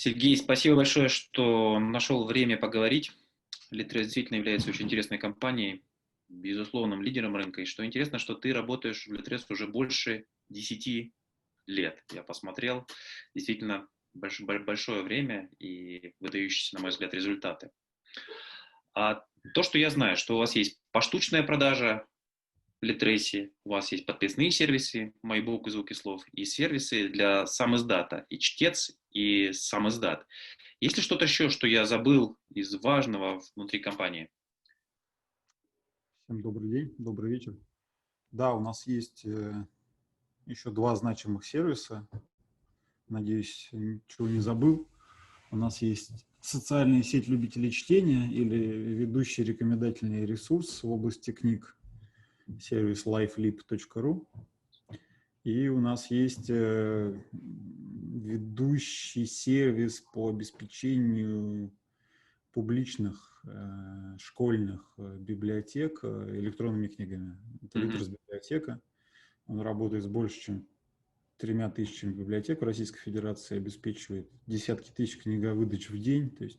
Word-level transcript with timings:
Сергей, 0.00 0.36
спасибо 0.36 0.76
большое, 0.76 1.08
что 1.08 1.80
нашел 1.80 2.24
время 2.24 2.56
поговорить. 2.56 3.10
Литрес 3.72 4.04
действительно 4.04 4.36
является 4.36 4.70
очень 4.70 4.84
интересной 4.84 5.18
компанией, 5.18 5.82
безусловным 6.28 7.02
лидером 7.02 7.34
рынка. 7.34 7.62
И 7.62 7.64
что 7.64 7.84
интересно, 7.84 8.20
что 8.20 8.36
ты 8.36 8.52
работаешь 8.52 9.08
в 9.08 9.12
Литрес 9.12 9.44
уже 9.50 9.66
больше 9.66 10.26
10 10.50 11.12
лет. 11.66 12.04
Я 12.12 12.22
посмотрел, 12.22 12.86
действительно 13.34 13.88
большое, 14.14 14.60
большое 14.60 15.02
время 15.02 15.50
и 15.58 16.12
выдающиеся, 16.20 16.76
на 16.76 16.82
мой 16.82 16.90
взгляд, 16.90 17.12
результаты. 17.12 17.72
А 18.94 19.24
то, 19.52 19.64
что 19.64 19.78
я 19.78 19.90
знаю, 19.90 20.16
что 20.16 20.36
у 20.36 20.38
вас 20.38 20.54
есть 20.54 20.78
поштучная 20.92 21.42
продажа 21.42 22.06
Литресе, 22.80 23.50
у 23.64 23.70
вас 23.70 23.90
есть 23.90 24.06
подписные 24.06 24.50
сервисы, 24.50 25.12
MyBook 25.24 25.62
и 25.66 25.70
звуки 25.70 25.94
слов, 25.94 26.22
и 26.32 26.44
сервисы 26.44 27.08
для 27.08 27.46
сам 27.46 27.74
издата, 27.74 28.24
и 28.28 28.38
чтец, 28.38 28.96
и 29.10 29.52
сам 29.52 29.88
издат. 29.88 30.24
Есть 30.80 30.96
ли 30.96 31.02
что-то 31.02 31.24
еще, 31.24 31.50
что 31.50 31.66
я 31.66 31.86
забыл 31.86 32.38
из 32.50 32.72
важного 32.80 33.42
внутри 33.56 33.80
компании? 33.80 34.28
Всем 36.24 36.40
добрый 36.40 36.70
день, 36.70 36.94
добрый 36.98 37.32
вечер. 37.32 37.56
Да, 38.30 38.52
у 38.52 38.60
нас 38.60 38.86
есть 38.86 39.24
э, 39.24 39.64
еще 40.46 40.70
два 40.70 40.94
значимых 40.94 41.44
сервиса. 41.44 42.06
Надеюсь, 43.08 43.70
ничего 43.72 44.28
не 44.28 44.40
забыл. 44.40 44.88
У 45.50 45.56
нас 45.56 45.82
есть 45.82 46.12
социальная 46.40 47.02
сеть 47.02 47.26
любителей 47.26 47.72
чтения 47.72 48.30
или 48.30 48.56
ведущий 48.56 49.42
рекомендательный 49.42 50.26
ресурс 50.26 50.82
в 50.82 50.90
области 50.90 51.32
книг, 51.32 51.77
сервис 52.60 53.06
lifelip.ru. 53.06 54.26
И 55.44 55.68
у 55.68 55.80
нас 55.80 56.10
есть 56.10 56.50
э, 56.50 57.20
ведущий 57.32 59.26
сервис 59.26 60.00
по 60.12 60.30
обеспечению 60.30 61.72
публичных 62.52 63.42
э, 63.46 64.16
школьных 64.18 64.92
э, 64.98 65.16
библиотек 65.18 66.04
электронными 66.04 66.88
книгами. 66.88 67.38
Это 67.62 67.78
mm-hmm. 67.78 68.18
библиотека. 68.26 68.80
Он 69.46 69.60
работает 69.60 70.04
с 70.04 70.06
больше, 70.06 70.40
чем 70.40 70.68
тремя 71.38 71.70
тысячами 71.70 72.12
библиотек 72.12 72.60
в 72.60 72.64
Российской 72.64 72.98
Федерации, 72.98 73.56
обеспечивает 73.56 74.28
десятки 74.46 74.90
тысяч 74.90 75.18
книговыдач 75.22 75.88
в 75.88 75.98
день, 75.98 76.30
то 76.30 76.44
есть 76.44 76.58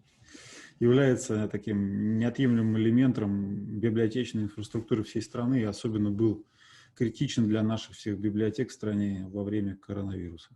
является 0.79 1.47
таким 1.47 2.17
неотъемлемым 2.19 2.77
элементом 2.77 3.79
библиотечной 3.79 4.43
инфраструктуры 4.43 5.03
всей 5.03 5.21
страны 5.21 5.61
и 5.61 5.65
особенно 5.65 6.09
был 6.09 6.45
критичен 6.95 7.47
для 7.47 7.63
наших 7.63 7.95
всех 7.95 8.17
библиотек 8.19 8.69
в 8.69 8.73
стране 8.73 9.25
во 9.29 9.43
время 9.43 9.75
коронавируса. 9.75 10.49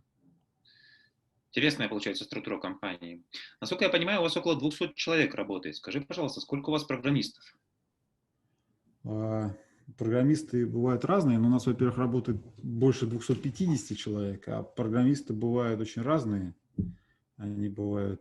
Интересная 1.50 1.88
получается 1.88 2.24
структура 2.24 2.58
компании. 2.58 3.22
Насколько 3.60 3.84
я 3.84 3.90
понимаю, 3.90 4.20
у 4.20 4.22
вас 4.24 4.36
около 4.36 4.58
200 4.58 4.94
человек 4.96 5.34
работает. 5.34 5.76
Скажи, 5.76 6.00
пожалуйста, 6.00 6.40
сколько 6.40 6.70
у 6.70 6.72
вас 6.72 6.82
программистов? 6.82 7.44
А, 9.04 9.54
программисты 9.96 10.66
бывают 10.66 11.04
разные, 11.04 11.38
но 11.38 11.46
у 11.46 11.50
нас, 11.50 11.66
во-первых, 11.66 11.96
работает 11.96 12.38
больше 12.62 13.06
250 13.06 13.96
человек, 13.96 14.48
а 14.48 14.62
программисты 14.64 15.32
бывают 15.32 15.80
очень 15.80 16.02
разные. 16.02 16.54
Они 17.36 17.68
бывают 17.68 18.20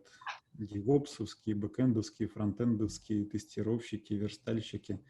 девопсовские, 0.53 1.55
бэкэндовские, 1.55 2.27
фронтендовские, 2.27 3.25
тестировщики, 3.25 4.13
верстальщики. 4.13 5.03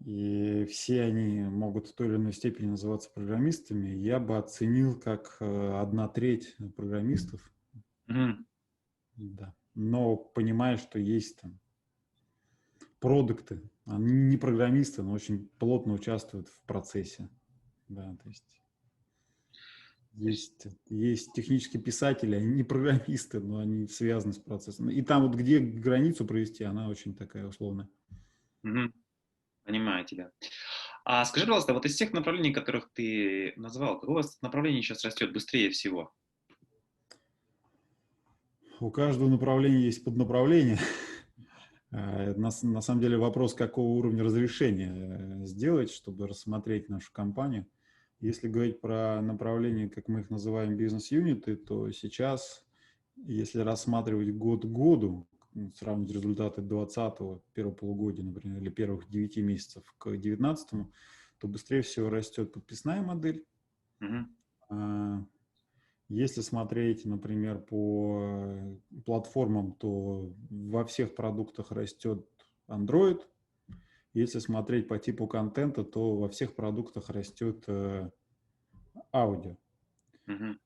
И 0.00 0.64
все 0.66 1.02
они 1.02 1.42
могут 1.42 1.88
в 1.88 1.94
той 1.94 2.08
или 2.08 2.16
иной 2.16 2.32
степени 2.32 2.66
называться 2.66 3.10
программистами. 3.10 3.88
Я 3.90 4.20
бы 4.20 4.38
оценил 4.38 4.98
как 4.98 5.36
э, 5.40 5.80
одна 5.80 6.08
треть 6.08 6.56
программистов. 6.76 7.52
Mm-hmm. 8.08 8.44
Да. 9.16 9.54
Но 9.74 10.16
понимаю, 10.16 10.78
что 10.78 10.98
есть 10.98 11.40
там 11.40 11.58
продукты, 13.00 13.62
они 13.84 14.12
не 14.12 14.36
программисты, 14.36 15.02
но 15.02 15.12
очень 15.12 15.48
плотно 15.58 15.94
участвуют 15.94 16.48
в 16.48 16.62
процессе. 16.62 17.28
Да, 17.88 18.16
то 18.22 18.28
есть 18.28 18.44
есть, 20.18 20.66
есть 20.88 21.32
технические 21.32 21.82
писатели, 21.82 22.36
они 22.36 22.54
не 22.54 22.64
программисты, 22.64 23.40
но 23.40 23.58
они 23.58 23.86
связаны 23.86 24.32
с 24.32 24.38
процессом. 24.38 24.90
И 24.90 25.02
там 25.02 25.26
вот 25.26 25.36
где 25.36 25.58
границу 25.58 26.26
провести, 26.26 26.64
она 26.64 26.88
очень 26.88 27.14
такая 27.14 27.46
условная. 27.46 27.88
Угу. 28.64 28.92
Понимаю 29.64 30.04
тебя. 30.04 30.30
А 31.04 31.24
скажи, 31.24 31.46
пожалуйста, 31.46 31.74
вот 31.74 31.86
из 31.86 31.96
тех 31.96 32.12
направлений, 32.12 32.52
которых 32.52 32.90
ты 32.92 33.52
назвал, 33.56 34.00
какое 34.00 34.10
у 34.10 34.14
вас 34.14 34.40
направление 34.42 34.82
сейчас 34.82 35.04
растет 35.04 35.32
быстрее 35.32 35.70
всего? 35.70 36.12
У 38.80 38.90
каждого 38.90 39.28
направления 39.28 39.82
есть 39.82 40.04
поднаправление. 40.04 40.78
Э, 41.90 42.34
на, 42.34 42.50
на 42.64 42.82
самом 42.82 43.00
деле 43.00 43.16
вопрос, 43.16 43.54
какого 43.54 43.94
уровня 43.94 44.22
разрешения 44.22 44.92
э, 44.94 45.46
сделать, 45.46 45.90
чтобы 45.90 46.26
рассмотреть 46.26 46.90
нашу 46.90 47.10
компанию. 47.12 47.66
Если 48.20 48.48
говорить 48.48 48.80
про 48.80 49.22
направление, 49.22 49.88
как 49.88 50.08
мы 50.08 50.20
их 50.20 50.30
называем, 50.30 50.76
бизнес-юниты, 50.76 51.56
то 51.56 51.90
сейчас, 51.92 52.66
если 53.16 53.60
рассматривать 53.60 54.34
год 54.34 54.64
к 54.64 54.68
году, 54.68 55.26
сравнить 55.74 56.10
результаты 56.10 56.60
2020 56.60 57.42
первого 57.52 57.74
полугодия, 57.74 58.24
например, 58.24 58.60
или 58.60 58.70
первых 58.70 59.08
9 59.08 59.36
месяцев 59.38 59.82
к 59.98 60.08
2019, 60.08 60.86
то 61.38 61.48
быстрее 61.48 61.82
всего 61.82 62.10
растет 62.10 62.52
подписная 62.52 63.02
модель. 63.02 63.44
Mm-hmm. 64.00 65.24
Если 66.08 66.40
смотреть, 66.40 67.04
например, 67.04 67.58
по 67.58 68.80
платформам, 69.04 69.72
то 69.72 70.32
во 70.50 70.84
всех 70.84 71.14
продуктах 71.14 71.70
растет 71.70 72.26
Android. 72.66 73.20
Если 74.14 74.38
смотреть 74.38 74.88
по 74.88 74.98
типу 74.98 75.26
контента, 75.26 75.84
то 75.84 76.16
во 76.16 76.28
всех 76.28 76.54
продуктах 76.54 77.10
растет 77.10 77.64
э, 77.66 78.10
аудио. 79.12 79.56
Mm-hmm. 80.26 80.58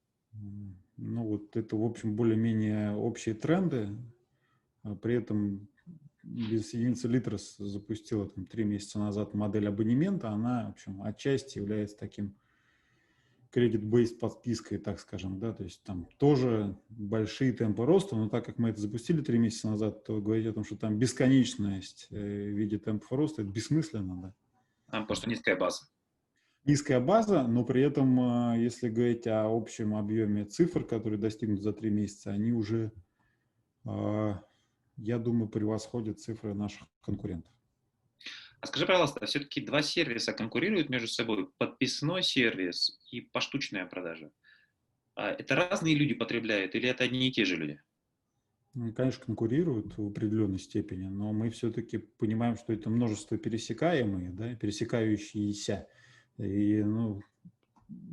Ну 0.97 1.27
вот 1.27 1.57
это, 1.57 1.77
в 1.77 1.85
общем, 1.85 2.17
более-менее 2.17 2.95
общие 2.95 3.35
тренды. 3.35 3.89
А 4.83 4.95
при 4.95 5.15
этом 5.17 5.69
без 6.23 6.73
единицы 6.73 7.09
Литрос 7.09 7.57
запустила 7.59 8.29
там 8.29 8.47
три 8.47 8.65
месяца 8.65 8.99
назад 8.99 9.35
модель 9.35 9.69
абонемента. 9.69 10.31
Она, 10.31 10.69
в 10.69 10.71
общем, 10.71 11.03
отчасти 11.03 11.59
является 11.59 11.97
таким 11.97 12.37
credit-based 13.53 14.19
подпиской, 14.19 14.79
так 14.79 14.99
скажем, 14.99 15.39
да, 15.39 15.53
то 15.53 15.63
есть 15.63 15.83
там 15.83 16.09
тоже 16.19 16.77
большие 16.89 17.53
темпы 17.53 17.85
роста, 17.85 18.17
но 18.17 18.29
так 18.29 18.47
как 18.47 18.59
мы 18.59 18.71
это 18.71 18.81
запустили 18.81 19.21
три 19.21 19.39
месяца 19.39 19.69
назад, 19.69 20.05
то 20.05 20.21
говорить 20.21 20.47
о 20.47 20.53
том, 20.53 20.65
что 20.65 20.77
там 20.77 20.99
бесконечность 20.99 22.09
э, 22.11 22.17
в 22.17 22.57
виде 22.57 22.79
темпов 22.79 23.13
роста, 23.13 23.43
это 23.43 23.51
бессмысленно, 23.51 24.17
да. 24.17 24.35
Там 24.91 25.07
просто 25.07 25.29
низкая 25.29 25.57
база. 25.57 25.85
Низкая 26.65 27.01
база, 27.01 27.43
но 27.47 27.65
при 27.65 27.83
этом, 27.83 28.55
э, 28.55 28.61
если 28.63 28.89
говорить 28.89 29.27
о 29.27 29.45
общем 29.55 29.97
объеме 29.97 30.45
цифр, 30.45 30.85
которые 30.85 31.19
достигнут 31.19 31.63
за 31.63 31.73
три 31.73 31.91
месяца, 31.91 32.31
они 32.31 32.53
уже, 32.53 32.91
э, 33.85 34.35
я 34.97 35.19
думаю, 35.19 35.49
превосходят 35.49 36.21
цифры 36.21 36.55
наших 36.55 36.89
конкурентов. 37.03 37.53
А 38.63 38.67
скажи, 38.69 38.87
пожалуйста, 38.87 39.27
все-таки 39.27 39.61
два 39.61 39.83
сервиса 39.83 40.33
конкурируют 40.33 40.89
между 40.89 41.09
собой, 41.09 41.49
подписной 41.59 42.23
сервис 42.23 42.97
и 43.11 43.21
поштучная 43.21 43.87
продажа. 43.87 44.31
А 45.17 45.31
это 45.31 45.57
разные 45.57 45.97
люди 45.97 46.15
потребляют 46.15 46.77
или 46.77 46.89
это 46.89 47.03
одни 47.03 47.29
и 47.29 47.33
те 47.33 47.45
же 47.45 47.57
люди? 47.57 47.81
Ну, 48.75 48.93
конечно, 48.93 49.25
конкурируют 49.25 49.99
в 49.99 50.07
определенной 50.07 50.61
степени, 50.61 51.09
но 51.09 51.33
мы 51.33 51.51
все-таки 51.51 51.99
понимаем, 51.99 52.57
что 52.57 52.73
это 52.73 52.89
множество 52.89 53.37
пересекаемые, 53.37 54.31
да, 54.31 54.55
пересекающиеся. 54.55 55.89
И 56.39 56.85
ну, 56.85 57.21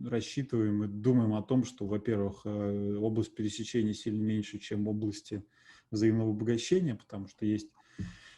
рассчитываем 0.03 0.83
и 0.83 0.87
думаем 0.87 1.35
о 1.35 1.43
том, 1.43 1.63
что, 1.63 1.85
во-первых, 1.85 2.41
э, 2.45 2.95
область 2.95 3.35
пересечения 3.35 3.93
сильно 3.93 4.23
меньше, 4.23 4.57
чем 4.57 4.87
области 4.87 5.45
взаимного 5.91 6.31
обогащения, 6.31 6.95
потому 6.95 7.27
что 7.27 7.45
есть 7.45 7.69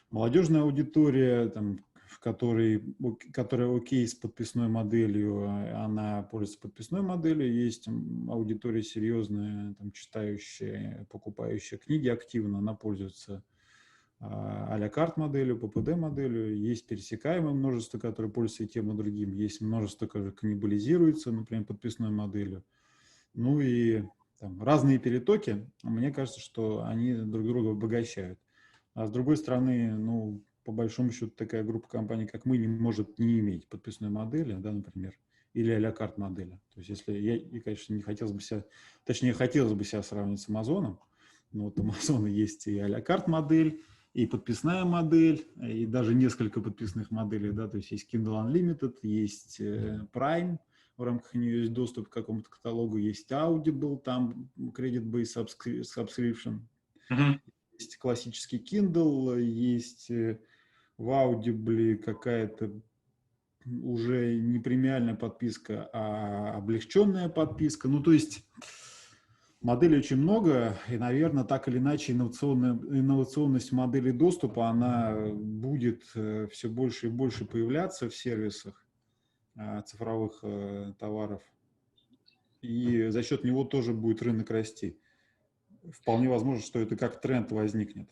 молодежная 0.09 0.63
аудитория, 0.63 1.47
там, 1.47 1.79
в 2.11 2.19
которой, 2.19 2.83
которая 3.31 3.73
окей 3.73 4.05
с 4.05 4.13
подписной 4.13 4.67
моделью, 4.67 5.45
а 5.47 5.85
она 5.85 6.23
пользуется 6.23 6.59
подписной 6.59 7.01
моделью, 7.01 7.53
есть 7.53 7.87
аудитория 7.87 8.83
серьезная, 8.83 9.75
там, 9.75 9.91
читающая, 9.93 11.07
покупающая 11.09 11.77
книги 11.77 12.09
активно, 12.09 12.57
она 12.57 12.73
пользуется 12.73 13.43
а-ля 14.19 14.89
карт 14.89 15.15
моделью, 15.15 15.57
ППД 15.57 15.95
моделью, 15.95 16.57
есть 16.57 16.85
пересекаемое 16.85 17.53
множество, 17.53 17.97
которое 17.97 18.29
пользуется 18.29 18.65
и 18.65 18.67
тем, 18.67 18.91
и 18.91 18.97
другим, 18.97 19.31
есть 19.31 19.61
множество, 19.61 20.05
которое 20.05 20.31
каннибализируется, 20.31 21.31
например, 21.31 21.63
подписной 21.63 22.11
моделью. 22.11 22.65
Ну 23.33 23.61
и 23.61 24.03
там, 24.37 24.61
разные 24.61 24.99
перетоки, 24.99 25.65
мне 25.81 26.11
кажется, 26.11 26.41
что 26.41 26.83
они 26.83 27.13
друг 27.13 27.45
друга 27.45 27.71
обогащают. 27.71 28.37
А 28.93 29.07
с 29.07 29.11
другой 29.11 29.37
стороны, 29.37 29.95
ну, 29.95 30.43
по 30.63 30.71
большому 30.71 31.11
счету 31.11 31.31
такая 31.31 31.63
группа 31.63 31.87
компаний, 31.87 32.27
как 32.27 32.45
мы, 32.45 32.57
не 32.57 32.67
может 32.67 33.19
не 33.19 33.39
иметь 33.39 33.67
подписной 33.67 34.09
модели, 34.09 34.53
да, 34.53 34.71
например, 34.71 35.17
или 35.53 35.71
а-ля 35.71 35.91
карт 35.91 36.17
модели. 36.17 36.59
То 36.73 36.79
есть 36.79 36.89
если 36.89 37.17
я, 37.17 37.35
и, 37.35 37.59
конечно, 37.59 37.93
не 37.93 38.01
хотелось 38.01 38.33
бы 38.33 38.41
себя, 38.41 38.65
точнее, 39.03 39.33
хотелось 39.33 39.73
бы 39.73 39.83
себя 39.83 40.03
сравнить 40.03 40.39
с 40.39 40.49
Амазоном, 40.49 40.99
но 41.51 41.65
вот 41.65 41.79
у 41.79 41.83
Амазона 41.83 42.27
есть 42.27 42.67
и 42.67 42.77
а-ля 42.79 43.01
карт 43.01 43.27
модель, 43.27 43.83
и 44.13 44.25
подписная 44.25 44.83
модель, 44.83 45.47
и 45.61 45.85
даже 45.85 46.13
несколько 46.13 46.61
подписных 46.61 47.11
моделей, 47.11 47.51
да, 47.51 47.67
то 47.67 47.77
есть 47.77 47.91
есть 47.91 48.13
Kindle 48.13 48.45
Unlimited, 48.45 48.97
есть 49.03 49.59
э, 49.61 50.05
Prime, 50.13 50.57
в 50.97 51.03
рамках 51.03 51.33
нее 51.33 51.61
есть 51.61 51.73
доступ 51.73 52.09
к 52.09 52.13
какому-то 52.13 52.49
каталогу, 52.49 52.97
есть 52.97 53.31
Audible, 53.31 54.01
там 54.01 54.49
credit-based 54.57 55.47
subscription, 55.81 56.59
uh-huh. 57.09 57.39
есть 57.73 57.97
классический 57.97 58.57
Kindle, 58.57 59.41
есть 59.41 60.11
э, 60.11 60.39
в 61.01 61.09
Audible 61.09 61.95
какая-то 61.95 62.71
уже 63.65 64.35
не 64.35 64.59
премиальная 64.59 65.15
подписка, 65.15 65.89
а 65.93 66.57
облегченная 66.57 67.29
подписка. 67.29 67.87
Ну, 67.87 68.01
то 68.01 68.11
есть 68.11 68.43
моделей 69.61 69.97
очень 69.97 70.17
много, 70.17 70.77
и, 70.89 70.97
наверное, 70.97 71.43
так 71.43 71.67
или 71.67 71.77
иначе 71.79 72.13
инновационная, 72.13 72.73
инновационность 72.73 73.71
модели 73.71 74.11
доступа, 74.11 74.67
она 74.67 75.15
будет 75.33 76.03
э, 76.15 76.47
все 76.51 76.69
больше 76.69 77.07
и 77.07 77.11
больше 77.11 77.45
появляться 77.45 78.09
в 78.09 78.15
сервисах 78.15 78.85
э, 79.55 79.81
цифровых 79.85 80.39
э, 80.43 80.93
товаров. 80.99 81.41
И 82.61 83.07
за 83.09 83.23
счет 83.23 83.43
него 83.43 83.63
тоже 83.63 83.93
будет 83.93 84.21
рынок 84.21 84.51
расти. 84.51 84.99
Вполне 85.91 86.29
возможно, 86.29 86.61
что 86.61 86.79
это 86.79 86.95
как 86.95 87.21
тренд 87.21 87.51
возникнет. 87.51 88.09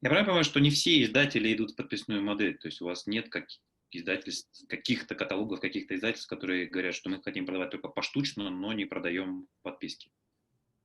Я 0.00 0.08
правильно 0.08 0.26
понимаю, 0.26 0.44
что 0.44 0.60
не 0.60 0.70
все 0.70 1.02
издатели 1.02 1.52
идут 1.54 1.72
в 1.72 1.76
подписную 1.76 2.22
модель, 2.22 2.58
то 2.58 2.68
есть 2.68 2.80
у 2.80 2.86
вас 2.86 3.06
нет 3.06 3.28
как, 3.28 3.46
издательств, 3.92 4.66
каких-то 4.68 5.14
каталогов, 5.14 5.60
каких-то 5.60 5.94
издательств, 5.94 6.28
которые 6.28 6.66
говорят, 6.66 6.94
что 6.94 7.10
мы 7.10 7.22
хотим 7.22 7.46
продавать 7.46 7.70
только 7.70 7.88
поштучно, 7.88 8.50
но 8.50 8.72
не 8.72 8.84
продаем 8.84 9.46
подписки. 9.62 10.10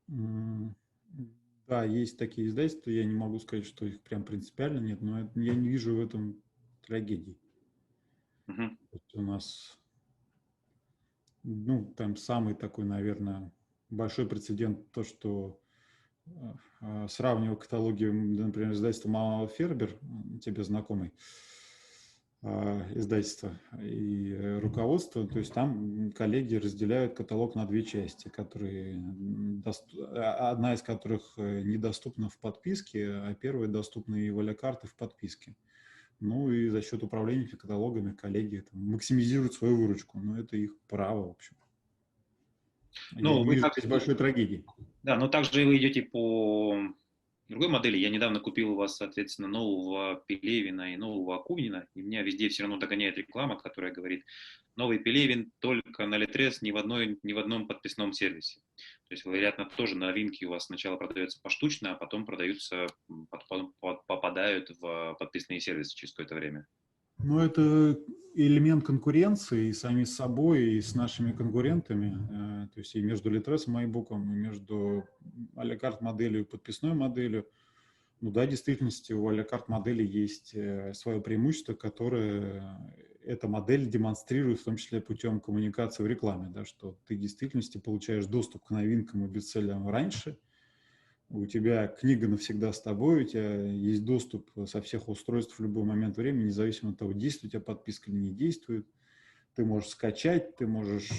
Да, 0.08 1.84
есть 1.84 2.18
такие 2.18 2.48
издательства, 2.48 2.92
я 2.92 3.04
не 3.04 3.14
могу 3.14 3.40
сказать, 3.40 3.66
что 3.66 3.86
их 3.86 4.02
прям 4.02 4.24
принципиально 4.24 4.80
нет, 4.80 5.02
но 5.02 5.30
я 5.36 5.54
не 5.54 5.68
вижу 5.68 5.96
в 5.96 6.00
этом 6.00 6.42
трагедии. 6.86 7.38
Угу. 8.48 8.78
У 9.14 9.22
нас, 9.22 9.78
ну, 11.44 11.94
там 11.98 12.16
самый 12.16 12.56
такой, 12.56 12.86
наверное, 12.86 13.52
большой 13.90 14.28
прецедент, 14.28 14.90
то, 14.92 15.04
что 15.04 15.62
э, 16.82 17.08
сравнивал 17.10 17.56
каталоги, 17.56 18.06
например, 18.06 18.72
издательства 18.74 19.10
Мама 19.10 19.48
Фербер, 19.48 19.98
тебе 20.42 20.64
знакомый, 20.64 21.14
а, 22.44 22.88
издательства 22.94 23.60
и 23.82 24.32
э, 24.32 24.60
руководства, 24.60 25.28
то 25.28 25.40
есть 25.40 25.52
там 25.54 26.12
коллеги 26.12 26.56
разделяют 26.56 27.16
каталог 27.16 27.56
на 27.56 27.66
две 27.66 27.84
части, 27.84 28.28
которые 28.30 29.02
а, 29.66 30.52
одна 30.52 30.76
из 30.76 30.84
которых 30.84 31.34
э, 31.38 31.64
недоступна 31.64 32.30
в 32.30 32.38
подписке, 32.38 33.10
а 33.10 33.34
первая 33.34 33.68
доступна 33.68 34.16
и 34.16 34.30
в 34.30 34.54
карты 34.54 34.88
в 34.88 34.96
подписке. 34.96 35.56
Ну 36.20 36.52
и 36.52 36.70
за 36.70 36.84
счет 36.84 37.02
управления 37.02 37.48
каталогами 37.48 38.14
коллеги 38.14 38.64
там, 38.72 38.92
максимизируют 38.92 39.56
свою 39.56 39.76
выручку, 39.76 40.20
но 40.20 40.40
это 40.40 40.58
их 40.58 40.78
право, 40.88 41.28
в 41.28 41.32
общем. 41.32 41.56
Ну, 43.14 43.44
вы 43.44 43.60
как... 43.60 43.74
большой 43.88 44.14
трагедии. 44.14 44.64
Да, 45.08 45.16
но 45.16 45.30
также 45.30 45.66
вы 45.66 45.78
идете 45.78 46.02
по 46.02 46.78
другой 47.48 47.70
модели. 47.70 47.96
Я 47.96 48.10
недавно 48.10 48.42
купил 48.42 48.72
у 48.72 48.76
вас, 48.76 48.98
соответственно, 48.98 49.48
нового 49.48 50.22
Пелевина 50.28 50.94
и 50.94 50.98
нового 50.98 51.38
Акунина, 51.38 51.88
и 51.96 52.02
меня 52.02 52.24
везде 52.24 52.50
все 52.50 52.64
равно 52.64 52.76
догоняет 52.76 53.18
реклама, 53.18 53.58
которая 53.58 53.94
говорит, 53.94 54.26
новый 54.76 55.00
Пелевин 55.00 55.54
только 55.60 56.08
на 56.08 56.18
Литрес 56.18 56.62
ни 56.62 56.72
в, 56.72 56.76
одной, 56.76 57.18
ни 57.24 57.32
в 57.32 57.40
одном 57.40 57.68
подписном 57.68 58.12
сервисе. 58.12 58.60
То 59.08 59.14
есть, 59.14 59.24
вероятно, 59.24 59.70
тоже 59.78 59.96
новинки 59.96 60.44
у 60.44 60.50
вас 60.50 60.66
сначала 60.66 60.98
продаются 60.98 61.40
поштучно, 61.42 61.94
а 61.94 61.96
потом 61.96 62.26
продаются, 62.26 62.88
попадают 63.80 64.72
в 64.72 65.16
подписные 65.18 65.62
сервисы 65.62 65.96
через 65.96 66.12
какое-то 66.12 66.36
время. 66.36 66.68
Ну, 67.20 67.40
это 67.40 68.00
элемент 68.36 68.86
конкуренции 68.86 69.70
и 69.70 69.74
сами 69.74 70.04
с 70.04 70.16
собой, 70.16 70.74
и 70.74 70.82
с 70.82 70.94
нашими 70.94 71.32
конкурентами. 71.32 72.18
Э, 72.30 72.68
то 72.74 72.80
есть 72.80 72.96
и 72.96 73.02
между 73.02 73.32
Литресом 73.32 73.80
и 73.80 73.86
iBook, 73.86 74.14
и 74.14 74.18
между 74.18 75.06
алякарт 75.56 76.02
моделью 76.02 76.42
и 76.42 76.46
подписной 76.46 76.94
моделью. 76.94 77.48
Ну 78.22 78.32
да, 78.32 78.46
в 78.46 78.50
действительности 78.50 79.14
у 79.14 79.28
алякарт 79.28 79.68
модели 79.68 80.06
есть 80.06 80.52
э, 80.54 80.94
свое 80.94 81.20
преимущество, 81.20 81.74
которое 81.74 82.80
эта 83.24 83.48
модель 83.48 83.88
демонстрирует, 83.88 84.60
в 84.60 84.64
том 84.64 84.78
числе 84.78 85.02
путем 85.02 85.40
коммуникации 85.40 86.04
в 86.04 86.08
рекламе, 86.08 86.50
да, 86.50 86.64
что 86.64 86.98
ты 87.08 87.16
в 87.16 87.20
действительности 87.20 87.78
получаешь 87.78 88.26
доступ 88.26 88.66
к 88.66 88.70
новинкам 88.70 89.26
и 89.26 89.28
бестселлерам 89.28 89.90
раньше– 89.90 90.38
у 91.30 91.46
тебя 91.46 91.88
книга 91.88 92.28
навсегда 92.28 92.72
с 92.72 92.82
тобой, 92.82 93.24
у 93.24 93.26
тебя 93.26 93.62
есть 93.64 94.06
доступ 94.06 94.50
со 94.66 94.82
всех 94.82 95.10
устройств 95.10 95.58
в 95.58 95.62
любой 95.62 95.84
момент 95.84 96.18
времени, 96.18 96.46
независимо 96.46 96.92
от 96.92 97.00
того, 97.00 97.12
действует 97.12 97.50
у 97.50 97.58
тебя 97.58 97.62
подписка 97.62 98.10
или 98.10 98.18
не 98.18 98.32
действует. 98.32 98.88
Ты 99.56 99.66
можешь 99.66 99.90
скачать, 99.90 100.56
ты 100.56 100.68
можешь 100.68 101.10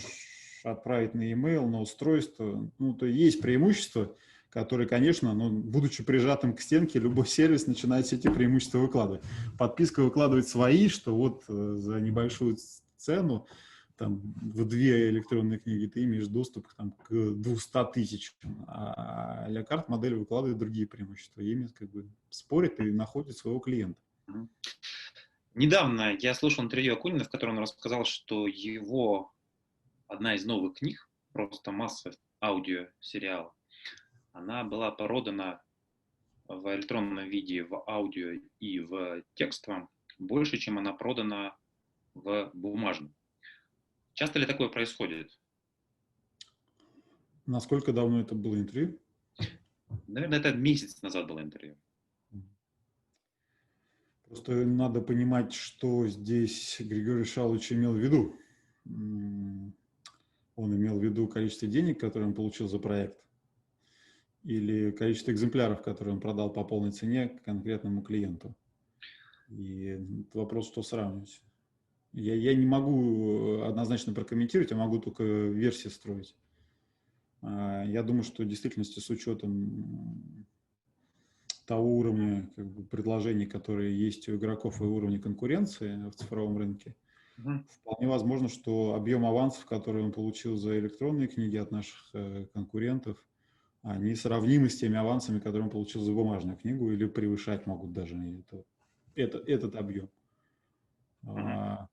отправить 0.64 1.14
на 1.14 1.22
e-mail, 1.22 1.66
на 1.66 1.81
устройство. 1.81 2.70
Ну, 2.78 2.94
то 2.94 3.05
есть 3.06 3.40
преимущества, 3.40 4.16
которые, 4.50 4.88
конечно, 4.88 5.34
ну, 5.34 5.50
будучи 5.50 6.02
прижатым 6.02 6.54
к 6.54 6.61
стенке, 6.61 6.99
любой 6.99 7.26
сервис 7.28 7.66
начинает 7.66 8.06
все 8.06 8.16
эти 8.16 8.28
преимущества 8.28 8.78
выкладывать. 8.78 9.22
Подписка 9.58 10.02
выкладывает 10.02 10.49
свои, 10.49 10.88
что 10.88 11.14
вот 11.14 11.44
э, 11.49 11.75
за 11.76 12.00
небольшую 12.00 12.56
цену 12.96 13.46
там, 13.98 14.20
в 14.40 14.64
две 14.64 15.10
электронные 15.10 15.58
книги, 15.58 15.86
ты 15.86 16.04
имеешь 16.04 16.28
доступ 16.28 16.68
там, 16.74 16.92
к 16.92 17.10
200 17.10 17.92
тысячам, 17.92 18.64
а 18.68 19.48
карт 19.64 19.88
модель 19.88 20.14
выкладывает 20.14 20.58
другие 20.58 20.86
преимущества. 20.86 21.40
Ими 21.40 21.66
как 21.66 21.90
бы 21.90 22.08
спорит 22.30 22.80
и 22.80 22.90
находит 22.90 23.36
своего 23.36 23.58
клиента. 23.58 24.00
Недавно 25.54 26.16
я 26.20 26.34
слушал 26.34 26.64
интервью 26.64 26.94
Акунина, 26.94 27.24
в 27.24 27.30
котором 27.30 27.56
он 27.56 27.62
рассказал, 27.64 28.04
что 28.04 28.46
его 28.46 29.32
одна 30.06 30.34
из 30.34 30.44
новых 30.44 30.78
книг, 30.78 31.10
просто 31.32 31.72
масса 31.72 32.12
аудиосериала, 32.40 33.52
она 34.32 34.62
была 34.64 34.92
продана 34.92 35.60
в 36.46 36.74
электронном 36.74 37.28
виде, 37.28 37.64
в 37.64 37.82
аудио 37.88 38.40
и 38.60 38.80
в 38.80 39.22
текстовом 39.34 39.88
больше, 40.18 40.56
чем 40.56 40.78
она 40.78 40.92
продана 40.92 41.56
в 42.14 42.50
бумажном. 42.54 43.14
Часто 44.18 44.40
ли 44.40 44.46
такое 44.46 44.68
происходит? 44.68 45.30
Насколько 47.46 47.92
давно 47.92 48.20
это 48.20 48.34
было 48.34 48.56
интервью? 48.56 48.98
Наверное, 50.08 50.40
это 50.40 50.52
месяц 50.52 51.00
назад 51.02 51.28
было 51.28 51.40
интервью. 51.40 51.76
Просто 54.26 54.66
надо 54.66 55.02
понимать, 55.02 55.52
что 55.52 56.08
здесь 56.08 56.80
Григорий 56.80 57.22
Шалович 57.22 57.70
имел 57.70 57.92
в 57.92 57.98
виду. 57.98 58.34
Он 60.56 60.75
имел 60.75 60.98
в 60.98 61.04
виду 61.04 61.28
количество 61.28 61.68
денег, 61.68 62.00
которые 62.00 62.30
он 62.30 62.34
получил 62.34 62.66
за 62.66 62.80
проект, 62.80 63.22
или 64.42 64.90
количество 64.90 65.30
экземпляров, 65.30 65.80
которые 65.80 66.14
он 66.14 66.20
продал 66.20 66.52
по 66.52 66.64
полной 66.64 66.90
цене 66.90 67.40
конкретному 67.44 68.02
клиенту. 68.02 68.56
И 69.48 69.96
вопрос, 70.34 70.66
что 70.66 70.82
сравнивать. 70.82 71.40
Я, 72.12 72.34
я 72.34 72.54
не 72.54 72.66
могу 72.66 73.62
однозначно 73.62 74.12
прокомментировать, 74.12 74.70
я 74.70 74.76
могу 74.76 74.98
только 74.98 75.22
версии 75.22 75.88
строить. 75.88 76.34
А, 77.42 77.84
я 77.84 78.02
думаю, 78.02 78.24
что 78.24 78.42
в 78.42 78.48
действительности 78.48 79.00
с 79.00 79.10
учетом 79.10 80.46
того 81.66 81.98
уровня 81.98 82.50
как 82.56 82.66
бы, 82.66 82.84
предложений, 82.84 83.46
которые 83.46 83.96
есть 83.96 84.28
у 84.28 84.36
игроков 84.36 84.80
и 84.80 84.84
уровня 84.84 85.20
конкуренции 85.20 86.08
в 86.08 86.14
цифровом 86.14 86.56
рынке, 86.56 86.96
угу. 87.36 87.62
вполне 87.68 88.08
возможно, 88.08 88.48
что 88.48 88.94
объем 88.94 89.26
авансов, 89.26 89.66
который 89.66 90.02
он 90.02 90.12
получил 90.12 90.56
за 90.56 90.78
электронные 90.78 91.28
книги 91.28 91.56
от 91.56 91.70
наших 91.70 92.10
э, 92.14 92.46
конкурентов, 92.54 93.22
они 93.82 94.14
сравнимы 94.14 94.70
с 94.70 94.78
теми 94.78 94.96
авансами, 94.96 95.38
которые 95.38 95.64
он 95.64 95.70
получил 95.70 96.00
за 96.00 96.12
бумажную 96.12 96.56
книгу, 96.56 96.90
или 96.90 97.06
превышать 97.06 97.66
могут 97.66 97.92
даже 97.92 98.16
это, 98.16 98.64
это, 99.14 99.38
этот 99.38 99.76
объем. 99.76 100.08
Угу. 101.22 101.88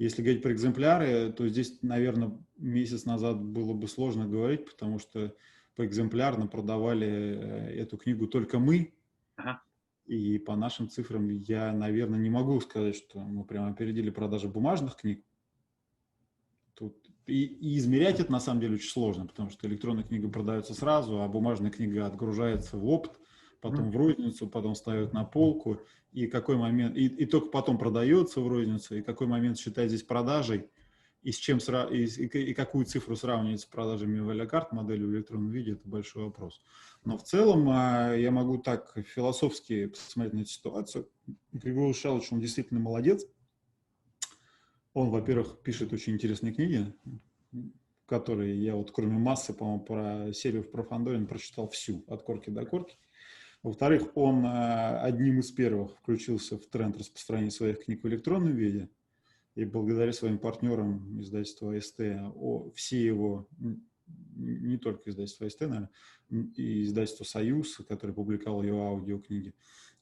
Если 0.00 0.22
говорить 0.22 0.42
про 0.42 0.54
экземпляры, 0.54 1.30
то 1.30 1.46
здесь, 1.46 1.82
наверное, 1.82 2.32
месяц 2.56 3.04
назад 3.04 3.38
было 3.38 3.74
бы 3.74 3.86
сложно 3.86 4.26
говорить, 4.26 4.64
потому 4.64 4.98
что 4.98 5.36
по 5.76 5.84
экземплярно 5.84 6.46
продавали 6.46 7.06
э, 7.06 7.82
эту 7.82 7.98
книгу 7.98 8.26
только 8.26 8.58
мы. 8.58 8.94
Ага. 9.36 9.60
И 10.06 10.38
по 10.38 10.56
нашим 10.56 10.88
цифрам 10.88 11.28
я, 11.28 11.74
наверное, 11.74 12.18
не 12.18 12.30
могу 12.30 12.58
сказать, 12.62 12.96
что 12.96 13.20
мы 13.20 13.44
прямо 13.44 13.68
опередили 13.68 14.08
продажи 14.08 14.48
бумажных 14.48 14.96
книг. 14.96 15.22
Тут 16.72 16.96
и, 17.26 17.44
и 17.44 17.76
измерять 17.76 18.20
это 18.20 18.32
на 18.32 18.40
самом 18.40 18.62
деле 18.62 18.76
очень 18.76 18.88
сложно, 18.88 19.26
потому 19.26 19.50
что 19.50 19.68
электронная 19.68 20.04
книга 20.04 20.30
продается 20.30 20.72
сразу, 20.72 21.20
а 21.20 21.28
бумажная 21.28 21.70
книга 21.70 22.06
отгружается 22.06 22.78
в 22.78 22.86
опт, 22.86 23.19
потом 23.60 23.90
в 23.90 23.96
розницу, 23.96 24.48
потом 24.48 24.74
ставят 24.74 25.12
на 25.12 25.24
полку, 25.24 25.80
и 26.12 26.26
какой 26.26 26.56
момент, 26.56 26.96
и, 26.96 27.06
и 27.06 27.26
только 27.26 27.48
потом 27.48 27.78
продается 27.78 28.40
в 28.40 28.48
розницу, 28.48 28.96
и 28.96 29.02
какой 29.02 29.26
момент 29.26 29.58
считать 29.58 29.88
здесь 29.88 30.02
продажей, 30.02 30.68
и 31.22 31.32
с 31.32 31.36
чем 31.36 31.58
и, 31.58 32.04
и 32.04 32.54
какую 32.54 32.86
цифру 32.86 33.14
сравнивать 33.14 33.60
с 33.60 33.66
продажами 33.66 34.20
валякарт 34.20 34.72
модели 34.72 35.04
в 35.04 35.12
электронном 35.12 35.50
виде, 35.50 35.72
это 35.72 35.86
большой 35.86 36.24
вопрос. 36.24 36.62
Но 37.04 37.18
в 37.18 37.22
целом 37.22 37.68
а, 37.68 38.14
я 38.14 38.30
могу 38.30 38.58
так 38.58 38.94
философски 39.06 39.86
посмотреть 39.86 40.34
на 40.34 40.40
эту 40.40 40.48
ситуацию. 40.48 41.08
Григорий 41.52 41.92
Шалыч, 41.92 42.32
он 42.32 42.40
действительно 42.40 42.80
молодец. 42.80 43.26
Он, 44.94 45.10
во-первых, 45.10 45.62
пишет 45.62 45.92
очень 45.92 46.14
интересные 46.14 46.52
книги, 46.52 46.92
которые 48.06 48.60
я 48.60 48.74
вот 48.74 48.90
кроме 48.90 49.18
массы, 49.18 49.52
по-моему, 49.52 49.84
про 49.84 50.32
серию 50.32 50.64
про 50.64 50.82
Фандорин 50.82 51.26
прочитал 51.26 51.68
всю, 51.68 52.02
от 52.08 52.22
корки 52.22 52.50
до 52.50 52.64
корки. 52.64 52.96
Во-вторых, 53.62 54.16
он 54.16 54.44
а, 54.46 55.02
одним 55.02 55.40
из 55.40 55.50
первых 55.50 55.96
включился 55.98 56.58
в 56.58 56.66
тренд 56.66 56.96
распространения 56.96 57.50
своих 57.50 57.84
книг 57.84 58.02
в 58.02 58.08
электронном 58.08 58.54
виде– 58.54 58.88
и 59.54 59.64
благодаря 59.64 60.12
своим 60.12 60.38
партнерам 60.38 61.20
издательства 61.20 61.78
СТ, 61.78 62.00
о, 62.34 62.70
все 62.74 63.04
его, 63.04 63.48
не 64.36 64.78
только 64.78 65.10
издательство 65.10 65.48
СТ, 65.48 65.60
наверное, 65.62 65.90
и 66.30 66.84
издательство 66.84 67.24
«Союз», 67.24 67.76
которое 67.88 68.12
публиковало 68.12 68.62
его 68.62 68.86
аудиокниги, 68.86 69.54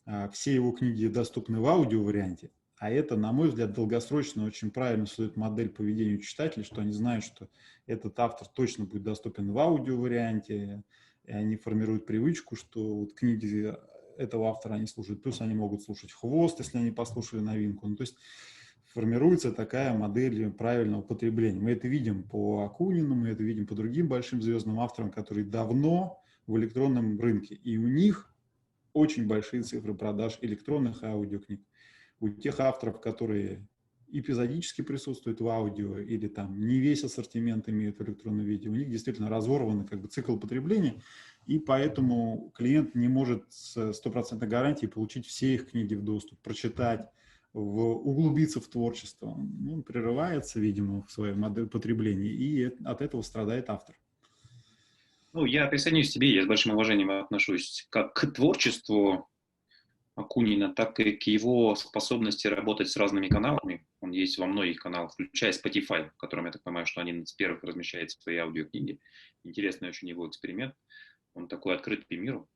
а, 0.05 0.29
все 0.29 0.55
его 0.55 0.73
книги 0.73 1.07
доступны 1.07 1.61
в 1.61 1.67
аудио-варианте, 1.67 2.51
а 2.77 2.91
это, 2.91 3.17
на 3.17 3.33
мой 3.33 3.49
взгляд, 3.49 3.73
долгосрочно 3.73 4.45
очень 4.45 4.71
правильно 4.71 5.07
создает 5.07 5.37
модель 5.37 5.71
поведения 5.71 6.21
читателей, 6.21 6.65
что 6.65 6.81
они 6.81 6.93
знают, 6.93 7.25
что 7.25 7.49
этот 7.87 8.21
автор 8.21 8.47
точно 8.47 8.85
будет 8.85 9.03
доступен 9.03 9.51
в 9.51 9.59
аудио-варианте, 9.59 10.85
и 11.29 11.33
они 11.33 11.57
формируют 11.57 12.07
привычку, 12.07 12.57
что 12.57 13.01
вот 13.01 13.15
книги 13.15 13.75
этого 14.17 14.49
автора 14.49 14.75
они 14.75 14.87
слушают, 14.87 15.23
плюс 15.23 15.41
они 15.41 15.55
могут 15.55 15.83
слушать 15.83 16.13
«Хвост», 16.13 16.59
если 16.59 16.79
они 16.79 16.91
послушали 16.91 17.41
новинку. 17.41 17.87
Ну, 17.87 17.97
то 17.97 18.03
есть 18.03 18.17
формируется 18.87 19.53
такая 19.53 19.97
модель 19.97 20.51
правильного 20.51 21.03
потребления. 21.03 21.61
Мы 21.61 21.73
это 21.73 21.87
видим 21.87 22.23
по 22.23 22.65
Акунину, 22.65 23.15
мы 23.15 23.29
это 23.29 23.43
видим 23.43 23.67
по 23.67 23.75
другим 23.75 24.09
большим 24.09 24.41
звездным 24.41 24.81
авторам, 24.81 25.11
которые 25.11 25.45
давно 25.45 26.23
в 26.47 26.57
электронном 26.57 27.21
рынке. 27.21 27.55
И 27.57 27.77
у 27.77 27.87
них 27.87 28.35
очень 28.95 29.29
большие 29.29 29.63
цифры 29.63 29.95
продаж 29.95 30.39
электронных 30.41 31.05
аудиокниг. 31.05 31.61
У 32.21 32.31
тех 32.31 32.59
авторов, 32.59 33.01
которые 33.01 33.69
эпизодически 34.11 34.83
присутствуют 34.83 35.41
в 35.41 35.49
аудио 35.49 35.99
или 35.99 36.29
там 36.29 36.59
не 36.59 36.79
весь 36.79 37.05
ассортимент 37.05 37.69
имеют 37.69 37.99
в 37.99 38.03
электронном 38.03 38.45
виде, 38.45 38.69
у 38.69 38.75
них 38.75 38.91
действительно 38.91 39.29
разорваны 39.29 39.85
как 39.85 40.01
бы 40.01 40.09
цикл 40.09 40.37
потребления, 40.37 41.03
и 41.47 41.59
поэтому 41.59 42.53
клиент 42.55 42.95
не 42.95 43.09
может 43.09 43.45
с 43.51 43.93
стопроцентной 43.93 44.49
гарантией 44.49 44.91
получить 44.91 45.27
все 45.27 45.55
их 45.55 45.71
книги 45.71 45.95
в 45.95 46.03
доступ, 46.03 46.39
прочитать, 46.41 47.09
в, 47.53 47.81
углубиться 47.81 48.61
в 48.61 48.69
творчество. 48.69 49.35
Ну, 49.37 49.75
он 49.75 49.83
прерывается, 49.83 50.61
видимо, 50.61 51.03
в 51.03 51.13
своем 51.13 51.69
потребления, 51.69 52.29
и 52.29 52.65
от 52.85 53.01
этого 53.01 53.23
страдает 53.23 53.71
автор. 53.71 53.97
Ну, 55.33 55.45
я 55.45 55.67
присоединюсь 55.67 56.11
к 56.11 56.15
тебе, 56.15 56.35
я 56.35 56.43
с 56.43 56.47
большим 56.47 56.73
уважением 56.73 57.11
отношусь 57.11 57.87
как 57.91 58.15
к 58.15 58.27
творчеству 58.27 59.29
Акунина, 60.15 60.75
так 60.75 60.99
и 61.01 61.13
к 61.13 61.23
его 61.25 61.75
способности 61.75 62.49
работать 62.49 62.89
с 62.89 62.97
разными 62.97 63.29
каналами. 63.29 63.87
Он 64.01 64.13
есть 64.13 64.39
во 64.39 64.47
многих 64.47 64.79
каналах, 64.79 65.13
включая 65.13 65.53
Spotify, 65.53 66.11
в 66.11 66.17
котором, 66.17 66.47
я 66.47 66.53
так 66.53 66.63
понимаю, 66.63 66.87
что 66.87 67.01
один 67.01 67.23
из 67.23 67.33
первых 67.33 67.63
размещает 67.65 68.11
свои 68.11 68.37
аудиокниги. 68.37 69.01
Интересный 69.45 69.89
очень 69.89 70.09
его 70.09 70.29
эксперимент. 70.29 70.75
Он 71.35 71.49
такой 71.49 71.75
открытый 71.75 72.17
миру. 72.17 72.49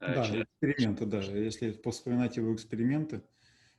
Э, 0.00 0.14
да, 0.14 0.24
Человек... 0.24 0.48
эксперименты, 0.60 1.06
да. 1.06 1.20
Если 1.20 1.78
вспоминать 1.84 2.36
его 2.36 2.54
эксперименты, 2.54 3.22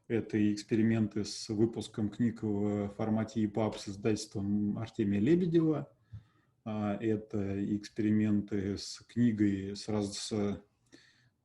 это 0.07 0.38
и 0.38 0.53
эксперименты 0.53 1.23
с 1.23 1.49
выпуском 1.49 2.09
книг 2.09 2.41
в 2.41 2.89
формате 2.97 3.43
EPUB 3.43 3.77
с 3.77 3.89
издательством 3.89 4.77
Артемия 4.79 5.19
Лебедева. 5.19 5.88
А, 6.65 6.97
это 6.99 7.75
эксперименты 7.75 8.77
с 8.77 9.03
книгой 9.07 9.75
с, 9.75 9.88
раз, 9.88 10.17
с, 10.17 10.63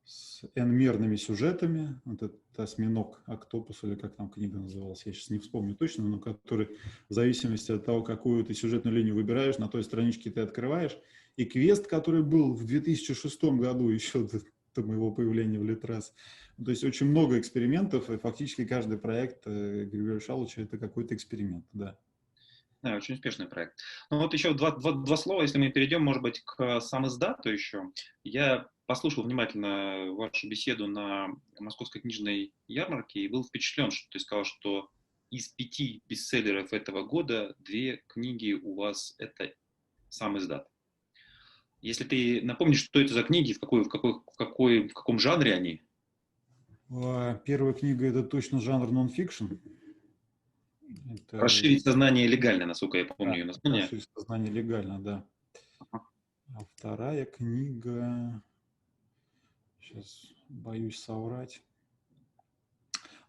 с 0.05 0.43
n-мерными 0.55 1.15
сюжетами. 1.15 1.99
Вот 2.05 2.21
это 2.21 2.37
осьминог 2.57 3.21
Октопус, 3.25 3.83
или 3.83 3.95
как 3.95 4.15
там 4.15 4.29
книга 4.29 4.57
называлась, 4.57 5.05
я 5.05 5.13
сейчас 5.13 5.29
не 5.29 5.39
вспомню 5.39 5.75
точно, 5.75 6.07
но 6.07 6.19
который 6.19 6.77
в 7.09 7.13
зависимости 7.13 7.71
от 7.71 7.85
того, 7.85 8.03
какую 8.03 8.43
ты 8.45 8.53
сюжетную 8.53 8.95
линию 8.95 9.15
выбираешь, 9.15 9.57
на 9.57 9.67
той 9.67 9.83
страничке 9.83 10.29
ты 10.29 10.41
открываешь. 10.41 10.97
И 11.37 11.45
квест, 11.45 11.87
который 11.87 12.23
был 12.23 12.53
в 12.53 12.65
2006 12.65 13.43
году, 13.43 13.89
еще 13.89 14.23
до, 14.23 14.41
до 14.75 14.83
моего 14.83 15.11
появления 15.11 15.59
в 15.59 15.65
Литрес, 15.65 16.13
то 16.63 16.71
есть 16.71 16.83
очень 16.83 17.07
много 17.07 17.37
экспериментов, 17.37 18.09
и 18.09 18.17
фактически 18.17 18.65
каждый 18.65 18.97
проект 18.97 19.45
э, 19.45 19.85
Григория 19.85 20.21
Шалыча– 20.21 20.61
это 20.63 20.77
какой-то 20.77 21.13
эксперимент, 21.13 21.65
да. 21.73 21.97
Да, 22.81 22.95
очень 22.95 23.15
успешный 23.15 23.47
проект. 23.47 23.79
Ну 24.11 24.19
вот 24.19 24.33
еще 24.33 24.53
два, 24.53 24.71
два, 24.71 24.91
два 24.91 25.17
слова, 25.17 25.41
если 25.41 25.57
мы 25.57 25.71
перейдем, 25.71 26.03
может 26.03 26.21
быть, 26.21 26.41
к 26.45 26.79
сам 26.81 27.07
издату 27.07 27.49
еще. 27.49 27.91
Я 28.23 28.69
послушал 28.85 29.23
внимательно 29.23 30.11
вашу 30.11 30.47
беседу 30.47 30.87
на 30.87 31.29
Московской 31.59 32.01
книжной 32.01 32.53
ярмарке 32.67 33.21
и 33.21 33.27
был 33.27 33.43
впечатлен, 33.43 33.91
что 33.91 34.09
ты 34.11 34.19
сказал, 34.19 34.45
что 34.45 34.89
из 35.31 35.49
пяти 35.49 36.03
бестселлеров 36.07 36.73
этого 36.73 37.03
года 37.03 37.55
две 37.59 38.03
книги 38.07 38.53
у 38.53 38.75
вас 38.75 39.15
это 39.17 39.53
сам 40.09 40.37
издат. 40.37 40.67
Если 41.81 42.03
ты 42.03 42.41
напомнишь, 42.41 42.83
что 42.83 42.99
это 42.99 43.13
за 43.13 43.23
книги, 43.23 43.53
в, 43.53 43.59
какой, 43.59 43.83
в, 43.83 43.89
какой, 43.89 44.13
в, 44.13 44.37
какой, 44.37 44.87
в 44.87 44.93
каком 44.93 45.19
жанре 45.19 45.53
они? 45.53 45.83
А, 46.89 47.35
первая 47.35 47.73
книга– 47.73 48.05
это 48.07 48.23
точно 48.23 48.61
жанр 48.61 48.91
нон-фикшн. 48.91 49.45
Это... 51.13 51.39
Расширить 51.39 51.83
сознание 51.83 52.27
легально, 52.27 52.65
насколько 52.65 52.97
я 52.97 53.05
помню 53.05 53.33
да, 53.33 53.37
ее 53.37 53.45
название. 53.45 53.83
Расширить 53.83 54.09
сознание 54.13 54.51
легально, 54.51 54.99
да. 54.99 55.27
А 55.91 56.63
вторая 56.75 57.25
книга, 57.25 58.41
сейчас 59.85 60.33
боюсь 60.49 60.99
соврать. 60.99 61.61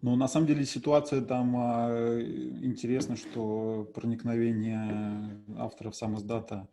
Но 0.03 0.15
на 0.17 0.29
самом 0.29 0.47
деле 0.47 0.65
ситуация 0.65 1.21
там 1.23 1.57
а, 1.57 2.21
интересна, 2.21 3.17
что 3.17 3.91
проникновение 3.95 5.43
авторов 5.57 5.97
сам 5.97 6.17
издата 6.17 6.69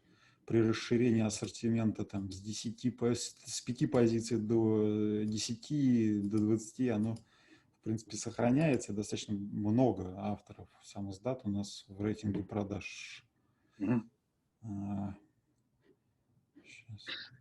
при 0.46 0.62
расширении 0.62 1.22
ассортимента 1.22 2.04
там, 2.04 2.32
с, 2.32 2.42
10, 2.42 2.96
с 3.16 3.62
5 3.62 3.92
позиций 3.92 4.38
до 4.38 5.24
10, 5.24 6.30
до 6.30 6.38
20, 6.38 6.90
оно, 6.90 7.16
в 7.16 7.84
принципе, 7.84 8.18
сохраняется. 8.18 8.92
Достаточно 8.92 9.36
много 9.36 10.14
авторов 10.18 10.68
сам 10.84 11.10
издат 11.12 11.42
у 11.46 11.50
нас 11.50 11.86
в 11.88 12.02
рейтинге 12.02 12.44
продаж. 12.44 13.26
Mm-hmm. 13.80 15.14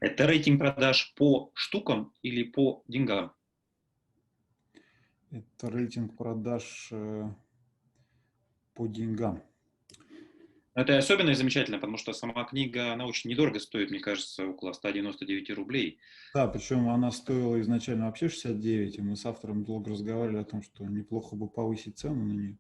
Это 0.00 0.26
рейтинг 0.26 0.61
продаж 0.61 1.14
по 1.16 1.50
штукам 1.54 2.12
или 2.23 2.42
по 2.42 2.82
деньгам? 2.88 3.32
Это 5.30 5.71
рейтинг 5.71 6.16
продаж 6.16 6.88
э, 6.90 7.28
по 8.75 8.87
деньгам. 8.87 9.42
Это 10.75 10.97
особенно 10.97 11.35
замечательно, 11.35 11.78
потому 11.78 11.99
что 11.99 12.14
сама 12.14 12.44
книга, 12.44 12.94
она 12.94 13.04
очень 13.04 13.28
недорого 13.28 13.61
стоит, 13.61 13.90
мне 13.90 14.00
кажется, 14.00 14.47
около 14.47 14.73
199 14.73 15.50
рублей. 15.50 15.99
Да, 16.35 16.49
причем 16.49 16.88
она 16.88 17.11
стоила 17.11 17.61
изначально 17.61 18.06
вообще 18.06 18.30
69, 18.30 18.97
и 18.99 19.02
мы 19.02 19.16
с 19.16 19.26
автором 19.26 19.64
долго 19.64 19.90
разговаривали 19.90 20.40
о 20.40 20.44
том, 20.44 20.62
что 20.62 20.85
неплохо 20.85 21.37
бы 21.37 21.49
повысить 21.49 21.99
цену 21.99 22.25
на 22.25 22.32
нее, 22.32 22.59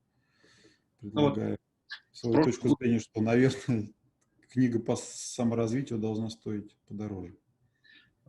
предлагая 1.00 1.48
ну, 1.48 1.50
вот, 1.50 1.60
свою 2.12 2.34
просто... 2.34 2.52
точку 2.52 2.76
зрения, 2.76 2.98
что, 2.98 3.22
наверное, 3.22 3.88
книга 4.52 4.78
по 4.78 4.96
саморазвитию 4.96 5.98
должна 5.98 6.28
стоить 6.28 6.76
подороже. 6.86 7.36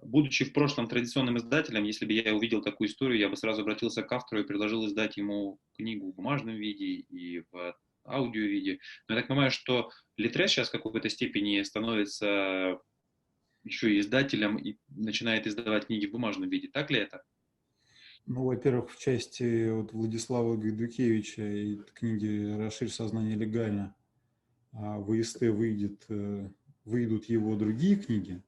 Будучи 0.01 0.45
в 0.45 0.53
прошлом 0.53 0.87
традиционным 0.87 1.37
издателем, 1.37 1.83
если 1.83 2.05
бы 2.05 2.13
я 2.13 2.33
увидел 2.33 2.61
такую 2.61 2.89
историю, 2.89 3.19
я 3.19 3.29
бы 3.29 3.37
сразу 3.37 3.61
обратился 3.61 4.03
к 4.03 4.11
автору 4.11 4.41
и 4.41 4.45
предложил 4.45 4.85
издать 4.85 5.17
ему 5.17 5.59
книгу 5.75 6.11
в 6.11 6.15
бумажном 6.15 6.55
виде 6.55 6.85
и 6.85 7.43
в 7.51 7.77
аудио-виде. 8.05 8.79
Но 9.07 9.15
я 9.15 9.21
так 9.21 9.27
понимаю, 9.27 9.51
что 9.51 9.91
Литрес 10.17 10.51
сейчас 10.51 10.69
в 10.69 10.71
какой-то 10.71 11.09
степени 11.09 11.61
становится 11.61 12.79
еще 13.63 13.93
и 13.93 13.99
издателем 13.99 14.57
и 14.57 14.77
начинает 14.89 15.47
издавать 15.47 15.87
книги 15.87 16.05
в 16.05 16.11
бумажном 16.11 16.49
виде. 16.49 16.67
Так 16.67 16.91
ли 16.91 16.99
это? 16.99 17.23
Ну, 18.25 18.45
во-первых, 18.45 18.91
в 18.91 18.99
части 18.99 19.69
вот 19.69 19.93
Владислава 19.93 20.55
Гайдукевича 20.55 21.43
и 21.43 21.77
книги 21.93 22.57
«Расширь 22.57 22.89
сознание 22.89 23.37
легально» 23.37 23.95
а 24.73 24.99
в 24.99 25.19
ИСТ 25.19 25.41
выйдет, 25.41 26.05
э, 26.09 26.49
выйдут 26.85 27.25
его 27.25 27.55
другие 27.55 27.95
книги. 27.95 28.41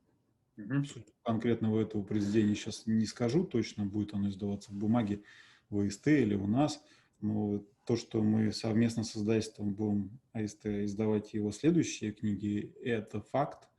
Угу. 0.58 0.84
Конкретного 1.24 1.82
этого 1.82 2.04
произведения 2.04 2.56
сейчас 2.56 2.86
не 2.86 3.06
скажу 3.06 3.44
точно, 3.44 3.86
будет 3.86 4.14
оно 4.14 4.30
издаваться 4.30 4.72
в 4.72 4.76
бумаге 4.76 5.22
в 5.70 5.86
ИСТ 5.88 6.08
или 6.08 6.36
у 6.36 6.48
нас. 6.48 6.82
Но 7.22 7.64
то, 7.86 7.96
что 7.96 8.22
мы 8.22 8.52
совместно 8.52 9.04
с 9.04 9.16
издательством 9.16 9.74
будем 9.74 10.20
АСТ 10.34 10.66
издавать 10.66 11.34
его 11.34 11.52
следующие 11.52 12.12
книги, 12.12 12.74
это 12.84 13.22
факт. 13.22 13.70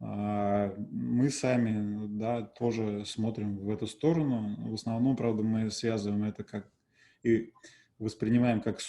А, 0.00 0.74
мы 0.90 1.30
сами, 1.30 2.06
да, 2.18 2.42
тоже 2.42 3.04
смотрим 3.04 3.58
в 3.58 3.70
эту 3.70 3.86
сторону. 3.86 4.56
В 4.70 4.74
основном, 4.74 5.16
правда, 5.16 5.42
мы 5.42 5.70
связываем 5.70 6.24
это 6.24 6.44
как 6.44 6.68
и 7.22 7.52
воспринимаем 7.98 8.60
как 8.60 8.80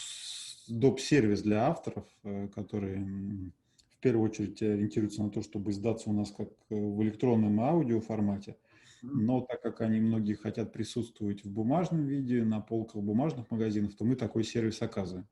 доп-сервис 0.67 1.41
для 1.41 1.67
авторов, 1.67 2.05
э, 2.23 2.47
который 2.49 3.03
в 3.03 3.99
первую 3.99 4.29
очередь 4.29 4.61
ориентируется 4.61 5.23
на 5.23 5.29
то, 5.29 5.41
чтобы 5.41 5.71
издаться 5.71 6.09
у 6.09 6.13
нас 6.13 6.31
как 6.31 6.49
в 6.69 7.01
электронном 7.01 7.59
аудио 7.59 8.01
формате. 8.01 8.57
Но 9.01 9.41
так 9.41 9.61
как 9.61 9.81
они 9.81 9.99
многие 9.99 10.33
хотят 10.33 10.73
присутствовать 10.73 11.43
в 11.43 11.51
бумажном 11.51 12.05
виде, 12.05 12.43
на 12.43 12.59
полках 12.59 13.03
бумажных 13.03 13.51
магазинов, 13.51 13.95
то 13.95 14.03
мы 14.03 14.15
такой 14.15 14.43
сервис 14.43 14.81
оказываем. 14.81 15.27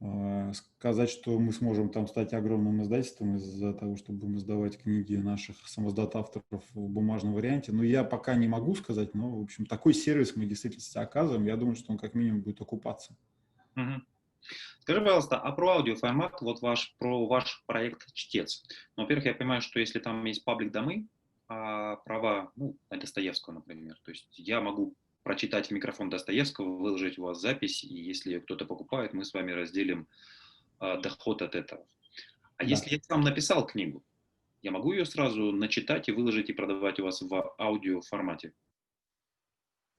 А, 0.00 0.52
сказать, 0.52 1.10
что 1.10 1.36
мы 1.40 1.52
сможем 1.52 1.88
там 1.90 2.06
стать 2.06 2.32
огромным 2.32 2.82
издательством 2.82 3.36
из-за 3.36 3.72
того, 3.74 3.96
чтобы 3.96 4.20
будем 4.20 4.38
издавать 4.38 4.78
книги 4.78 5.16
наших 5.16 5.66
самоздат-авторов 5.66 6.62
в 6.72 6.88
бумажном 6.88 7.34
варианте, 7.34 7.72
но 7.72 7.82
я 7.82 8.04
пока 8.04 8.36
не 8.36 8.46
могу 8.46 8.76
сказать, 8.76 9.14
но, 9.14 9.36
в 9.36 9.42
общем, 9.42 9.66
такой 9.66 9.94
сервис 9.94 10.36
мы 10.36 10.46
действительно 10.46 11.02
оказываем. 11.02 11.46
Я 11.46 11.56
думаю, 11.56 11.74
что 11.74 11.90
он 11.90 11.98
как 11.98 12.14
минимум 12.14 12.42
будет 12.42 12.60
окупаться. 12.60 13.16
Угу. 13.78 14.02
Скажи, 14.80 15.00
пожалуйста, 15.00 15.38
а 15.38 15.52
про 15.52 15.68
аудиоформат, 15.76 16.40
вот 16.40 16.62
ваш, 16.62 16.96
про 16.98 17.26
ваш 17.26 17.62
проект 17.66 18.12
«Чтец». 18.12 18.64
Ну, 18.96 19.02
во-первых, 19.04 19.26
я 19.26 19.34
понимаю, 19.34 19.60
что 19.60 19.78
если 19.78 19.98
там 20.00 20.24
есть 20.24 20.44
паблик-домы, 20.44 21.06
а 21.48 21.96
права, 21.96 22.50
ну, 22.56 22.76
на 22.90 22.98
Достоевского, 22.98 23.54
например, 23.54 23.96
то 24.02 24.10
есть 24.10 24.28
я 24.38 24.60
могу 24.60 24.94
прочитать 25.22 25.70
микрофон 25.70 26.10
Достоевского, 26.10 26.76
выложить 26.76 27.18
у 27.18 27.22
вас 27.22 27.40
запись, 27.40 27.84
и 27.84 27.94
если 27.94 28.32
ее 28.32 28.40
кто-то 28.40 28.64
покупает, 28.64 29.12
мы 29.12 29.24
с 29.24 29.34
вами 29.34 29.52
разделим 29.52 30.08
э, 30.80 31.00
доход 31.00 31.42
от 31.42 31.54
этого. 31.54 31.86
А 32.56 32.64
да. 32.64 32.68
если 32.68 32.94
я 32.94 33.00
сам 33.02 33.20
написал 33.20 33.66
книгу, 33.66 34.02
я 34.62 34.70
могу 34.70 34.92
ее 34.92 35.04
сразу 35.04 35.52
начитать 35.52 36.08
и 36.08 36.12
выложить 36.12 36.50
и 36.50 36.54
продавать 36.54 36.98
у 36.98 37.04
вас 37.04 37.20
в 37.20 37.54
аудио 37.58 38.00
формате? 38.00 38.52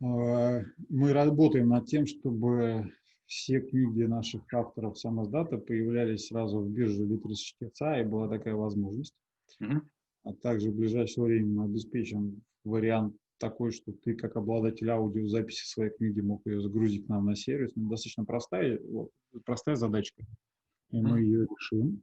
А, 0.02 0.62
мы 0.90 1.14
работаем 1.14 1.70
над 1.70 1.86
тем, 1.86 2.06
чтобы 2.06 2.92
все 3.30 3.62
книги 3.62 4.04
наших 4.04 4.42
авторов 4.52 4.98
самоздата 4.98 5.60
появлялись 5.60 6.28
сразу 6.28 6.60
в 6.62 6.70
бирже 6.70 7.06
Литрес 7.06 7.56
и 7.62 8.04
была 8.04 8.28
такая 8.28 8.56
возможность. 8.56 9.14
Угу. 9.62 9.82
А 10.24 10.34
также 10.34 10.72
в 10.72 10.76
ближайшее 10.76 11.26
время 11.26 11.48
мы 11.48 11.66
обеспечим 11.66 12.42
вариант 12.64 13.16
такой, 13.38 13.72
что 13.72 13.94
ты 13.94 14.16
как 14.16 14.36
обладатель 14.36 14.90
аудиозаписи 14.90 15.64
своей 15.66 15.92
книги 15.92 16.22
мог 16.22 16.42
ее 16.46 16.60
загрузить 16.60 17.06
к 17.06 17.10
нам 17.10 17.28
на 17.28 17.36
сервис. 17.36 17.72
Ну, 17.76 17.88
достаточно 17.88 18.26
простая, 18.26 18.80
вот, 18.84 19.12
простая 19.46 19.76
задачка. 19.76 20.24
И 20.90 21.00
мы 21.00 21.22
ее 21.22 21.46
решим. 21.46 22.02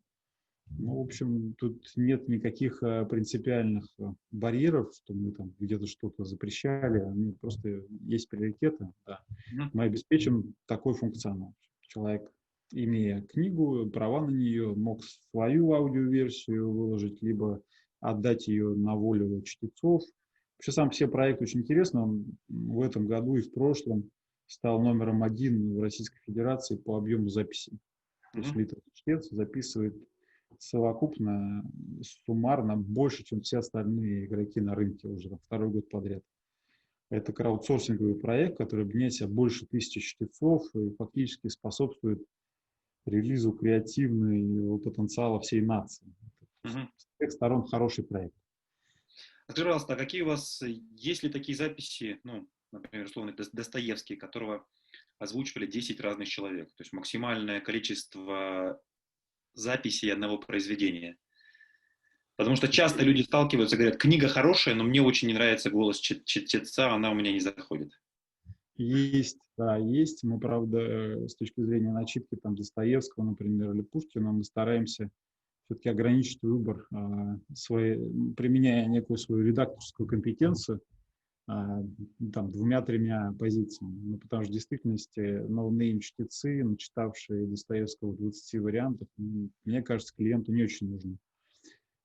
Ну, 0.70 0.96
в 0.96 1.00
общем, 1.00 1.54
тут 1.54 1.82
нет 1.96 2.28
никаких 2.28 2.82
а, 2.82 3.04
принципиальных 3.04 3.86
а, 4.00 4.14
барьеров, 4.30 4.92
что 4.94 5.14
мы 5.14 5.32
там 5.32 5.54
где-то 5.58 5.86
что-то 5.86 6.24
запрещали. 6.24 7.00
Они 7.00 7.32
просто 7.32 7.84
есть 8.06 8.28
приоритеты. 8.28 8.92
Да. 9.06 9.20
Мы 9.72 9.84
обеспечим 9.84 10.54
такой 10.66 10.94
функционал. 10.94 11.54
Человек, 11.82 12.30
имея 12.72 13.22
книгу, 13.22 13.88
права 13.90 14.26
на 14.26 14.30
нее, 14.30 14.74
мог 14.74 15.02
свою 15.30 15.72
аудиоверсию 15.72 16.70
выложить, 16.70 17.22
либо 17.22 17.62
отдать 18.00 18.48
ее 18.48 18.74
на 18.74 18.94
волю 18.94 19.42
чтецов, 19.42 20.02
Вообще 20.58 20.72
сам 20.72 20.90
все 20.90 21.06
проект 21.06 21.42
очень 21.42 21.60
интересный. 21.60 22.00
Он 22.00 22.38
в 22.48 22.80
этом 22.82 23.06
году 23.06 23.36
и 23.36 23.42
в 23.42 23.52
прошлом 23.52 24.10
стал 24.46 24.80
номером 24.80 25.22
один 25.22 25.74
в 25.74 25.80
Российской 25.80 26.18
Федерации 26.24 26.76
по 26.76 26.96
объему 26.96 27.28
записи. 27.28 27.72
То 28.32 28.38
есть 28.38 28.54
Литр 28.54 28.78
Чтец 28.94 29.28
записывает 29.30 29.96
совокупно, 30.62 31.64
суммарно 32.24 32.76
больше, 32.76 33.24
чем 33.24 33.42
все 33.42 33.58
остальные 33.58 34.26
игроки 34.26 34.60
на 34.60 34.74
рынке 34.74 35.08
уже 35.08 35.28
там, 35.28 35.38
второй 35.46 35.70
год 35.70 35.88
подряд. 35.88 36.22
Это 37.10 37.32
краудсорсинговый 37.32 38.16
проект, 38.16 38.58
который 38.58 38.82
объединяет 38.82 39.14
себя 39.14 39.28
больше 39.28 39.66
тысячи 39.66 40.00
чтецов 40.00 40.64
и 40.74 40.90
фактически 40.96 41.48
способствует 41.48 42.24
релизу 43.04 43.52
креативного 43.52 44.78
потенциала 44.78 45.40
всей 45.40 45.60
нации. 45.60 46.06
Uh-huh. 46.64 46.88
С 46.96 47.06
всех 47.14 47.32
сторон 47.32 47.66
хороший 47.66 48.04
проект. 48.04 48.34
Скажи, 49.48 49.64
пожалуйста, 49.64 49.94
а 49.94 49.96
какие 49.96 50.22
у 50.22 50.26
вас, 50.26 50.60
э, 50.62 50.80
есть 50.96 51.22
ли 51.22 51.30
такие 51.30 51.56
записи, 51.56 52.18
ну, 52.24 52.48
например, 52.72 53.06
условно, 53.06 53.32
Достоевский, 53.52 54.16
которого 54.16 54.66
озвучивали 55.18 55.66
10 55.66 56.00
разных 56.00 56.28
человек, 56.28 56.68
то 56.74 56.82
есть 56.82 56.92
максимальное 56.92 57.60
количество 57.60 58.80
записей 59.56 60.12
одного 60.12 60.38
произведения? 60.38 61.16
Потому 62.36 62.56
что 62.56 62.68
часто 62.68 63.02
люди 63.02 63.22
сталкиваются, 63.22 63.76
говорят, 63.76 63.96
книга 63.96 64.28
хорошая, 64.28 64.74
но 64.74 64.84
мне 64.84 65.02
очень 65.02 65.28
не 65.28 65.34
нравится 65.34 65.70
голос 65.70 65.98
чтеца, 65.98 66.92
она 66.92 67.10
у 67.10 67.14
меня 67.14 67.32
не 67.32 67.40
заходит. 67.40 67.92
Есть, 68.76 69.38
да, 69.56 69.76
есть. 69.78 70.22
Мы, 70.22 70.38
правда, 70.38 70.78
э, 70.78 71.28
с 71.28 71.34
точки 71.34 71.62
зрения 71.62 71.90
начитки 71.90 72.36
там 72.36 72.54
Достоевского, 72.54 73.24
например, 73.24 73.72
или 73.72 73.80
Пушкина, 73.80 74.32
мы 74.32 74.44
стараемся 74.44 75.10
все-таки 75.64 75.88
ограничить 75.88 76.42
выбор, 76.42 76.86
а, 76.94 77.38
своей, 77.54 77.98
применяя 78.36 78.86
некую 78.86 79.16
свою 79.16 79.44
редакторскую 79.44 80.06
компетенцию, 80.06 80.80
там, 81.46 82.50
двумя-тремя 82.50 83.34
позициями. 83.38 83.98
Ну, 84.02 84.18
потому 84.18 84.42
что 84.42 84.50
в 84.50 84.54
действительности 84.54 85.20
ноунейм 85.48 86.00
чтецы, 86.00 86.64
начитавшие 86.64 87.46
Достоевского 87.46 88.12
в 88.12 88.16
20 88.16 88.60
вариантов, 88.60 89.08
мне 89.16 89.82
кажется, 89.82 90.14
клиенту 90.16 90.52
не 90.52 90.64
очень 90.64 90.90
нужны. 90.90 91.18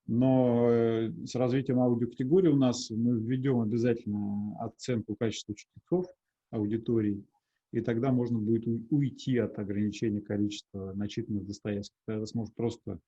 Но 0.07 0.67
э, 0.69 1.11
с 1.25 1.35
развитием 1.35 1.79
аудиокатегории 1.79 2.49
у 2.49 2.57
нас 2.57 2.89
мы 2.89 3.19
введем 3.19 3.61
обязательно 3.61 4.55
оценку 4.59 5.15
качества 5.15 5.55
чтецов 5.55 6.05
аудитории, 6.49 7.23
и 7.71 7.81
тогда 7.81 8.11
можно 8.11 8.37
будет 8.37 8.67
уйти 8.89 9.37
от 9.37 9.57
ограничения 9.57 10.21
количества 10.21 10.93
начитанных 10.93 11.45
Достоевских. 11.45 11.97
Тогда 12.05 12.25
сможет 12.25 12.53
просто 12.55 12.99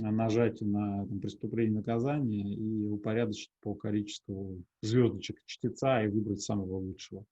нажать 0.00 0.60
на 0.60 1.06
там, 1.06 1.20
преступление 1.20 1.76
наказания 1.76 2.54
и 2.54 2.86
упорядочить 2.86 3.50
по 3.60 3.74
количеству 3.74 4.62
звездочек 4.82 5.40
чтеца 5.46 6.04
и 6.04 6.08
выбрать 6.08 6.40
самого 6.40 6.76
лучшего. 6.76 7.24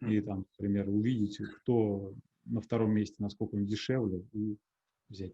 И 0.00 0.20
там, 0.20 0.46
например, 0.58 0.88
увидеть, 0.88 1.38
кто 1.60 2.14
на 2.44 2.60
втором 2.60 2.92
месте, 2.92 3.16
насколько 3.18 3.56
он 3.56 3.66
дешевле, 3.66 4.24
и 4.32 4.56
взять. 5.08 5.32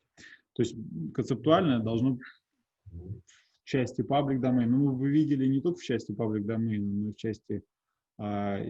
То 0.54 0.62
есть 0.62 0.76
концептуально 1.12 1.80
должно 1.80 2.18
в 2.90 3.64
части 3.64 4.02
паблик 4.02 4.40
domain, 4.40 4.66
ну, 4.66 4.94
вы 4.94 5.10
видели 5.10 5.46
не 5.46 5.60
только 5.60 5.78
в 5.78 5.84
части 5.84 6.12
паблик 6.12 6.44
domain, 6.44 6.80
но 6.80 7.08
и 7.08 7.12
в 7.12 7.16
части 7.16 7.64
а, 8.18 8.60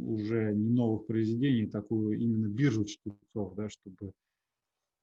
уже 0.00 0.54
не 0.54 0.70
новых 0.70 1.06
произведений, 1.06 1.66
такую 1.66 2.18
именно 2.18 2.48
биржу 2.48 2.84
чтецов, 2.84 3.54
да, 3.54 3.68
чтобы 3.68 4.12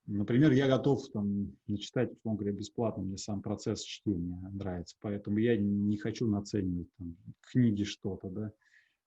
Например, 0.05 0.51
я 0.51 0.67
готов 0.67 1.09
там 1.11 1.55
начитать, 1.67 2.11
условно 2.11 2.39
говоря, 2.39 2.57
бесплатно, 2.57 3.03
мне 3.03 3.17
сам 3.17 3.41
процесс 3.41 3.83
чтения 3.83 4.37
нравится, 4.51 4.97
поэтому 4.99 5.37
я 5.37 5.55
не 5.55 5.97
хочу 5.97 6.27
наценивать 6.27 6.89
там, 6.97 7.15
книги 7.41 7.83
что-то, 7.83 8.29
да. 8.29 8.51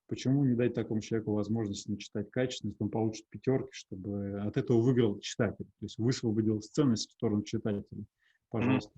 Почему 0.09 0.45
не 0.45 0.55
дать 0.55 0.73
такому 0.73 1.01
человеку 1.01 1.33
возможность 1.33 1.89
начитать 1.89 2.31
качественно, 2.31 2.71
если 2.71 2.85
он 2.85 2.91
получит 2.91 3.29
пятерки, 3.29 3.71
чтобы 3.73 4.41
от 4.41 4.57
этого 4.57 4.81
выиграл 4.81 5.19
читатель, 5.19 5.65
то 5.65 5.85
есть 5.85 5.99
высвободил 5.99 6.61
ценность 6.61 7.11
в 7.11 7.13
сторону 7.13 7.43
читателя. 7.43 8.05
Пожалуйста. 8.49 8.93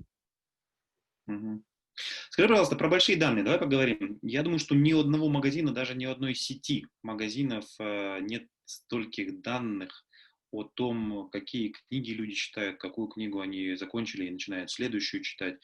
Mm-hmm. 1.29 1.63
Скажи, 2.31 2.49
пожалуйста, 2.49 2.77
про 2.77 2.89
большие 2.89 3.19
данные 3.19 3.43
давай 3.43 3.59
поговорим. 3.59 4.19
Я 4.23 4.43
думаю, 4.43 4.59
что 4.61 4.77
ни 4.77 4.93
одного 4.93 5.29
магазина, 5.29 5.73
даже 5.73 5.95
ни 5.97 6.05
одной 6.05 6.35
сети 6.35 6.87
магазинов 7.03 7.65
э, 7.81 8.21
нет 8.21 8.47
стольких 8.67 9.41
данных 9.41 10.05
о 10.51 10.65
том, 10.65 11.29
какие 11.31 11.73
книги 11.73 12.13
люди 12.13 12.33
читают, 12.33 12.79
какую 12.79 13.09
книгу 13.09 13.41
они 13.41 13.75
закончили 13.77 14.27
и 14.27 14.31
начинают 14.31 14.71
следующую 14.71 15.23
читать. 15.23 15.59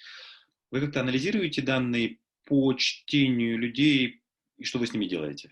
Вы 0.70 0.81
как-то 0.81 1.01
анализируете 1.01 1.62
данные 1.62 2.18
по 2.47 2.75
чтению 2.75 3.59
людей 3.59 4.23
и 4.59 4.64
что 4.64 4.79
вы 4.79 4.87
с 4.87 4.92
ними 4.92 5.07
делаете? 5.07 5.51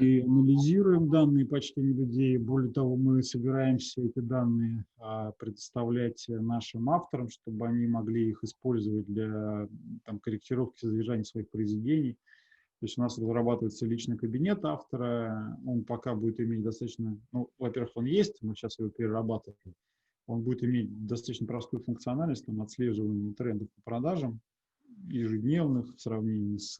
И 0.00 0.20
анализируем 0.20 1.10
данные 1.10 1.44
по 1.44 1.60
чтению 1.60 1.94
людей. 1.94 2.38
Более 2.38 2.72
того, 2.72 2.96
мы 2.96 3.22
собираемся 3.22 4.00
эти 4.00 4.20
данные 4.20 4.84
а, 4.98 5.32
предоставлять 5.32 6.24
нашим 6.28 6.88
авторам, 6.88 7.28
чтобы 7.28 7.66
они 7.66 7.86
могли 7.86 8.30
их 8.30 8.42
использовать 8.44 9.06
для 9.06 9.68
там, 10.04 10.20
корректировки 10.20 10.78
содержания 10.78 11.24
своих 11.24 11.50
произведений. 11.50 12.16
То 12.84 12.86
есть 12.86 12.98
у 12.98 13.00
нас 13.00 13.16
разрабатывается 13.16 13.86
личный 13.86 14.18
кабинет 14.18 14.62
автора, 14.62 15.58
он 15.64 15.84
пока 15.84 16.14
будет 16.14 16.38
иметь 16.38 16.62
достаточно, 16.62 17.18
ну, 17.32 17.48
во-первых, 17.58 17.92
он 17.94 18.04
есть, 18.04 18.42
мы 18.42 18.54
сейчас 18.54 18.78
его 18.78 18.90
перерабатываем, 18.90 19.74
он 20.26 20.42
будет 20.42 20.62
иметь 20.64 21.06
достаточно 21.06 21.46
простую 21.46 21.82
функциональность, 21.82 22.44
там, 22.44 22.60
отслеживание 22.60 23.32
трендов 23.32 23.70
по 23.70 23.80
продажам 23.90 24.38
ежедневных 25.06 25.96
в 25.96 25.98
сравнении 25.98 26.58
с 26.58 26.78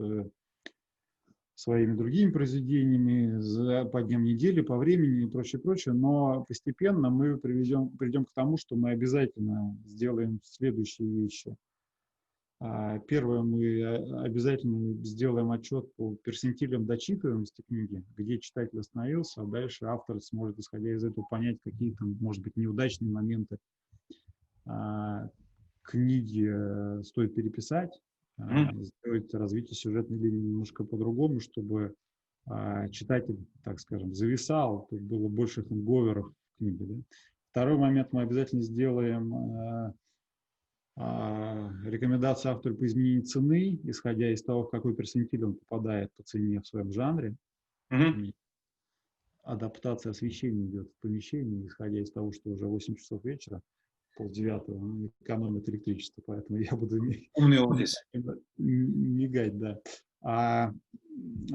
своими 1.54 1.96
другими 1.96 2.30
произведениями 2.30 3.40
за, 3.40 3.86
по 3.86 4.02
дням 4.02 4.24
недели, 4.24 4.60
по 4.60 4.76
времени 4.76 5.24
и 5.24 5.30
прочее, 5.30 5.62
прочее. 5.62 5.94
Но 5.94 6.44
постепенно 6.46 7.08
мы 7.08 7.38
приведем, 7.38 7.88
придем 7.96 8.26
к 8.26 8.32
тому, 8.34 8.58
что 8.58 8.76
мы 8.76 8.90
обязательно 8.90 9.74
сделаем 9.86 10.38
следующие 10.44 11.08
вещи. 11.08 11.56
А, 12.66 12.98
первое, 13.00 13.42
мы 13.42 13.84
обязательно 14.22 14.94
сделаем 15.04 15.50
отчет 15.50 15.94
по 15.96 16.14
персентилям 16.14 16.86
дочитываемости 16.86 17.60
книги, 17.68 18.02
где 18.16 18.38
читатель 18.38 18.80
остановился, 18.80 19.42
а 19.42 19.46
дальше 19.46 19.84
автор 19.84 20.18
сможет, 20.22 20.58
исходя 20.58 20.94
из 20.94 21.04
этого, 21.04 21.26
понять, 21.28 21.58
какие 21.62 21.92
там, 21.92 22.16
может 22.20 22.42
быть, 22.42 22.56
неудачные 22.56 23.10
моменты 23.12 23.58
а, 24.64 25.28
книги 25.82 26.48
э, 26.50 27.02
стоит 27.02 27.34
переписать, 27.34 28.00
сделать 28.38 29.34
развитие 29.34 29.74
сюжетной 29.74 30.16
линии 30.16 30.48
немножко 30.48 30.84
по-другому, 30.84 31.40
чтобы 31.40 31.94
читатель, 32.90 33.38
так 33.62 33.78
скажем, 33.78 34.14
зависал, 34.14 34.86
тут 34.90 35.00
было 35.02 35.28
больше 35.28 35.62
хэнговеров 35.62 36.26
в 36.26 36.58
книге. 36.58 36.84
Да? 36.86 36.94
Второй 37.50 37.78
момент 37.78 38.12
мы 38.12 38.22
обязательно 38.22 38.62
сделаем 38.62 39.94
а, 40.96 41.72
рекомендации 41.84 42.50
автору 42.50 42.76
по 42.76 42.86
изменению 42.86 43.24
цены, 43.24 43.80
исходя 43.84 44.32
из 44.32 44.42
того, 44.42 44.64
в 44.64 44.70
какой 44.70 44.94
персентиль 44.94 45.44
он 45.44 45.54
попадает 45.54 46.12
по 46.16 46.22
цене 46.22 46.60
в 46.60 46.66
своем 46.66 46.92
жанре. 46.92 47.34
Mm-hmm. 47.92 48.32
Адаптация 49.42 50.10
освещения 50.10 50.66
идет 50.66 50.88
в 50.88 51.00
помещении, 51.02 51.66
исходя 51.66 52.00
из 52.00 52.10
того, 52.12 52.32
что 52.32 52.50
уже 52.50 52.66
8 52.66 52.94
часов 52.96 53.24
вечера, 53.24 53.60
полдевятого, 54.16 54.76
он 54.76 55.10
экономит 55.20 55.68
электричество, 55.68 56.22
поэтому 56.24 56.58
я 56.60 56.76
буду 56.76 56.98
Умный 57.34 57.58
офис. 57.58 57.96
мигать, 58.56 59.58
да. 59.58 59.80
А 60.22 60.72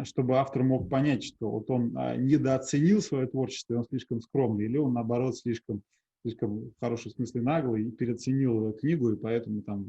чтобы 0.04 0.38
автор 0.38 0.63
мог 0.63 0.89
понять, 0.89 1.23
что 1.23 1.49
вот 1.49 1.69
он 1.69 1.97
а, 1.97 2.15
недооценил 2.15 3.02
свое 3.02 3.28
творчество, 3.28 3.78
он 3.78 3.86
слишком 3.86 4.21
скромный, 4.21 4.65
или 4.65 4.78
он, 4.78 4.93
наоборот, 4.93 5.38
слишком 5.38 5.82
слишком 6.21 6.69
в 6.69 6.79
хорошем 6.79 7.12
смысле 7.12 7.41
наглый 7.41 7.84
и 7.86 7.91
переоценил 7.91 8.73
книгу, 8.73 9.12
и 9.12 9.17
поэтому 9.17 9.62
там 9.62 9.86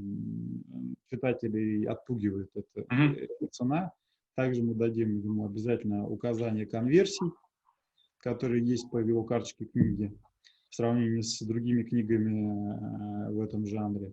читателей 1.11 1.85
отпугивает 1.87 2.51
эта, 2.55 2.83
mm-hmm. 2.83 3.49
цена. 3.51 3.93
Также 4.37 4.63
мы 4.63 4.75
дадим 4.75 5.19
ему 5.19 5.47
обязательно 5.47 6.07
указание 6.07 6.67
конверсий, 6.67 7.31
которые 8.19 8.65
есть 8.65 8.91
по 8.91 8.99
его 8.99 9.25
карточке 9.25 9.65
книги 9.67 10.17
в 10.69 10.75
сравнении 10.75 11.21
с 11.21 11.41
другими 11.43 11.83
книгами 11.83 13.29
э, 13.29 13.33
в 13.33 13.41
этом 13.41 13.67
жанре. 13.67 14.13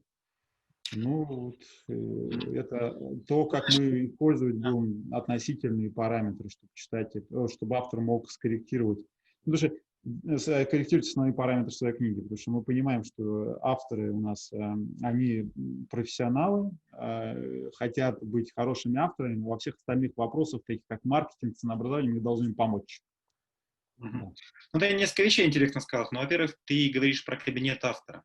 Ну, 0.96 1.24
вот, 1.26 1.58
э, 1.88 2.30
это 2.56 2.98
то, 3.28 3.46
как 3.46 3.66
мы 3.78 4.06
использовать 4.06 4.56
будем 4.56 5.14
относительные 5.14 5.92
параметры, 5.92 6.50
чтобы 6.50 6.72
читатель, 6.74 7.26
чтобы 7.54 7.78
автор 7.78 8.02
мог 8.02 8.30
скорректировать. 8.32 9.00
Ну, 9.46 9.54
потому 9.54 9.58
что 9.58 9.82
корректируйте 10.24 11.10
основные 11.10 11.34
параметры 11.34 11.72
своей 11.72 11.96
книги, 11.96 12.22
потому 12.22 12.38
что 12.38 12.52
мы 12.52 12.64
понимаем, 12.64 13.04
что 13.04 13.60
авторы 13.62 14.12
у 14.12 14.20
нас, 14.20 14.52
э, 14.54 14.58
они 15.02 15.52
профессионалы, 15.90 16.72
э, 16.94 17.70
хотят 17.76 18.22
быть 18.24 18.52
хорошими 18.56 19.00
авторами, 19.00 19.42
во 19.42 19.58
всех 19.58 19.76
остальных 19.76 20.12
вопросах, 20.16 20.62
таких 20.66 20.84
как 20.88 21.04
маркетинг, 21.04 21.58
ценообразование, 21.58 22.14
мы 22.14 22.22
должны 22.22 22.46
им 22.46 22.56
помочь. 22.56 23.02
Угу. 23.98 24.36
Ну, 24.74 24.80
ты 24.80 24.94
несколько 24.94 25.24
вещей 25.24 25.48
интересно 25.48 25.82
сказал. 25.82 26.08
Ну, 26.12 26.20
во-первых, 26.20 26.56
ты 26.66 26.90
говоришь 26.90 27.26
про 27.26 27.38
кабинет 27.38 27.84
автора. 27.84 28.24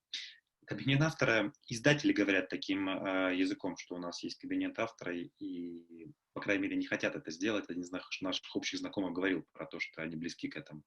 Кабинет 0.66 1.00
автора, 1.00 1.52
издатели 1.68 2.12
говорят 2.12 2.48
таким 2.48 2.88
э, 2.88 3.34
языком, 3.34 3.76
что 3.76 3.96
у 3.96 3.98
нас 3.98 4.22
есть 4.22 4.38
кабинет 4.38 4.78
автора, 4.78 5.16
и, 5.16 5.30
и, 5.38 6.12
по 6.34 6.40
крайней 6.40 6.62
мере, 6.62 6.76
не 6.76 6.86
хотят 6.86 7.16
это 7.16 7.30
сделать. 7.30 7.68
Один 7.68 7.82
из 7.82 7.90
наших 7.90 8.54
общих 8.54 8.78
знакомых 8.78 9.12
говорил 9.12 9.44
про 9.52 9.66
то, 9.66 9.80
что 9.80 10.02
они 10.02 10.16
близки 10.16 10.48
к 10.48 10.56
этому. 10.56 10.82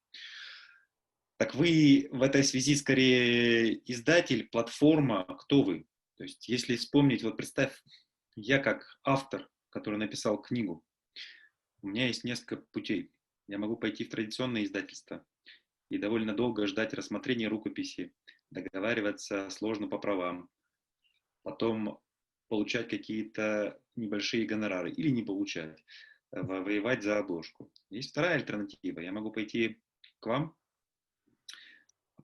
Так 1.38 1.54
вы 1.54 2.08
в 2.12 2.22
этой 2.22 2.42
связи 2.42 2.74
скорее 2.76 3.80
издатель, 3.90 4.48
платформа, 4.48 5.24
кто 5.24 5.62
вы? 5.62 5.86
То 6.16 6.24
есть 6.24 6.48
если 6.48 6.76
вспомнить, 6.76 7.22
вот 7.22 7.36
представь, 7.36 7.78
я 8.36 8.58
как 8.58 8.98
автор, 9.04 9.48
который 9.68 9.98
написал 9.98 10.40
книгу, 10.40 10.82
у 11.82 11.88
меня 11.88 12.06
есть 12.06 12.24
несколько 12.24 12.56
путей. 12.72 13.10
Я 13.48 13.58
могу 13.58 13.76
пойти 13.76 14.04
в 14.04 14.10
традиционное 14.10 14.64
издательство 14.64 15.24
и 15.90 15.98
довольно 15.98 16.34
долго 16.34 16.66
ждать 16.66 16.94
рассмотрения 16.94 17.48
рукописи, 17.48 18.14
договариваться 18.50 19.50
сложно 19.50 19.88
по 19.88 19.98
правам, 19.98 20.48
потом 21.42 22.00
получать 22.48 22.88
какие-то 22.88 23.78
небольшие 23.94 24.46
гонорары 24.46 24.90
или 24.90 25.10
не 25.10 25.22
получать, 25.22 25.84
воевать 26.32 27.02
за 27.02 27.18
обложку. 27.18 27.70
Есть 27.90 28.10
вторая 28.10 28.36
альтернатива. 28.36 29.00
Я 29.00 29.12
могу 29.12 29.30
пойти 29.30 29.80
к 30.20 30.26
вам, 30.26 30.56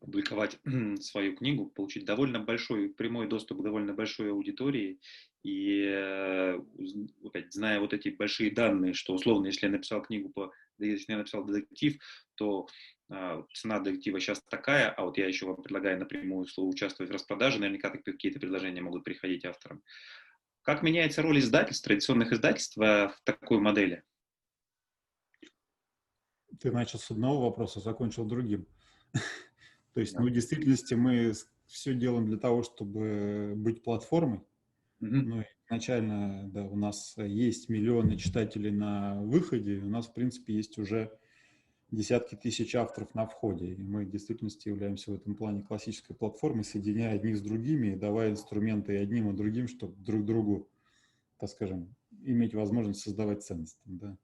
опубликовать 0.03 0.59
свою 1.01 1.37
книгу, 1.37 1.67
получить 1.67 2.05
довольно 2.05 2.41
большой, 2.41 2.91
прямой 2.91 3.29
доступ 3.29 3.61
к 3.61 3.65
довольно 3.65 3.95
большой 3.95 4.31
аудитории. 4.31 5.01
И 5.43 5.85
э, 5.85 6.61
опять, 7.25 7.53
зная 7.53 7.81
вот 7.81 7.93
эти 7.93 8.11
большие 8.11 8.53
данные, 8.53 8.95
что 8.95 9.15
условно, 9.15 9.47
если 9.47 9.67
я 9.67 9.73
написал 9.73 10.03
книгу 10.03 10.31
по, 10.31 10.53
если 10.79 11.12
я 11.12 11.19
написал 11.19 11.45
детектив, 11.45 11.99
то 12.37 12.69
э, 13.11 13.43
цена 13.55 13.81
детектива 13.81 14.21
сейчас 14.21 14.43
такая, 14.49 14.91
а 14.91 15.05
вот 15.05 15.19
я 15.19 15.27
еще 15.27 15.47
вам 15.47 15.62
предлагаю 15.62 15.99
напрямую 15.99 16.47
слово 16.47 16.69
участвовать 16.69 17.11
в 17.11 17.15
распродаже, 17.15 17.59
наверняка 17.59 17.91
какие-то 17.91 18.38
предложения 18.38 18.83
могут 18.83 19.05
приходить 19.05 19.45
авторам. 19.45 19.83
Как 20.62 20.83
меняется 20.83 21.23
роль 21.23 21.41
издательств, 21.41 21.85
традиционных 21.85 22.33
издательств 22.33 22.79
э, 22.79 23.09
в 23.09 23.17
такой 23.25 23.59
модели? 23.59 24.05
Ты 26.61 26.71
начал 26.71 27.01
с 27.01 27.11
одного 27.11 27.49
вопроса, 27.49 27.81
закончил 27.81 28.25
другим. 28.25 28.67
То 29.94 30.00
есть, 30.00 30.18
ну, 30.18 30.26
в 30.26 30.31
действительности 30.31 30.94
мы 30.94 31.33
все 31.66 31.94
делаем 31.94 32.26
для 32.26 32.38
того, 32.38 32.62
чтобы 32.62 33.55
быть 33.57 33.83
платформой. 33.83 34.40
Mm-hmm. 35.00 35.22
Ну, 35.22 35.44
изначально, 35.68 36.48
да, 36.50 36.64
у 36.64 36.76
нас 36.76 37.14
есть 37.18 37.68
миллионы 37.68 38.16
читателей 38.16 38.70
на 38.70 39.20
выходе, 39.20 39.78
у 39.78 39.88
нас, 39.88 40.07
в 40.07 40.14
принципе, 40.14 40.55
есть 40.55 40.78
уже 40.78 41.12
десятки 41.90 42.37
тысяч 42.37 42.74
авторов 42.74 43.14
на 43.14 43.26
входе. 43.26 43.74
И 43.74 43.83
мы 43.83 44.07
в 44.07 44.11
действительности 44.11 44.68
являемся 44.68 45.11
в 45.11 45.14
этом 45.14 45.35
плане 45.35 45.62
классической 45.62 46.14
платформой, 46.14 46.64
соединяя 46.64 47.14
одних 47.14 47.37
с 47.37 47.42
другими 47.42 47.88
и 47.88 47.96
давая 47.96 48.31
инструменты 48.31 48.94
и 48.94 48.98
одним, 48.98 49.31
и 49.31 49.37
другим, 49.37 49.68
чтобы 49.68 49.94
друг 49.96 50.24
другу, 50.24 50.68
так 51.38 51.50
скажем, 51.50 51.94
иметь 52.24 52.55
возможность 52.55 53.00
создавать 53.00 53.42
ценности. 53.42 53.81
Да 53.85 54.16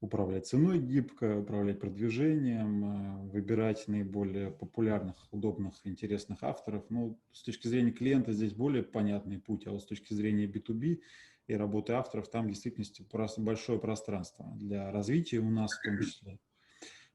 управлять 0.00 0.46
ценой 0.46 0.78
гибко, 0.78 1.40
управлять 1.40 1.80
продвижением, 1.80 2.84
э, 2.84 3.30
выбирать 3.30 3.88
наиболее 3.88 4.50
популярных, 4.50 5.16
удобных, 5.32 5.74
интересных 5.84 6.42
авторов. 6.42 6.84
Ну, 6.88 7.18
с 7.32 7.42
точки 7.42 7.66
зрения 7.66 7.90
клиента 7.90 8.32
здесь 8.32 8.52
более 8.52 8.84
понятный 8.84 9.38
путь, 9.38 9.66
а 9.66 9.72
вот 9.72 9.82
с 9.82 9.86
точки 9.86 10.14
зрения 10.14 10.46
B2B 10.46 11.00
и 11.48 11.54
работы 11.54 11.94
авторов 11.94 12.28
там 12.28 12.46
в 12.46 12.48
действительности 12.48 13.04
большое 13.38 13.80
пространство 13.80 14.46
для 14.56 14.92
развития 14.92 15.38
у 15.38 15.50
нас 15.50 15.72
в 15.72 15.82
том 15.82 15.98
числе. 15.98 16.38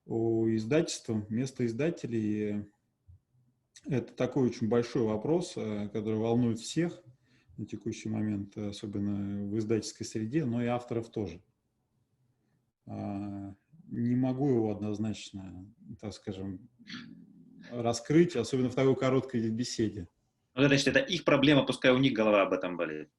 У 0.06 0.48
издательства, 0.50 1.26
место 1.30 1.66
издателей– 1.66 2.66
это 3.86 4.14
такой 4.14 4.48
очень 4.48 4.68
большой 4.68 5.04
вопрос, 5.04 5.54
э, 5.56 5.88
который 5.94 6.20
волнует 6.20 6.60
всех 6.60 7.02
на 7.56 7.66
текущий 7.66 8.10
момент, 8.10 8.58
особенно 8.58 9.48
в 9.48 9.58
издательской 9.58 10.06
среде, 10.06 10.44
но 10.44 10.62
и 10.62 10.68
авторов 10.68 11.10
тоже– 11.10 11.42
не 12.86 14.16
могу 14.16 14.50
его 14.50 14.72
однозначно, 14.72 15.66
так 16.02 16.14
скажем, 16.14 16.68
раскрыть, 17.72 18.36
особенно 18.36 18.70
в 18.70 18.76
такой 18.76 18.96
короткой 18.96 19.50
беседе. 19.50 20.08
Ну, 20.56 20.68
значит, 20.68 20.88
это 20.88 21.00
их 21.00 21.24
проблема, 21.24 21.66
пускай 21.66 21.92
у 21.92 21.98
них 21.98 22.14
голова 22.14 22.44
об 22.44 22.54
этом 22.54 22.78
болеет. 22.78 23.10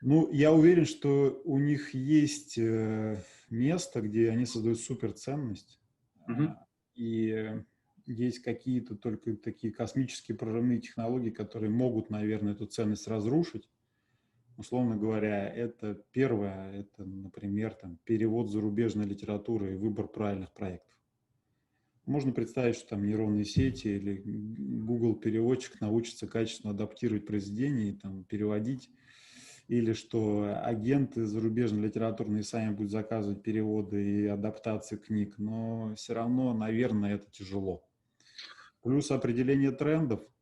Ну, 0.00 0.32
я 0.32 0.52
уверен, 0.52 0.86
что 0.86 1.40
у 1.44 1.58
них 1.58 1.94
есть 1.94 2.56
э, 2.56 3.22
место, 3.50 4.00
где 4.00 4.30
они 4.30 4.46
создают 4.46 4.80
суперценность, 4.80 5.78
угу. 6.26 6.54
и 6.94 7.62
есть 8.06 8.38
какие-то 8.40 8.96
только 8.96 9.36
такие 9.36 9.72
космические 9.72 10.38
прорывные 10.38 10.80
технологии, 10.80 11.30
которые 11.30 11.70
могут, 11.70 12.08
наверное, 12.08 12.54
эту 12.54 12.66
ценность 12.66 13.08
разрушить 13.08 13.68
условно 14.60 14.96
говоря, 14.96 15.48
это 15.48 15.94
первое, 16.12 16.70
это, 16.72 17.02
например, 17.04 17.72
там, 17.72 17.98
перевод 18.04 18.50
зарубежной 18.50 19.06
литературы 19.06 19.72
и 19.72 19.76
выбор 19.76 20.06
правильных 20.06 20.52
проектов. 20.52 20.94
Можно 22.04 22.32
представить, 22.32 22.76
что 22.76 22.90
там 22.90 23.06
нейронные 23.06 23.46
сети 23.46 23.88
или 23.88 24.22
Google 24.22 25.14
переводчик 25.14 25.80
научится 25.80 26.26
качественно 26.26 26.74
адаптировать 26.74 27.24
произведения 27.26 27.90
и 27.90 27.96
там, 27.96 28.24
переводить, 28.24 28.90
или 29.68 29.94
что 29.94 30.60
агенты 30.62 31.24
зарубежной 31.24 31.82
литературные 31.82 32.42
сами 32.42 32.74
будут 32.74 32.92
заказывать 32.92 33.42
переводы 33.42 34.02
и 34.02 34.26
адаптации 34.26 34.96
книг, 34.96 35.38
но 35.38 35.94
все 35.96 36.12
равно, 36.12 36.52
наверное, 36.52 37.14
это 37.14 37.30
тяжело. 37.30 37.82
Плюс 38.82 39.10
определение 39.10 39.70
трендов– 39.70 40.20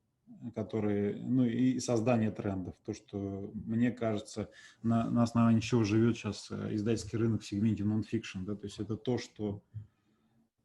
которые, 0.55 1.16
ну 1.16 1.44
и 1.44 1.79
создание 1.81 2.31
трендов. 2.31 2.74
То, 2.85 2.92
что, 2.92 3.51
мне 3.55 3.90
кажется, 3.90 4.51
на, 4.83 5.11
на 5.11 5.22
основании 5.22 5.61
чего 5.61 5.85
живет 5.85 6.16
сейчас 6.16 6.48
э, 6.51 6.74
издательский 6.74 7.18
рынок 7.18 7.42
в 7.42 7.46
сегменте 7.46 7.85
нон-фикшн. 7.85 8.44
Да? 8.44 8.55
То 8.55 8.66
есть 8.66 8.79
это 8.79 8.96
то, 8.96 9.18
что 9.18 9.62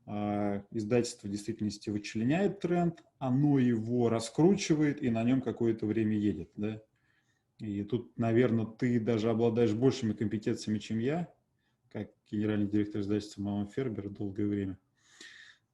э, 0.06 0.62
издательство 0.72 1.28
в 1.28 1.32
действительности 1.32 1.90
вычленяет 1.90 2.60
тренд, 2.60 3.04
оно 3.18 3.60
его 3.60 4.10
раскручивает 4.10 5.02
и 5.02 5.10
на 5.10 5.24
нем 5.24 5.42
какое-то 5.42 5.86
время 5.86 6.18
едет. 6.18 6.52
Да? 6.56 6.82
И 7.60 7.84
тут, 7.84 8.18
наверное, 8.18 8.66
ты 8.66 9.00
даже 9.00 9.30
обладаешь 9.30 9.74
большими 9.74 10.14
компетенциями, 10.14 10.80
чем 10.80 11.00
я, 11.00 11.34
как 11.92 12.12
генеральный 12.30 12.68
директор 12.68 13.02
издательства 13.02 13.42
«Мама 13.42 13.68
Фербер» 13.68 14.10
долгое 14.10 14.48
время. 14.48 14.78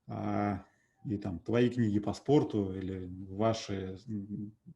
А, 0.08 0.66
и 1.10 1.18
там 1.18 1.40
твои 1.40 1.70
книги 1.70 2.00
по 2.00 2.14
спорту 2.14 2.74
или 2.76 3.10
ваши 3.30 4.00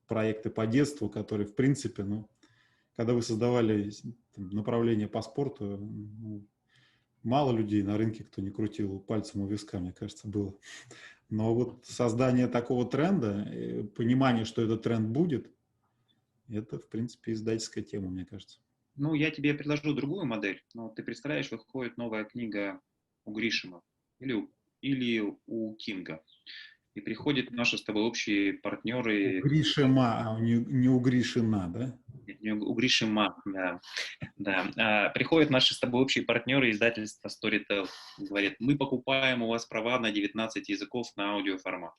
проекты 0.07 0.49
по 0.49 0.65
детству, 0.65 1.09
которые, 1.09 1.47
в 1.47 1.55
принципе, 1.55 2.03
ну, 2.03 2.27
когда 2.95 3.13
вы 3.13 3.21
создавали 3.21 3.91
там, 4.33 4.49
направление 4.49 5.07
по 5.07 5.21
спорту, 5.21 5.77
ну, 5.77 6.47
мало 7.21 7.55
людей 7.55 7.83
на 7.83 7.97
рынке, 7.97 8.23
кто 8.23 8.41
не 8.41 8.49
крутил 8.49 8.99
пальцем 8.99 9.41
у 9.41 9.47
виска, 9.47 9.79
мне 9.79 9.93
кажется, 9.93 10.27
было. 10.27 10.57
Но 11.29 11.53
вот 11.53 11.85
создание 11.85 12.47
такого 12.47 12.89
тренда, 12.89 13.47
э, 13.47 13.83
понимание, 13.83 14.45
что 14.45 14.61
этот 14.61 14.83
тренд 14.83 15.09
будет, 15.09 15.51
это, 16.49 16.79
в 16.79 16.87
принципе, 16.87 17.33
издательская 17.33 17.83
тема, 17.83 18.09
мне 18.09 18.25
кажется. 18.25 18.59
Ну, 18.95 19.13
я 19.13 19.31
тебе 19.31 19.53
предложу 19.53 19.93
другую 19.93 20.25
модель. 20.25 20.63
Ну, 20.73 20.89
ты 20.89 21.03
представляешь, 21.03 21.49
выходит 21.51 21.97
новая 21.97 22.25
книга 22.25 22.79
у 23.25 23.33
Гришима 23.33 23.81
или 24.19 24.33
у, 24.33 24.51
или 24.83 25.23
у 25.47 25.75
Кинга. 25.75 26.21
И 26.93 27.01
приходят 27.01 27.49
наши 27.49 27.79
с 27.79 27.83
тобой 27.83 28.03
общие 28.03 28.53
партнеры. 28.53 29.39
У 29.39 29.47
Гришима, 29.47 30.35
а 30.35 30.39
не, 30.39 30.57
не 30.57 30.89
у 30.89 30.99
Гришина, 30.99 31.67
да? 31.67 31.97
Не 32.39 32.51
у 32.51 32.73
Гришима, 32.73 33.35
да. 33.45 33.81
да. 34.37 34.71
А, 34.77 35.09
приходят 35.09 35.49
наши 35.49 35.73
с 35.73 35.79
тобой 35.79 36.03
общие 36.03 36.23
партнеры 36.23 36.69
издательства 36.69 37.29
Storytel. 37.29 37.87
Говорят, 38.19 38.55
мы 38.59 38.77
покупаем 38.77 39.41
у 39.41 39.47
вас 39.47 39.65
права 39.65 39.97
на 39.97 40.11
19 40.11 40.69
языков 40.69 41.07
на 41.15 41.31
аудиоформат. 41.31 41.93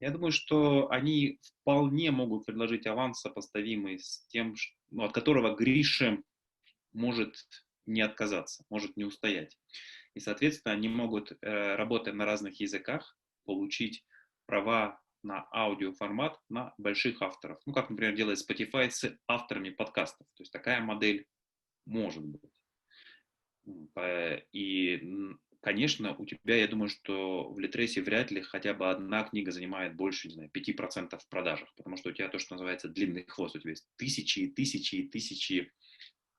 Я 0.00 0.10
думаю, 0.10 0.32
что 0.32 0.90
они 0.90 1.38
вполне 1.60 2.10
могут 2.10 2.46
предложить 2.46 2.86
аванс, 2.86 3.20
сопоставимый 3.20 4.00
с 4.00 4.26
тем, 4.26 4.54
ну, 4.90 5.04
от 5.04 5.12
которого 5.12 5.54
Гриша 5.54 6.18
может 6.92 7.36
не 7.86 8.00
отказаться, 8.00 8.64
может 8.70 8.96
не 8.96 9.04
устоять. 9.04 9.58
И, 10.14 10.20
соответственно, 10.20 10.74
они 10.74 10.88
могут, 10.88 11.32
э, 11.32 11.76
работая 11.76 12.14
на 12.14 12.24
разных 12.24 12.60
языках, 12.60 13.16
получить 13.44 14.04
права 14.46 15.00
на 15.22 15.46
аудиоформат 15.52 16.38
на 16.48 16.74
больших 16.78 17.22
авторов. 17.22 17.58
Ну, 17.66 17.72
как, 17.72 17.90
например, 17.90 18.14
делает 18.14 18.38
Spotify 18.38 18.90
с 18.90 19.16
авторами 19.26 19.70
подкастов. 19.70 20.26
То 20.34 20.42
есть 20.42 20.52
такая 20.52 20.80
модель 20.80 21.26
может 21.86 22.24
быть. 22.24 22.42
И, 24.52 25.00
конечно, 25.60 26.14
у 26.16 26.26
тебя, 26.26 26.56
я 26.56 26.68
думаю, 26.68 26.88
что 26.88 27.50
в 27.50 27.58
Литресе 27.58 28.02
вряд 28.02 28.30
ли 28.30 28.42
хотя 28.42 28.74
бы 28.74 28.90
одна 28.90 29.24
книга 29.24 29.50
занимает 29.50 29.96
больше, 29.96 30.28
не 30.28 30.34
знаю, 30.34 30.50
5% 30.50 31.18
в 31.18 31.28
продажах, 31.28 31.74
потому 31.76 31.96
что 31.96 32.10
у 32.10 32.12
тебя 32.12 32.28
то, 32.28 32.38
что 32.38 32.54
называется 32.54 32.88
длинный 32.88 33.24
хвост, 33.26 33.56
у 33.56 33.58
тебя 33.58 33.70
есть 33.70 33.88
тысячи 33.96 34.40
и 34.40 34.50
тысячи 34.50 34.96
и 34.96 35.08
тысячи 35.08 35.54
э, 35.62 35.83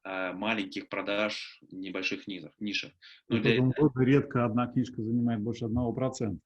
маленьких 0.05 0.87
продаж 0.87 1.59
небольших 1.71 2.27
нишах. 2.27 2.53
нишах. 2.59 2.91
Но 3.27 3.39
для... 3.39 3.59
редко 4.05 4.45
одна 4.45 4.67
книжка 4.67 5.01
занимает 5.01 5.41
больше 5.41 5.65
одного 5.65 5.93
процента. 5.93 6.39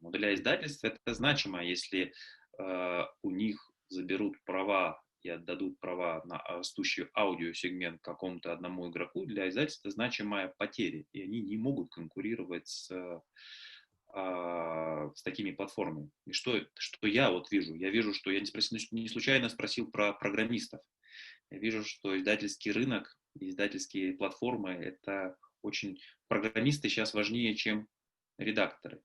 Но 0.00 0.10
для 0.10 0.34
издательства 0.34 0.88
это 0.88 1.14
значимо, 1.14 1.64
если 1.64 2.12
э, 2.58 3.02
у 3.22 3.30
них 3.30 3.70
заберут 3.88 4.36
права 4.44 5.00
и 5.22 5.28
отдадут 5.28 5.78
права 5.80 6.22
на 6.24 6.38
растущий 6.38 7.06
аудиосегмент 7.14 8.00
какому-то 8.02 8.52
одному 8.52 8.90
игроку, 8.90 9.24
для 9.24 9.48
издательства 9.48 9.90
значимая 9.90 10.52
потеря, 10.58 11.04
и 11.12 11.22
они 11.22 11.42
не 11.42 11.56
могут 11.56 11.92
конкурировать 11.92 12.68
с, 12.68 12.90
э, 12.90 13.20
с 15.14 15.22
такими 15.22 15.52
платформами. 15.52 16.10
И 16.26 16.32
что, 16.32 16.60
что 16.74 17.06
я 17.06 17.30
вот 17.30 17.50
вижу? 17.50 17.74
Я 17.74 17.90
вижу, 17.90 18.14
что 18.14 18.30
я 18.30 18.40
не, 18.40 18.46
спросил, 18.46 18.78
не 18.90 19.08
случайно 19.08 19.48
спросил 19.48 19.90
про 19.90 20.12
программистов. 20.12 20.80
Я 21.52 21.58
вижу, 21.58 21.84
что 21.84 22.18
издательский 22.18 22.72
рынок, 22.72 23.14
издательские 23.38 24.14
платформы— 24.14 24.70
это 24.70 25.36
очень... 25.60 26.00
Программисты 26.26 26.88
сейчас 26.88 27.12
важнее, 27.12 27.54
чем 27.54 27.88
редакторы. 28.38 29.02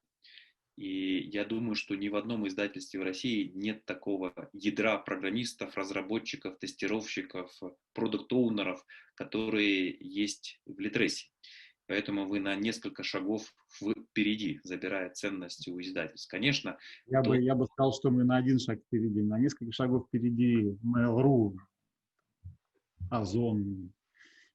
И 0.78 1.28
я 1.28 1.44
думаю, 1.44 1.76
что 1.76 1.96
ни 1.96 2.08
в 2.08 2.16
одном 2.16 2.48
издательстве 2.48 3.02
в 3.02 3.04
России 3.04 3.52
нет 3.54 3.84
такого 3.84 4.34
ядра 4.54 4.98
программистов, 4.98 5.76
разработчиков, 5.76 6.58
тестировщиков, 6.58 7.52
продукт-оунеров, 7.94 8.82
которые 9.16 9.98
есть 10.00 10.62
в 10.66 10.80
Литресе. 10.80 11.28
Поэтому 11.88 12.28
вы 12.28 12.40
на 12.40 12.56
несколько 12.56 13.04
шагов 13.04 13.54
впереди, 13.82 14.62
забирая 14.64 15.10
ценности 15.10 15.70
у 15.70 15.82
издательств. 15.82 16.32
Конечно. 16.32 16.78
Я, 17.08 17.24
то... 17.24 17.32
бы, 17.32 17.42
я 17.42 17.56
бы 17.56 17.66
сказал, 17.66 17.92
что 17.92 18.10
мы 18.10 18.24
на 18.24 18.38
один 18.38 18.58
шаг 18.58 18.80
впереди, 18.86 19.22
на 19.22 19.38
несколько 19.38 19.74
шагов 19.74 20.08
впереди 20.08 20.78
Mail.ru, 20.82 21.58
Озон, 23.10 23.92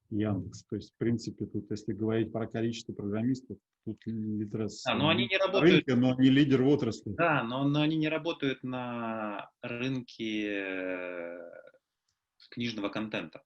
Яндекс. 0.09 0.63
То 0.65 0.75
есть, 0.75 0.93
в 0.93 0.97
принципе, 0.97 1.45
тут, 1.45 1.69
если 1.71 1.93
говорить 1.93 2.31
про 2.31 2.47
количество 2.47 2.93
программистов, 2.93 3.57
Тут 3.85 3.99
Литрес. 4.05 4.83
Да, 4.83 4.95
но 4.95 5.09
они 5.09 5.27
не 5.27 5.37
работают. 5.37 5.73
Рынке, 5.73 5.95
но 5.95 6.15
не 6.15 6.29
лидер 6.29 6.61
в 6.61 6.69
отрасли. 6.69 7.11
Да, 7.11 7.43
но, 7.43 7.67
но 7.67 7.81
они 7.81 7.97
не 7.97 8.07
работают 8.07 8.63
на 8.63 9.51
рынке 9.61 10.47
э, 10.47 11.51
книжного 12.49 12.89
контента. 12.89 13.43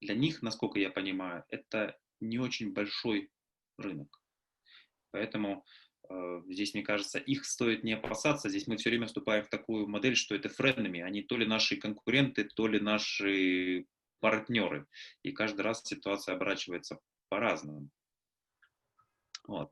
Для 0.00 0.14
них, 0.14 0.42
насколько 0.42 0.80
я 0.80 0.90
понимаю, 0.90 1.44
это 1.50 1.96
не 2.20 2.38
очень 2.38 2.72
большой 2.72 3.30
рынок. 3.78 4.20
Поэтому 5.12 5.64
э, 6.10 6.42
здесь, 6.48 6.74
мне 6.74 6.82
кажется, 6.82 7.20
их 7.20 7.44
стоит 7.44 7.84
не 7.84 7.92
опасаться. 7.92 8.48
Здесь 8.48 8.66
мы 8.66 8.76
все 8.78 8.90
время 8.90 9.06
вступаем 9.06 9.44
в 9.44 9.50
такую 9.50 9.86
модель, 9.86 10.16
что 10.16 10.34
это 10.34 10.48
френдами. 10.48 11.00
Они 11.00 11.22
то 11.22 11.36
ли 11.36 11.46
наши 11.46 11.76
конкуренты, 11.76 12.42
то 12.42 12.66
ли 12.66 12.80
наши 12.80 13.86
партнеры. 14.20 14.86
И 15.22 15.32
каждый 15.32 15.62
раз 15.62 15.82
ситуация 15.84 16.34
оборачивается 16.34 16.98
по-разному. 17.28 17.88
Вот. 19.46 19.70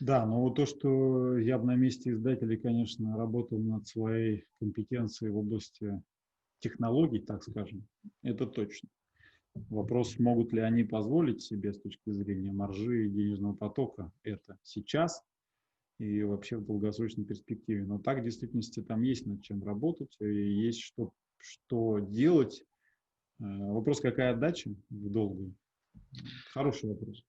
Да, 0.00 0.24
но 0.26 0.40
вот 0.40 0.56
то, 0.56 0.66
что 0.66 1.38
я 1.38 1.58
бы 1.58 1.66
на 1.66 1.76
месте 1.76 2.10
издателей, 2.10 2.56
конечно, 2.56 3.16
работал 3.16 3.58
над 3.58 3.86
своей 3.86 4.46
компетенцией 4.58 5.30
в 5.30 5.38
области 5.38 6.02
технологий, 6.60 7.20
так 7.20 7.42
скажем, 7.42 7.86
это 8.22 8.46
точно. 8.46 8.88
Вопрос, 9.54 10.18
могут 10.18 10.52
ли 10.52 10.60
они 10.60 10.82
позволить 10.82 11.42
себе 11.42 11.74
с 11.74 11.80
точки 11.80 12.10
зрения 12.10 12.52
маржи 12.52 13.06
и 13.06 13.10
денежного 13.10 13.54
потока 13.54 14.10
это 14.22 14.58
сейчас 14.62 15.22
и 15.98 16.22
вообще 16.22 16.56
в 16.56 16.64
долгосрочной 16.64 17.24
перспективе. 17.24 17.84
Но 17.84 17.98
так 17.98 18.20
в 18.20 18.24
действительности 18.24 18.82
там 18.82 19.02
есть 19.02 19.26
над 19.26 19.42
чем 19.42 19.62
работать, 19.62 20.16
и 20.20 20.24
есть 20.24 20.80
что, 20.80 21.12
что 21.36 21.98
делать. 21.98 22.64
Э, 23.42 23.72
вопрос, 23.72 24.00
какая 24.00 24.32
отдача 24.32 24.70
в 24.90 25.10
долгую? 25.10 25.54
Хороший 26.52 26.90
вопрос. 26.90 27.24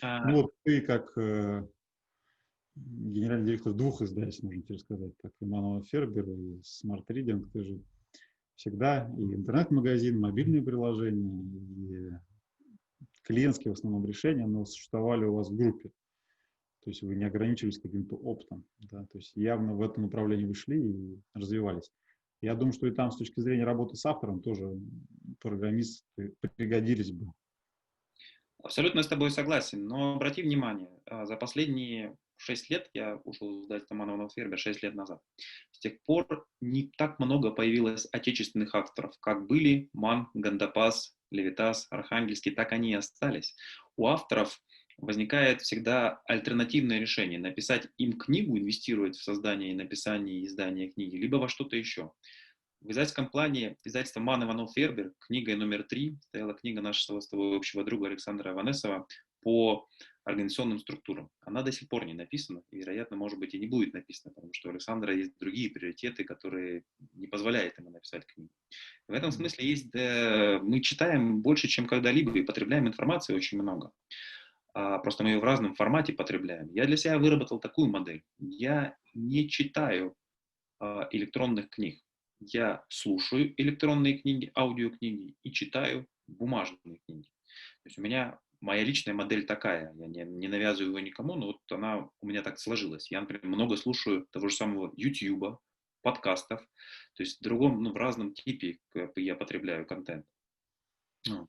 А... 0.00 0.26
Ну 0.28 0.42
вот 0.42 0.54
ты 0.64 0.80
как 0.80 1.16
э, 1.18 1.68
генеральный 2.74 3.46
директор 3.46 3.74
двух 3.74 4.00
издательств, 4.00 4.42
можно 4.42 4.62
тебе 4.62 4.78
сказать, 4.78 5.12
так, 5.18 5.32
Иманова 5.40 5.84
Фербер 5.84 6.28
и 6.30 6.60
Smart 6.60 7.04
Reading, 7.08 7.44
ты 7.52 7.64
же 7.64 7.82
всегда 8.56 9.10
и 9.18 9.34
интернет-магазин, 9.34 10.18
мобильные 10.18 10.62
приложения, 10.62 11.42
и 11.42 12.10
клиентские 13.24 13.74
в 13.74 13.78
основном 13.78 14.06
решения, 14.06 14.46
но 14.46 14.64
существовали 14.64 15.24
у 15.24 15.34
вас 15.34 15.50
в 15.50 15.56
группе. 15.56 15.90
То 16.84 16.90
есть 16.90 17.02
вы 17.02 17.14
не 17.14 17.24
ограничились 17.24 17.78
каким-то 17.78 18.16
оптом. 18.16 18.64
Да? 18.90 19.04
То 19.06 19.18
есть 19.18 19.36
явно 19.36 19.74
в 19.74 19.82
этом 19.82 20.04
направлении 20.04 20.46
вы 20.46 20.54
шли 20.54 20.80
и 20.80 21.22
развивались. 21.34 21.92
Я 22.42 22.54
думаю, 22.56 22.72
что 22.72 22.88
и 22.88 22.90
там 22.90 23.10
с 23.12 23.16
точки 23.16 23.40
зрения 23.40 23.64
работы 23.64 23.96
с 23.96 24.04
автором 24.04 24.42
тоже 24.42 24.78
программисты 25.40 26.34
пригодились 26.56 27.12
бы. 27.12 27.32
Абсолютно 28.62 29.02
с 29.02 29.08
тобой 29.08 29.30
согласен, 29.30 29.86
но 29.86 30.14
обрати 30.14 30.42
внимание, 30.42 31.00
а, 31.06 31.24
за 31.24 31.36
последние 31.36 32.16
6 32.36 32.70
лет, 32.70 32.90
я 32.94 33.16
ушел 33.24 33.50
из 33.50 33.64
издательства 33.64 33.94
Манова 33.94 34.28
Фербер 34.28 34.58
6 34.58 34.82
лет 34.82 34.94
назад, 34.94 35.20
с 35.70 35.78
тех 35.78 36.02
пор 36.04 36.46
не 36.60 36.90
так 36.96 37.18
много 37.18 37.52
появилось 37.52 38.06
отечественных 38.12 38.74
авторов, 38.74 39.14
как 39.20 39.46
были 39.46 39.88
Ман, 39.92 40.28
Гандапас, 40.34 41.16
Левитас, 41.30 41.86
Архангельский, 41.90 42.52
так 42.52 42.72
они 42.72 42.90
и 42.90 42.94
остались. 42.94 43.54
У 43.96 44.06
авторов 44.06 44.60
возникает 45.02 45.60
всегда 45.60 46.22
альтернативное 46.26 47.00
решение. 47.00 47.38
Написать 47.38 47.88
им 47.98 48.12
книгу, 48.12 48.56
инвестировать 48.56 49.16
в 49.16 49.22
создание 49.22 49.72
и 49.72 49.74
написание 49.74 50.40
и 50.40 50.46
издание 50.46 50.90
книги, 50.90 51.16
либо 51.16 51.36
во 51.36 51.48
что-то 51.48 51.76
еще. 51.76 52.12
В 52.80 52.90
издательском 52.90 53.28
плане 53.28 53.76
издательство 53.84 54.20
Ман 54.20 54.44
Иванов 54.44 54.72
Фербер, 54.74 55.12
книгой 55.18 55.56
номер 55.56 55.82
три, 55.82 56.16
стояла 56.28 56.54
книга 56.54 56.80
нашего 56.80 57.20
с 57.20 57.28
тобой 57.28 57.56
общего 57.56 57.84
друга 57.84 58.06
Александра 58.06 58.50
Аванесова 58.50 59.06
по 59.40 59.88
организационным 60.24 60.78
структурам. 60.78 61.30
Она 61.40 61.62
до 61.62 61.72
сих 61.72 61.88
пор 61.88 62.04
не 62.04 62.14
написана, 62.14 62.62
и, 62.70 62.76
вероятно, 62.76 63.16
может 63.16 63.40
быть, 63.40 63.54
и 63.54 63.58
не 63.58 63.66
будет 63.66 63.92
написана, 63.92 64.32
потому 64.32 64.52
что 64.52 64.68
у 64.68 64.70
Александра 64.70 65.14
есть 65.16 65.32
другие 65.40 65.70
приоритеты, 65.70 66.22
которые 66.22 66.84
не 67.14 67.26
позволяют 67.26 67.76
ему 67.76 67.90
написать 67.90 68.24
книгу. 68.26 68.52
В 69.08 69.12
этом 69.12 69.32
смысле 69.32 69.66
есть, 69.66 69.90
да, 69.90 70.60
мы 70.62 70.80
читаем 70.80 71.42
больше, 71.42 71.66
чем 71.66 71.86
когда-либо, 71.86 72.38
и 72.38 72.42
потребляем 72.42 72.86
информации 72.86 73.34
очень 73.34 73.60
много. 73.60 73.90
А, 74.74 74.98
просто 74.98 75.24
мы 75.24 75.30
ее 75.30 75.40
в 75.40 75.44
разном 75.44 75.74
формате 75.74 76.12
потребляем. 76.12 76.68
Я 76.72 76.86
для 76.86 76.96
себя 76.96 77.18
выработал 77.18 77.60
такую 77.60 77.90
модель. 77.90 78.24
Я 78.38 78.96
не 79.14 79.48
читаю 79.48 80.14
а, 80.80 81.08
электронных 81.10 81.70
книг 81.70 82.02
я 82.50 82.84
слушаю 82.88 83.54
электронные 83.60 84.18
книги, 84.18 84.50
аудиокниги 84.56 85.34
и 85.42 85.52
читаю 85.52 86.06
бумажные 86.26 86.98
книги. 87.06 87.28
То 87.82 87.88
есть 87.88 87.98
у 87.98 88.02
меня 88.02 88.38
моя 88.60 88.84
личная 88.84 89.14
модель 89.14 89.46
такая, 89.46 89.92
я 89.94 90.06
не, 90.06 90.24
не 90.24 90.48
навязываю 90.48 90.90
его 90.90 91.00
никому, 91.00 91.34
но 91.34 91.46
вот 91.46 91.60
она 91.70 92.08
у 92.20 92.26
меня 92.26 92.42
так 92.42 92.58
сложилась. 92.58 93.10
Я, 93.10 93.20
например, 93.20 93.44
много 93.44 93.76
слушаю 93.76 94.26
того 94.30 94.48
же 94.48 94.56
самого 94.56 94.92
YouTube, 94.96 95.58
подкастов, 96.02 96.60
то 97.14 97.22
есть 97.22 97.38
в 97.38 97.42
другом, 97.42 97.82
ну, 97.82 97.92
в 97.92 97.96
разном 97.96 98.34
типе 98.34 98.78
я 99.16 99.36
потребляю 99.36 99.86
контент. 99.86 100.26
Ну, 101.28 101.48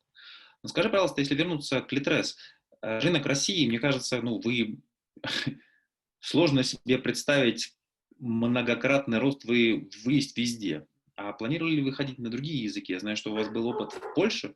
скажи, 0.68 0.90
пожалуйста, 0.90 1.22
если 1.22 1.36
вернуться 1.36 1.82
к 1.82 1.92
Литрес, 1.92 2.38
рынок 2.84 3.26
России, 3.26 3.68
мне 3.68 3.80
кажется, 3.80 4.22
ну, 4.22 4.40
вы 4.40 4.80
сложно 6.20 6.64
себе 6.64 7.00
представить 7.00 7.76
многократный 8.20 9.20
рост, 9.20 9.46
вы, 9.46 9.90
вы 10.04 10.14
есть 10.14 10.38
везде. 10.38 10.86
А 11.16 11.32
планировали 11.34 11.76
ли 11.76 11.82
вы 11.82 11.94
ходить 11.94 12.20
на 12.20 12.30
другие 12.30 12.64
языки? 12.64 12.94
Я 12.94 13.00
знаю, 13.00 13.16
что 13.18 13.32
у 13.32 13.36
вас 13.36 13.50
был 13.50 13.68
опыт 13.68 13.94
в 13.94 14.14
Польше. 14.14 14.56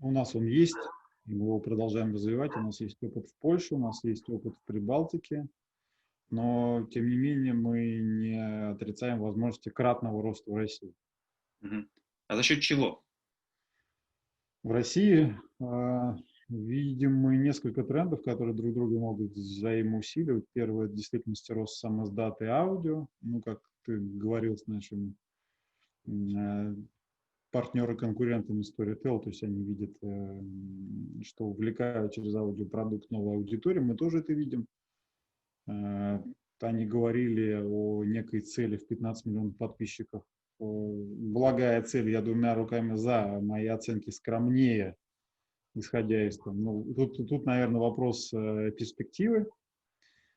У 0.00 0.10
нас 0.10 0.34
он 0.34 0.46
есть, 0.46 0.76
мы 1.24 1.46
его 1.46 1.60
продолжаем 1.60 2.12
развивать. 2.12 2.54
У 2.56 2.60
нас 2.60 2.80
есть 2.80 3.02
опыт 3.02 3.28
в 3.28 3.34
Польше, 3.36 3.74
у 3.74 3.78
нас 3.78 4.02
есть 4.04 4.28
опыт 4.28 4.54
в 4.54 4.64
Прибалтике, 4.66 5.46
но, 6.30 6.86
тем 6.92 7.08
не 7.08 7.16
менее, 7.16 7.52
мы 7.52 7.98
не 7.98 8.70
отрицаем 8.70 9.20
возможности 9.20 9.68
кратного 9.68 10.22
роста 10.22 10.50
в 10.50 10.56
России. 10.56 10.94
А 12.28 12.36
за 12.36 12.42
счет 12.42 12.60
чего? 12.60 13.05
В 14.66 14.72
России 14.72 15.32
э, 15.60 16.16
видим 16.48 17.14
мы 17.14 17.36
несколько 17.36 17.84
трендов, 17.84 18.24
которые 18.24 18.52
друг 18.52 18.74
друга 18.74 18.98
могут 18.98 19.30
взаимоусиливать. 19.30 20.44
Первое– 20.54 20.86
это 20.86 20.94
действительности 20.96 21.52
рост 21.52 21.78
самоздаты 21.78 22.46
аудио. 22.46 23.06
Ну, 23.20 23.40
как 23.42 23.60
ты 23.84 23.96
говорил 23.96 24.56
с 24.56 24.66
нашими 24.66 25.14
э, 26.08 26.74
партнеры-конкурентами 27.52 28.64
Storytel, 28.64 29.22
то 29.22 29.28
есть 29.28 29.44
они 29.44 29.62
видят, 29.62 29.96
э, 30.02 30.42
что 31.22 31.44
увлекают 31.44 32.14
через 32.14 32.34
аудиопродукт 32.34 33.08
новую 33.12 33.36
аудиторию. 33.36 33.84
Мы 33.84 33.94
тоже 33.94 34.18
это 34.18 34.32
видим. 34.32 34.66
Э, 35.68 36.20
они 36.58 36.86
говорили 36.86 37.52
о 37.52 38.02
некой 38.02 38.40
цели 38.40 38.78
в 38.78 38.88
15 38.88 39.26
миллионов 39.26 39.56
подписчиков 39.58 40.24
благая 40.58 41.82
цель, 41.82 42.10
я 42.10 42.22
двумя 42.22 42.54
руками 42.54 42.96
за, 42.96 43.40
мои 43.42 43.66
оценки 43.66 44.10
скромнее, 44.10 44.96
исходя 45.74 46.26
из 46.26 46.38
там, 46.38 46.62
ну, 46.62 46.94
тут, 46.94 47.28
тут, 47.28 47.44
наверное, 47.44 47.80
вопрос 47.80 48.32
э, 48.32 48.72
перспективы. 48.72 49.46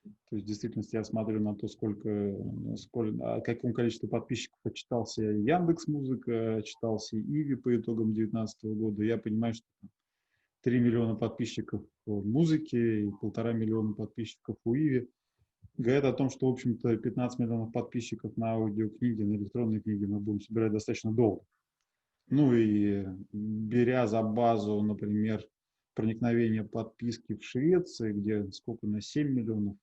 То 0.04 0.36
есть, 0.36 0.46
в 0.46 0.48
действительности, 0.48 0.96
я 0.96 1.04
смотрю 1.04 1.42
на 1.42 1.56
то, 1.56 1.68
сколько, 1.68 2.36
сколько 2.78 3.36
о 3.36 3.42
каком 3.42 3.74
количестве 3.74 4.10
подписчиков 4.10 4.60
отчитался 4.64 5.24
Яндекс 5.24 5.88
Музыка, 5.88 6.62
читался 6.64 7.20
Иви 7.20 7.56
по 7.56 7.76
итогам 7.76 8.14
2019 8.14 8.64
года. 8.78 9.04
Я 9.04 9.18
понимаю, 9.18 9.54
что 9.54 9.66
3 10.64 10.80
миллиона 10.80 11.16
подписчиков 11.16 11.84
в 12.06 12.26
музыке 12.26 13.02
и 13.02 13.12
полтора 13.22 13.54
миллиона 13.54 13.94
подписчиков 13.94 14.56
у 14.64 14.76
Иви 14.76 15.10
говорят 15.80 16.04
о 16.04 16.14
том, 16.14 16.30
что, 16.30 16.48
в 16.48 16.54
общем-то, 16.54 16.98
15 16.98 17.40
миллионов 17.40 17.72
подписчиков 17.72 18.36
на 18.38 18.52
аудиокниги, 18.52 19.24
на 19.24 19.36
электронные 19.36 19.82
книги 19.82 20.06
мы 20.06 20.20
будем 20.20 20.42
собирать 20.42 20.74
достаточно 20.74 21.12
долго. 21.12 21.44
Ну 22.30 22.54
и 22.54 23.06
беря 23.32 24.06
за 24.06 24.22
базу, 24.22 24.82
например, 24.82 25.44
проникновение 25.96 26.64
подписки 26.64 27.36
в 27.36 27.44
Швеции, 27.44 28.12
где 28.12 28.52
сколько 28.52 28.86
на 28.86 29.02
7 29.02 29.28
миллионов 29.28 29.76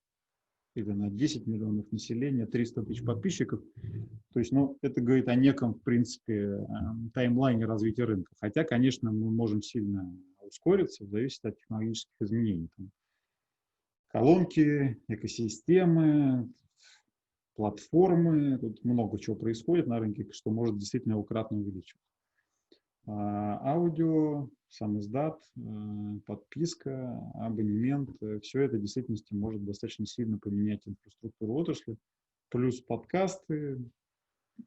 или 0.75 0.91
на 0.91 1.11
10 1.11 1.47
миллионов 1.47 1.91
населения, 1.91 2.47
300 2.47 2.85
тысяч 2.85 3.03
подписчиков. 3.03 3.63
То 4.35 4.39
есть, 4.39 4.53
ну, 4.53 4.77
это 4.83 5.01
говорит 5.01 5.27
о 5.29 5.35
неком, 5.35 5.75
в 5.75 5.83
принципе, 5.83 6.35
эм, 6.35 7.11
таймлайне 7.15 7.65
развития 7.65 8.05
рынка. 8.05 8.31
Хотя, 8.39 8.63
конечно, 8.65 9.11
мы 9.11 9.31
можем 9.31 9.63
сильно 9.63 10.15
ускориться, 10.41 11.07
зависит 11.07 11.45
от 11.47 11.59
технологических 11.59 12.13
изменений. 12.21 12.69
Колонки, 14.09 15.01
экосистемы, 15.09 16.49
платформы. 17.55 18.59
Тут 18.59 18.85
много 18.85 19.19
чего 19.19 19.37
происходит 19.37 19.87
на 19.87 19.99
рынке, 19.99 20.29
что 20.33 20.51
может 20.51 20.79
действительно 20.79 21.23
кратно 21.23 21.59
увеличивать. 21.59 22.03
А, 23.07 23.73
аудио, 23.73 24.49
сам 24.69 24.99
издат, 24.99 25.41
э, 25.57 25.61
подписка, 26.27 27.19
абонемент, 27.35 28.11
э, 28.21 28.41
все 28.41 28.63
это 28.63 28.77
в 28.77 28.81
действительности 28.81 29.33
может 29.33 29.65
достаточно 29.65 30.07
сильно 30.07 30.39
поменять 30.39 30.83
инфраструктуру 30.87 31.55
отрасли. 31.55 31.97
Плюс 32.49 32.81
подкасты, 32.81 33.79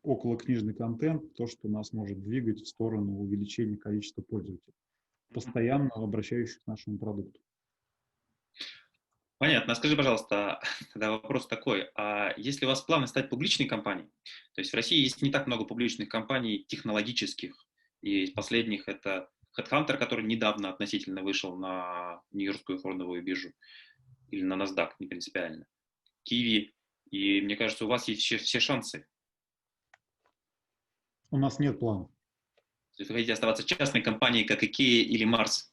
около 0.04 0.38
книжный 0.38 0.74
контент, 0.74 1.34
то, 1.34 1.48
что 1.48 1.68
нас 1.68 1.92
может 1.92 2.24
двигать 2.24 2.62
в 2.62 2.68
сторону 2.68 3.20
увеличения 3.20 3.78
количества 3.78 4.22
пользователей, 4.22 4.74
постоянно 5.34 5.90
обращающих 5.96 6.64
к 6.64 6.68
нашему 6.68 6.98
продукту. 6.98 7.40
Понятно. 9.40 9.72
А 9.72 9.76
скажи, 9.76 9.96
пожалуйста, 9.96 10.60
тогда 10.94 11.12
вопрос 11.12 11.48
такой. 11.48 11.90
А 11.96 12.34
если 12.36 12.66
у 12.66 12.68
вас 12.68 12.82
планы 12.82 13.08
стать 13.08 13.30
публичной 13.30 13.68
компанией, 13.68 14.10
то 14.54 14.60
есть 14.60 14.72
в 14.72 14.76
России 14.76 15.00
есть 15.00 15.22
не 15.22 15.32
так 15.32 15.48
много 15.48 15.64
публичных 15.64 16.10
компаний 16.10 16.66
технологических, 16.68 17.56
и 18.02 18.24
из 18.24 18.32
последних 18.32 18.90
это 18.90 19.30
Headhunter, 19.58 19.98
который 19.98 20.26
недавно 20.26 20.70
относительно 20.70 21.24
вышел 21.24 21.56
на 21.56 22.22
Нью-Йоркскую 22.32 22.80
фондовую 22.80 23.24
биржу, 23.24 23.54
или 24.30 24.44
на 24.44 24.56
NASDAQ, 24.62 24.92
не 25.00 25.08
принципиально, 25.08 25.66
Kiwi, 26.30 26.72
и 27.10 27.42
мне 27.42 27.56
кажется, 27.56 27.86
у 27.86 27.88
вас 27.88 28.10
есть 28.10 28.22
все, 28.22 28.38
все 28.38 28.60
шансы. 28.60 29.08
У 31.32 31.38
нас 31.38 31.60
нет 31.60 31.80
плана. 31.80 32.06
То 32.06 33.04
есть 33.04 33.10
вы 33.10 33.16
хотите 33.16 33.34
оставаться 33.34 33.64
частной 33.64 34.02
компанией, 34.02 34.44
как 34.44 34.64
IKEA 34.64 35.02
или 35.04 35.26
Mars? 35.26 35.72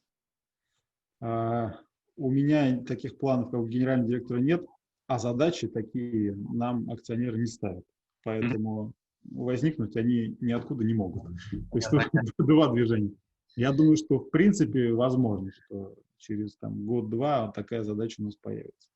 А, 1.20 1.80
у 2.16 2.30
меня 2.30 2.82
таких 2.84 3.18
планов, 3.18 3.50
как 3.50 3.60
у 3.60 3.66
генерального 3.66 4.08
директора, 4.08 4.38
нет, 4.38 4.66
а 5.06 5.18
задачи 5.18 5.68
такие 5.68 6.34
нам 6.34 6.90
акционеры 6.90 7.38
не 7.38 7.46
ставят. 7.46 7.84
Поэтому 8.24 8.92
возникнуть 9.24 9.96
они 9.96 10.36
ниоткуда 10.40 10.84
не 10.84 10.94
могут. 10.94 11.24
То 11.50 11.78
есть 11.78 11.88
два 12.38 12.72
движения. 12.72 13.14
Я 13.54 13.72
думаю, 13.72 13.96
что 13.96 14.18
в 14.18 14.30
принципе 14.30 14.92
возможно, 14.92 15.50
что 15.52 15.94
через 16.18 16.56
там, 16.56 16.84
год-два 16.84 17.52
такая 17.52 17.82
задача 17.82 18.20
у 18.20 18.24
нас 18.24 18.36
появится. 18.36 18.90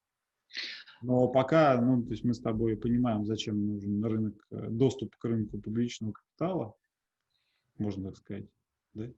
Но 1.03 1.29
пока, 1.29 1.81
ну, 1.81 2.03
то 2.03 2.11
есть 2.11 2.25
мы 2.25 2.35
с 2.35 2.41
тобой 2.41 2.77
понимаем, 2.77 3.25
зачем 3.25 3.67
нужен 3.67 4.05
рынок, 4.05 4.47
доступ 4.51 5.17
к 5.17 5.25
рынку 5.25 5.59
публичного 5.59 6.13
капитала, 6.13 6.75
можно 7.79 8.11
так 8.11 8.19
сказать, 8.19 8.47
да? 8.93 9.11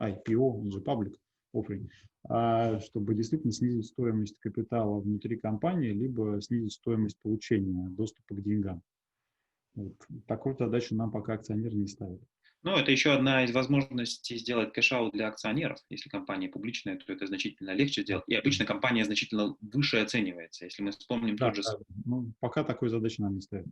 IPO, 0.00 0.60
он 0.60 0.72
же 0.72 0.80
public 0.80 1.18
offering, 1.56 1.88
а 2.28 2.80
чтобы 2.80 3.14
действительно 3.14 3.52
снизить 3.52 3.86
стоимость 3.86 4.38
капитала 4.40 5.00
внутри 5.00 5.36
компании, 5.36 5.90
либо 5.90 6.40
снизить 6.40 6.72
стоимость 6.72 7.18
получения 7.22 7.88
доступа 7.88 8.34
к 8.34 8.42
деньгам. 8.42 8.82
Вот. 9.74 9.94
Такую 10.26 10.56
задачу 10.56 10.94
нам 10.94 11.10
пока 11.10 11.34
акционеры 11.34 11.74
не 11.76 11.86
ставят. 11.86 12.20
Ну, 12.62 12.76
это 12.76 12.90
еще 12.90 13.12
одна 13.12 13.44
из 13.44 13.52
возможностей 13.52 14.38
сделать 14.38 14.72
cash-out 14.72 15.12
для 15.12 15.28
акционеров. 15.28 15.78
Если 15.88 16.08
компания 16.08 16.48
публичная, 16.48 16.96
то 16.96 17.12
это 17.12 17.26
значительно 17.26 17.70
легче 17.70 18.02
сделать. 18.02 18.24
И 18.26 18.34
обычно 18.34 18.64
компания 18.64 19.04
значительно 19.04 19.54
выше 19.60 19.98
оценивается. 19.98 20.64
Если 20.64 20.82
мы 20.82 20.90
вспомним 20.90 21.36
да, 21.36 21.46
тот 21.46 21.56
же... 21.56 21.62
Да. 21.62 21.78
Ну, 22.04 22.32
пока 22.40 22.64
такой 22.64 22.88
задачи 22.88 23.20
нам 23.20 23.36
не 23.36 23.40
ставят. 23.40 23.68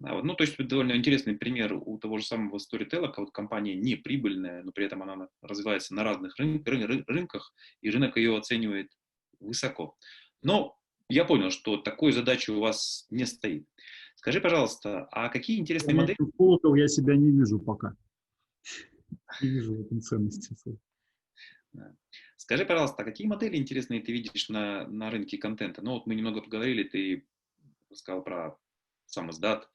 Да, 0.00 0.14
вот, 0.14 0.24
ну, 0.24 0.34
то 0.34 0.44
есть 0.44 0.56
довольно 0.56 0.96
интересный 0.96 1.36
пример 1.36 1.74
у 1.74 1.98
того 1.98 2.16
же 2.16 2.24
самого 2.24 2.56
Storytel, 2.56 3.12
вот 3.18 3.32
компания 3.32 3.74
не 3.74 3.96
прибыльная, 3.96 4.62
но 4.62 4.72
при 4.72 4.86
этом 4.86 5.02
она 5.02 5.28
развивается 5.42 5.94
на 5.94 6.04
разных 6.04 6.38
рын, 6.38 6.62
рын, 6.64 7.04
рынках, 7.06 7.54
и 7.82 7.90
рынок 7.90 8.16
ее 8.16 8.34
оценивает 8.36 8.90
высоко. 9.40 9.98
Но 10.42 10.78
я 11.10 11.26
понял, 11.26 11.50
что 11.50 11.76
такой 11.76 12.12
задачи 12.12 12.50
у 12.50 12.60
вас 12.60 13.06
не 13.10 13.26
стоит. 13.26 13.68
Скажи, 14.14 14.40
пожалуйста, 14.40 15.06
а 15.12 15.28
какие 15.28 15.58
интересные 15.60 15.94
я 15.94 16.00
модели... 16.00 16.16
Колокол 16.38 16.74
я 16.76 16.88
себя 16.88 17.14
не 17.14 17.30
вижу 17.30 17.58
пока. 17.58 17.94
Не 19.42 19.48
вижу 19.50 19.76
в 19.76 19.80
этом 19.82 20.00
ценности. 20.00 20.56
Скажи, 22.38 22.64
пожалуйста, 22.64 23.02
а 23.02 23.04
какие 23.04 23.26
модели 23.26 23.56
интересные 23.56 24.00
ты 24.00 24.12
видишь 24.12 24.48
на, 24.48 24.86
на 24.88 25.10
рынке 25.10 25.36
контента? 25.36 25.82
Ну, 25.82 25.92
вот 25.92 26.06
мы 26.06 26.14
немного 26.14 26.40
поговорили, 26.40 26.84
ты 26.84 27.26
сказал 27.92 28.22
про 28.22 28.56
сам 29.10 29.30
издат, 29.30 29.68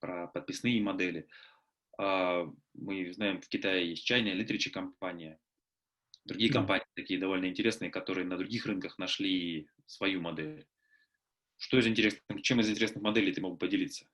про 0.00 0.28
подписные 0.28 0.82
модели. 0.82 1.28
А, 1.98 2.46
мы 2.74 3.12
знаем, 3.12 3.40
в 3.40 3.48
Китае 3.48 3.90
есть 3.90 4.04
чайная 4.04 4.34
Literature 4.34 4.70
компания, 4.70 5.38
другие 6.24 6.52
компании 6.52 6.86
такие 6.94 7.20
довольно 7.20 7.46
интересные, 7.46 7.90
которые 7.90 8.26
на 8.26 8.36
других 8.36 8.66
рынках 8.66 8.98
нашли 8.98 9.68
свою 9.86 10.20
модель. 10.20 10.66
Что 11.56 11.78
из 11.78 11.86
интересных, 11.86 12.22
чем 12.42 12.60
из 12.60 12.70
интересных 12.70 13.02
моделей 13.02 13.32
ты 13.32 13.40
мог 13.40 13.52
бы 13.52 13.58
поделиться? 13.58 14.06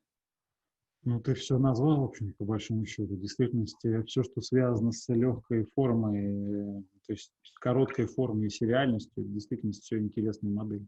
Ну, 1.05 1.21
ты 1.21 1.35
все 1.35 1.57
назвал, 1.59 2.01
в 2.01 2.05
общем, 2.05 2.33
по 2.33 2.45
большому 2.45 2.85
счету. 2.85 3.15
В 3.15 3.21
действительности, 3.21 4.03
все, 4.07 4.25
что 4.25 4.41
связано 4.41 4.91
с 4.91 5.09
легкой 5.09 5.65
формой, 5.77 6.83
то 7.07 7.13
есть 7.13 7.33
короткой 7.61 8.07
формой 8.07 8.49
и 8.49 8.51
сериальностью, 8.51 9.23
в 9.23 9.33
действительности 9.33 9.85
все 9.85 9.99
интересные 9.99 10.53
модели. 10.53 10.87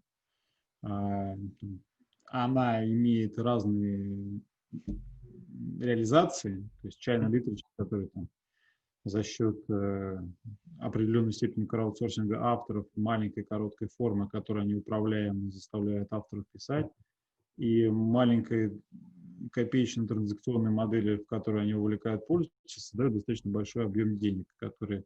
А, 0.83 1.37
она 2.31 2.85
имеет 2.85 3.39
разные 3.39 4.41
реализации, 5.81 6.69
то 6.83 6.89
есть 6.89 7.07
China 7.07 7.31
Literature, 7.31 7.63
который 7.77 8.09
там 8.09 8.29
за 9.05 9.23
счет 9.23 9.59
э, 9.71 10.19
определенной 10.81 11.33
степени 11.33 11.65
краудсорсинга 11.65 12.43
авторов, 12.43 12.87
маленькой 12.95 13.45
короткой 13.45 13.89
формы, 13.97 14.29
которой 14.29 14.65
они 14.65 14.75
управляемы, 14.75 15.51
заставляют 15.51 16.09
авторов 16.13 16.45
писать, 16.53 16.91
и 17.57 17.89
маленькой 17.89 18.81
копеечной 19.53 20.07
транзакционной 20.07 20.71
модели, 20.71 21.17
в 21.17 21.27
которой 21.27 21.63
они 21.63 21.75
увлекают 21.75 22.27
пользователя, 22.27 22.61
создают 22.67 23.15
достаточно 23.15 23.51
большой 23.51 23.85
объем 23.85 24.19
денег, 24.19 24.47
который 24.59 25.05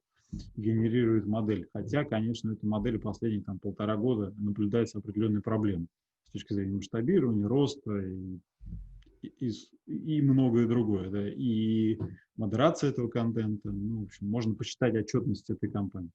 генерирует 0.56 1.26
модель. 1.26 1.68
Хотя, 1.72 2.04
конечно, 2.04 2.52
эта 2.52 2.66
модель 2.66 2.98
последние 2.98 3.42
там, 3.42 3.58
полтора 3.58 3.96
года 3.96 4.34
наблюдается 4.38 4.98
определенные 4.98 5.42
проблемы 5.42 5.86
точки 6.32 6.54
зрения 6.54 6.76
масштабирования, 6.76 7.46
роста 7.46 7.98
и 7.98 8.38
и, 9.22 9.52
и 9.86 10.22
многое 10.22 10.66
другое, 10.66 11.10
да, 11.10 11.28
и 11.28 11.98
модерация 12.36 12.90
этого 12.90 13.08
контента, 13.08 13.70
ну, 13.70 14.00
в 14.00 14.04
общем, 14.04 14.28
можно 14.28 14.54
посчитать 14.54 14.94
отчетность 14.94 15.48
этой 15.50 15.70
компании. 15.70 16.10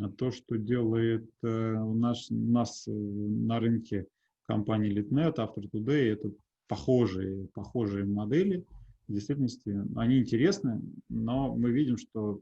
А 0.00 0.08
то, 0.08 0.30
что 0.30 0.56
делает 0.56 1.28
э, 1.42 1.74
у, 1.74 1.94
нас, 1.94 2.30
у 2.30 2.34
нас 2.34 2.88
э, 2.88 2.92
на 2.92 3.60
рынке 3.60 4.06
компании 4.46 4.92
LitNet, 4.92 5.36
After 5.36 5.70
Today, 5.70 6.12
это 6.12 6.32
похожие, 6.66 7.46
похожие 7.54 8.04
модели. 8.04 8.64
В 9.06 9.12
действительности 9.12 9.76
они 9.96 10.18
интересны, 10.18 10.80
но 11.08 11.54
мы 11.54 11.70
видим, 11.70 11.96
что 11.96 12.40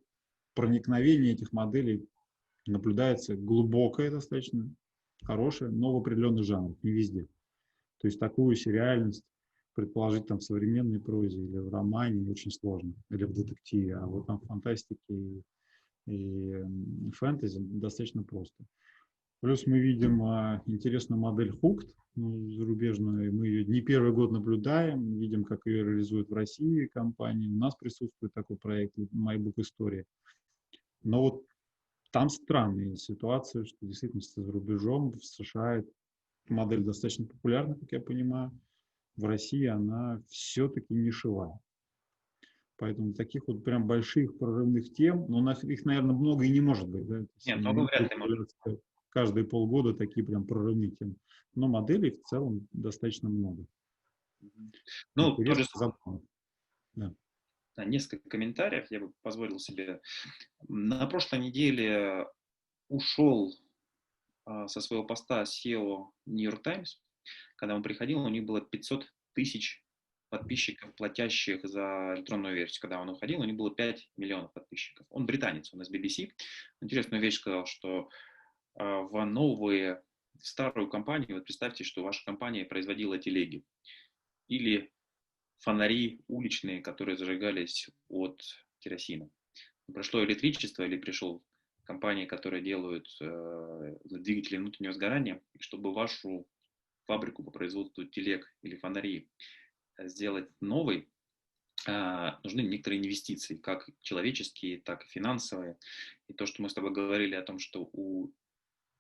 проникновение 0.55 1.33
этих 1.33 1.53
моделей 1.53 2.07
наблюдается 2.67 3.37
глубокое 3.37 4.11
достаточно, 4.11 4.71
хорошее, 5.25 5.71
но 5.71 5.93
в 5.93 5.97
определенных 5.97 6.45
жанрах, 6.45 6.77
не 6.83 6.91
везде. 6.91 7.27
То 7.99 8.09
есть 8.09 8.19
такую 8.19 8.57
сериальность 8.57 9.23
предположить 9.75 10.27
там 10.27 10.39
в 10.39 10.45
современной 10.45 11.01
прозе 11.01 11.41
или 11.41 11.59
в 11.59 11.71
романе 11.71 12.31
очень 12.31 12.51
сложно, 12.51 12.95
или 13.11 13.25
в 13.25 13.33
детективе, 13.33 13.97
а 13.97 14.07
вот 14.07 14.27
там 14.27 14.39
в 14.39 14.47
фантастике 14.47 15.01
и, 15.09 15.43
и 16.07 17.11
фэнтези 17.13 17.59
достаточно 17.61 18.23
просто. 18.23 18.65
Плюс 19.41 19.67
мы 19.67 19.79
видим 19.81 20.23
а, 20.23 20.63
интересную 20.67 21.21
модель 21.21 21.51
Hooked, 21.51 21.89
ну, 22.15 22.53
зарубежную, 22.53 23.35
мы 23.35 23.47
ее 23.47 23.65
не 23.65 23.81
первый 23.81 24.13
год 24.13 24.31
наблюдаем, 24.31 25.19
видим, 25.19 25.45
как 25.45 25.67
ее 25.67 25.85
реализуют 25.85 26.29
в 26.29 26.35
России 26.35 26.87
компании. 26.87 27.49
У 27.49 27.57
нас 27.57 27.75
присутствует 27.75 28.35
такой 28.35 28.57
проект 28.59 28.97
MyBook 28.99 29.55
История. 29.57 30.05
Но 31.03 31.23
вот 31.23 31.45
там 32.13 32.29
странные 32.29 32.97
ситуации, 32.97 33.65
что 33.65 33.87
действительно 33.87 34.23
за 34.23 34.53
рубежом 34.53 35.13
в 35.13 35.25
США 35.25 35.83
модель 36.49 36.85
достаточно 36.85 37.27
популярна, 37.27 37.75
как 37.75 37.91
я 37.93 38.01
понимаю 38.01 38.53
в 39.17 39.25
России 39.25 39.67
она 39.67 40.23
все-таки 40.29 40.95
нишевая. 40.95 41.59
Поэтому 42.77 43.13
таких 43.15 43.47
вот 43.47 43.63
прям 43.65 43.87
больших 43.87 44.39
прорывных 44.39 44.93
тем, 44.95 45.27
ну, 45.29 45.49
их, 45.51 45.85
наверное, 45.85 46.15
много 46.15 46.45
и 46.45 46.51
не 46.51 46.61
может 46.61 46.89
быть. 46.89 47.07
Да? 47.07 47.25
Нет, 47.47 47.59
много 47.59 47.85
вряд 47.85 48.11
ли 48.11 48.17
может. 48.17 48.51
Каждые 49.11 49.45
полгода 49.45 49.95
такие 49.95 50.27
прям 50.27 50.47
прорывные 50.47 50.91
темы. 50.91 51.15
Но 51.55 51.69
моделей 51.69 52.11
в 52.11 52.23
целом 52.29 52.67
достаточно 52.73 53.29
много. 53.29 53.67
Ну, 55.15 55.37
тоже 55.37 55.67
да. 55.79 55.93
Да, 56.95 57.15
несколько 57.77 58.29
комментариев 58.29 58.87
я 58.91 59.01
бы 59.01 59.13
позволил 59.23 59.59
себе. 59.59 60.01
На 60.69 61.07
прошлой 61.07 61.41
неделе 61.41 62.27
ушел 62.89 63.53
а, 64.45 64.69
со 64.69 64.81
своего 64.81 65.05
поста 65.05 65.43
SEO 65.43 66.09
New 66.27 66.51
York 66.51 66.63
Times 66.63 67.01
когда 67.57 67.75
он 67.75 67.83
приходил, 67.83 68.21
у 68.21 68.29
них 68.29 68.45
было 68.45 68.61
500 68.61 69.07
тысяч 69.35 69.85
подписчиков, 70.31 70.95
платящих 70.97 71.61
за 71.63 72.15
электронную 72.17 72.55
версию. 72.55 72.81
Когда 72.81 73.01
он 73.01 73.09
уходил, 73.09 73.41
у 73.41 73.45
них 73.45 73.57
было 73.57 73.75
5 73.75 74.11
миллионов 74.17 74.53
подписчиков. 74.53 75.07
Он 75.11 75.27
британец, 75.27 75.73
он 75.73 75.83
из 75.83 75.91
BBC. 75.91 76.33
Интересную 76.81 77.23
вещь 77.23 77.37
сказал, 77.37 77.67
что 77.67 78.09
э, 78.75 78.83
в 78.83 79.25
новые, 79.25 80.03
в 80.39 80.47
старую 80.47 80.89
компанию, 80.89 81.37
вот 81.37 81.45
представьте, 81.45 81.85
что 81.85 82.03
ваша 82.03 82.25
компания 82.25 82.65
производила 82.65 83.19
телеги 83.19 83.65
или 84.49 84.92
фонари 85.63 86.21
уличные, 86.29 86.83
которые 86.83 87.17
зажигались 87.17 87.89
от 88.09 88.43
керосина. 88.81 89.31
Прошло 89.93 90.25
электричество 90.25 90.83
или 90.83 90.97
пришел 90.97 91.43
компания, 91.85 92.27
которые 92.27 92.63
делают 92.63 93.09
э, 93.21 93.97
двигатели 94.05 94.59
внутреннего 94.59 94.93
сгорания, 94.93 95.41
и 95.55 95.63
чтобы 95.63 95.93
вашу 95.93 96.47
фабрику 97.07 97.43
по 97.45 97.51
производству 97.51 98.05
телег 98.05 98.53
или 98.63 98.77
фонарей 98.77 99.29
э, 99.99 100.09
сделать 100.09 100.49
новой, 100.61 101.09
а, 101.87 102.39
нужны 102.45 102.61
некоторые 102.61 103.01
инвестиции, 103.01 103.57
как 103.57 103.89
человеческие, 104.03 104.81
так 104.81 105.05
и 105.05 105.09
финансовые. 105.09 105.77
И 106.29 106.33
то, 106.33 106.47
что 106.47 106.63
мы 106.63 106.69
с 106.69 106.75
тобой 106.75 106.93
говорили 106.93 107.35
о 107.35 107.43
том, 107.43 107.59
что 107.59 107.89
у 107.93 108.31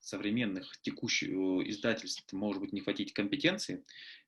современных 0.03 0.79
текущих 0.83 1.31
издательств 1.31 2.33
может 2.33 2.61
быть 2.61 2.73
не 2.73 2.81
хватить 2.81 3.13
компетенции, 3.13 3.85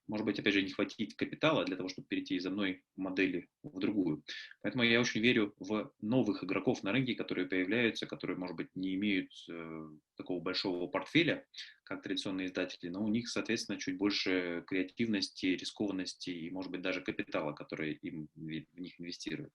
может 0.07 0.27
быть, 0.27 0.39
опять 0.39 0.53
же, 0.53 0.62
не 0.62 0.70
хватить 0.70 1.16
капитала 1.16 1.64
для 1.64 1.77
того, 1.77 1.89
чтобы 1.89 2.07
перейти 2.09 2.37
из 2.37 2.47
одной 2.47 2.83
модели 2.97 3.49
в 3.62 3.79
другую. 3.79 4.22
Поэтому 4.61 4.85
я 4.85 5.01
очень 5.01 5.20
верю 5.20 5.55
в 5.59 5.93
новых 6.01 6.45
игроков 6.45 6.83
на 6.83 6.93
рынке, 6.93 7.14
которые 7.14 7.47
появляются, 7.47 8.07
которые, 8.07 8.37
может 8.37 8.57
быть, 8.57 8.68
не 8.75 8.95
имеют 8.95 9.31
э, 9.49 9.89
такого 10.16 10.41
большого 10.41 10.87
портфеля, 10.89 11.47
как 11.85 12.03
традиционные 12.03 12.49
издатели, 12.49 12.91
но 12.91 13.03
у 13.03 13.09
них, 13.09 13.29
соответственно, 13.29 13.79
чуть 13.79 13.97
больше 13.97 14.64
креативности, 14.66 15.47
рискованности 15.47 16.31
и, 16.31 16.51
может 16.51 16.70
быть, 16.70 16.83
даже 16.83 17.01
капитала, 17.01 17.53
который 17.53 17.95
им 17.95 18.29
в 18.35 18.81
них 18.81 19.01
инвестируют. 19.01 19.55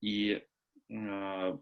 И 0.00 0.42
э, 0.90 1.58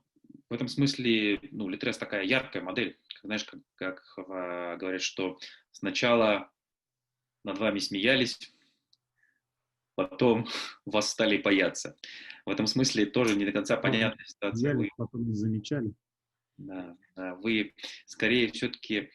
в 0.48 0.52
этом 0.52 0.68
смысле, 0.68 1.40
ну, 1.50 1.68
Litres 1.70 1.98
такая 1.98 2.24
яркая 2.24 2.62
модель, 2.62 2.98
знаешь, 3.22 3.44
как, 3.44 3.60
как 3.74 4.02
э, 4.18 4.76
говорят, 4.76 5.02
что 5.02 5.38
сначала 5.72 6.50
над 7.44 7.58
вами 7.58 7.78
смеялись, 7.78 8.38
потом 9.94 10.46
вас 10.86 11.10
стали 11.10 11.38
бояться. 11.38 11.96
В 12.44 12.50
этом 12.50 12.66
смысле 12.66 13.06
тоже 13.06 13.36
не 13.36 13.44
до 13.44 13.52
конца 13.52 13.76
понятна 13.76 14.24
ситуация. 14.24 14.74
Вы, 14.74 14.88
потом 14.96 15.26
не 15.26 15.34
замечали. 15.34 15.92
Да, 16.58 16.96
да, 17.14 17.34
вы 17.34 17.74
скорее 18.06 18.50
все-таки, 18.50 19.10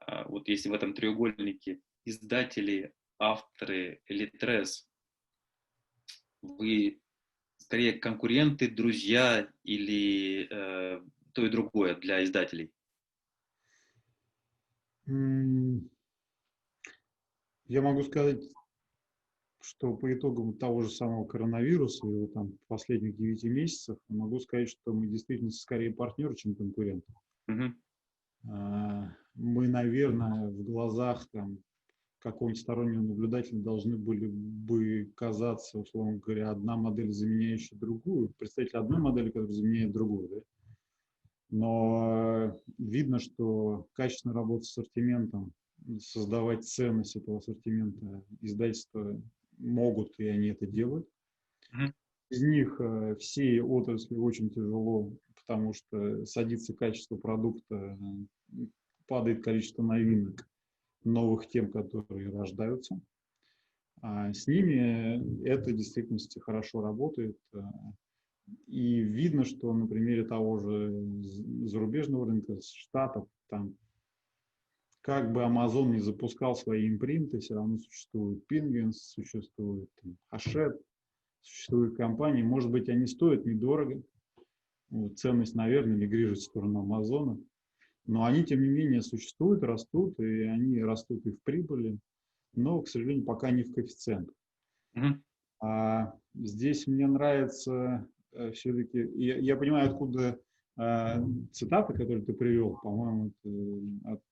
а, 0.00 0.24
вот 0.24 0.48
если 0.48 0.68
в 0.68 0.72
этом 0.72 0.92
треугольнике 0.92 1.80
издатели, 2.04 2.92
авторы, 3.18 4.00
Литрес, 4.08 4.88
вы 6.42 7.00
скорее 7.58 7.94
конкуренты, 7.94 8.68
друзья 8.68 9.48
или 9.62 10.48
э, 10.50 11.00
то 11.32 11.46
и 11.46 11.48
другое 11.48 11.94
для 11.94 12.22
издателей? 12.24 12.73
Я 15.06 15.80
могу 17.82 18.02
сказать, 18.02 18.42
что 19.60 19.96
по 19.96 20.12
итогам 20.12 20.54
того 20.54 20.82
же 20.82 20.90
самого 20.90 21.24
коронавируса, 21.24 22.06
его 22.06 22.26
там 22.26 22.58
последних 22.68 23.16
9 23.16 23.44
месяцев, 23.44 23.96
могу 24.08 24.40
сказать, 24.40 24.68
что 24.68 24.92
мы 24.92 25.06
действительно 25.06 25.50
скорее 25.50 25.92
партнеры, 25.92 26.34
чем 26.36 26.54
конкуренты. 26.54 27.12
Uh-huh. 27.48 27.72
Мы, 29.34 29.68
наверное, 29.68 30.50
в 30.50 30.62
глазах 30.64 31.26
там, 31.32 31.58
какого-нибудь 32.18 32.60
стороннего 32.60 33.02
наблюдателя 33.02 33.60
должны 33.60 33.96
были 33.96 34.26
бы 34.26 35.10
казаться, 35.14 35.78
условно 35.78 36.18
говоря, 36.18 36.50
одна 36.50 36.76
модель, 36.76 37.12
заменяющая 37.12 37.78
другую, 37.78 38.34
представитель 38.38 38.78
одной 38.78 39.00
модели, 39.00 39.28
которая 39.28 39.52
заменяет 39.52 39.92
другую. 39.92 40.28
Да? 40.28 40.40
Но 41.54 42.60
видно, 42.78 43.20
что 43.20 43.86
качественная 43.92 44.34
работа 44.34 44.64
с 44.64 44.76
ассортиментом 44.76 45.52
создавать 46.00 46.64
ценность 46.64 47.14
этого 47.14 47.38
ассортимента 47.38 48.24
издательства 48.40 49.22
могут, 49.58 50.18
и 50.18 50.26
они 50.26 50.48
это 50.48 50.66
делают. 50.66 51.08
Mm-hmm. 51.72 51.92
Из 52.30 52.42
них 52.42 52.76
э, 52.80 53.14
все 53.20 53.62
отрасли 53.62 54.16
очень 54.16 54.50
тяжело, 54.50 55.12
потому 55.36 55.74
что 55.74 56.26
садится 56.26 56.74
качество 56.74 57.16
продукта, 57.16 57.96
падает 59.06 59.44
количество 59.44 59.84
новинок, 59.84 60.48
новых 61.04 61.48
тем, 61.48 61.70
которые 61.70 62.30
рождаются. 62.30 63.00
А 64.02 64.32
с 64.32 64.48
ними 64.48 65.46
это 65.46 65.70
в 65.70 65.76
действительности 65.76 66.40
хорошо 66.40 66.80
работает. 66.80 67.38
И 68.66 69.00
видно, 69.00 69.44
что 69.44 69.72
на 69.72 69.86
примере 69.86 70.24
того 70.24 70.58
же 70.58 71.04
зарубежного 71.66 72.26
рынка, 72.26 72.60
Штатов, 72.60 73.26
там 73.48 73.76
как 75.00 75.32
бы 75.32 75.42
Amazon 75.42 75.90
не 75.90 76.00
запускал 76.00 76.54
свои 76.54 76.88
импринты, 76.88 77.38
все 77.38 77.54
равно 77.54 77.78
существует 77.78 78.42
Penguins, 78.50 78.92
существует 78.92 79.90
Hachette, 80.32 80.80
существуют 81.42 81.96
компании. 81.96 82.42
Может 82.42 82.70
быть, 82.70 82.88
они 82.88 83.06
стоят 83.06 83.44
недорого. 83.44 84.02
Вот, 84.88 85.18
ценность, 85.18 85.54
наверное, 85.54 85.96
мигрирует 85.96 86.38
в 86.38 86.44
сторону 86.44 86.80
Амазона. 86.80 87.38
Но 88.06 88.24
они, 88.24 88.44
тем 88.44 88.62
не 88.62 88.68
менее, 88.68 89.02
существуют, 89.02 89.62
растут, 89.62 90.18
и 90.20 90.42
они 90.42 90.82
растут 90.82 91.24
и 91.26 91.30
в 91.30 91.42
прибыли. 91.42 91.98
но, 92.54 92.80
к 92.80 92.88
сожалению, 92.88 93.24
пока 93.24 93.50
не 93.50 93.62
в 93.62 93.74
коэффициент. 93.74 94.30
Мгм. 94.94 95.22
А 95.60 96.14
здесь 96.34 96.86
мне 96.86 97.06
нравится 97.06 98.08
все-таки, 98.54 98.98
я, 99.16 99.38
я 99.38 99.56
понимаю, 99.56 99.90
откуда 99.90 100.38
а, 100.76 101.22
цитата, 101.52 101.92
которую 101.92 102.24
ты 102.24 102.32
привел, 102.32 102.78
по-моему, 102.82 103.32
это 103.44 104.12
от 104.14 104.22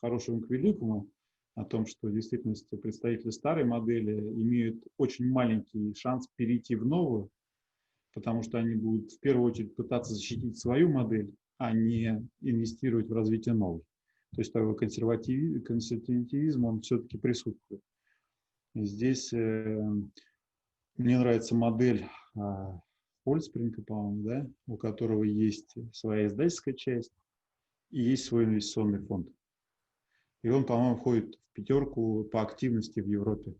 хорошего 0.00 0.40
к 0.40 0.50
великому, 0.50 1.08
о 1.54 1.64
том, 1.64 1.86
что 1.86 2.08
в 2.08 2.12
действительности 2.12 2.76
представители 2.76 3.30
старой 3.30 3.64
модели 3.64 4.16
имеют 4.16 4.82
очень 4.96 5.28
маленький 5.28 5.92
шанс 5.94 6.28
перейти 6.36 6.76
в 6.76 6.86
новую, 6.86 7.30
потому 8.14 8.42
что 8.42 8.58
они 8.58 8.76
будут 8.76 9.10
в 9.12 9.18
первую 9.18 9.50
очередь 9.50 9.74
пытаться 9.74 10.14
защитить 10.14 10.58
свою 10.58 10.88
модель, 10.88 11.34
а 11.56 11.72
не 11.72 12.24
инвестировать 12.40 13.08
в 13.08 13.12
развитие 13.12 13.54
новой. 13.54 13.82
То 14.34 14.42
есть 14.42 14.52
такой 14.52 14.76
консервативизм, 14.76 15.64
консервативизм 15.64 16.64
он 16.64 16.80
все-таки 16.82 17.18
присутствует. 17.18 17.82
Здесь 18.74 19.32
э, 19.32 19.82
мне 20.96 21.18
нравится 21.18 21.56
модель 21.56 22.06
э, 22.36 22.40
Ольспринга, 23.28 23.82
по-моему, 23.82 24.22
да, 24.22 24.50
у 24.66 24.76
которого 24.76 25.24
есть 25.24 25.74
своя 25.92 26.26
издательская 26.26 26.74
часть 26.74 27.12
и 27.90 28.02
есть 28.02 28.24
свой 28.24 28.44
инвестиционный 28.44 29.00
фонд. 29.00 29.28
И 30.42 30.48
он, 30.48 30.64
по-моему, 30.64 30.96
входит 30.96 31.34
в 31.34 31.52
пятерку 31.54 32.24
по 32.24 32.42
активности 32.42 33.00
в 33.00 33.06
Европе. 33.06 33.54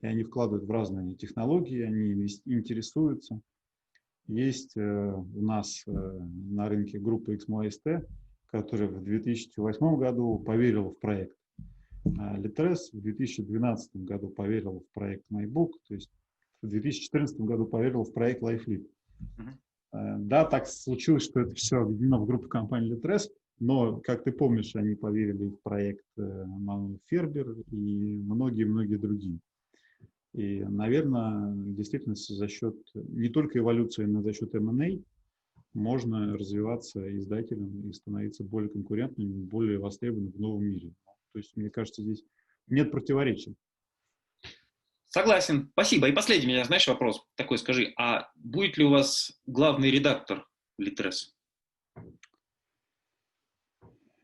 И 0.00 0.06
они 0.06 0.24
вкладывают 0.24 0.64
в 0.64 0.70
разные 0.70 1.14
технологии, 1.14 1.80
они 1.80 2.12
интересуются. 2.44 3.40
Есть 4.26 4.76
э, 4.76 5.12
у 5.12 5.42
нас 5.42 5.82
э, 5.86 5.90
на 5.90 6.68
рынке 6.68 6.98
группа 6.98 7.34
XMOST, 7.34 8.06
которая 8.46 8.88
в 8.88 9.02
2008 9.02 9.96
году 9.96 10.38
поверила 10.38 10.90
в 10.90 10.98
проект. 10.98 11.36
А 12.18 12.38
Litres 12.38 12.90
в 12.92 13.00
2012 13.00 13.96
году 13.96 14.28
поверила 14.28 14.80
в 14.80 14.86
проект 14.92 15.24
MyBook, 15.30 15.70
то 15.88 15.94
есть 15.94 16.10
в 16.64 16.70
2014 16.70 17.40
году 17.40 17.66
поверил 17.66 18.04
в 18.04 18.12
проект 18.12 18.42
LifeLead. 18.42 18.86
Uh-huh. 19.20 20.18
Да, 20.18 20.44
так 20.44 20.66
случилось, 20.66 21.22
что 21.22 21.40
это 21.40 21.54
все 21.54 21.82
объединено 21.82 22.18
в 22.18 22.26
группу 22.26 22.48
компании 22.48 22.96
Litres, 22.96 23.28
но, 23.60 24.00
как 24.00 24.24
ты 24.24 24.32
помнишь, 24.32 24.74
они 24.74 24.96
поверили 24.96 25.46
в 25.46 25.62
проект 25.62 26.04
Мануэль 26.16 26.98
Фербер 27.06 27.52
и 27.70 28.16
многие-многие 28.16 28.96
другие. 28.96 29.38
И, 30.32 30.64
наверное, 30.64 31.54
действительно 31.54 32.16
за 32.16 32.48
счет 32.48 32.74
не 32.94 33.28
только 33.28 33.60
эволюции, 33.60 34.04
но 34.04 34.20
и 34.20 34.24
за 34.24 34.32
счет 34.32 34.54
M&A 34.54 34.98
можно 35.74 36.36
развиваться 36.36 37.16
издателем 37.16 37.88
и 37.88 37.92
становиться 37.92 38.42
более 38.42 38.70
конкурентным, 38.70 39.44
более 39.44 39.78
востребованным 39.78 40.32
в 40.32 40.40
новом 40.40 40.64
мире. 40.64 40.92
То 41.32 41.38
есть, 41.38 41.56
мне 41.56 41.70
кажется, 41.70 42.02
здесь 42.02 42.24
нет 42.68 42.90
противоречий. 42.90 43.54
Согласен. 45.14 45.68
Спасибо. 45.74 46.08
И 46.08 46.12
последний 46.12 46.48
меня, 46.48 46.64
знаешь, 46.64 46.88
вопрос 46.88 47.24
такой, 47.36 47.56
скажи, 47.58 47.94
а 47.96 48.32
будет 48.34 48.76
ли 48.78 48.84
у 48.84 48.90
вас 48.90 49.40
главный 49.46 49.88
редактор 49.88 50.44
Литрес? 50.76 51.36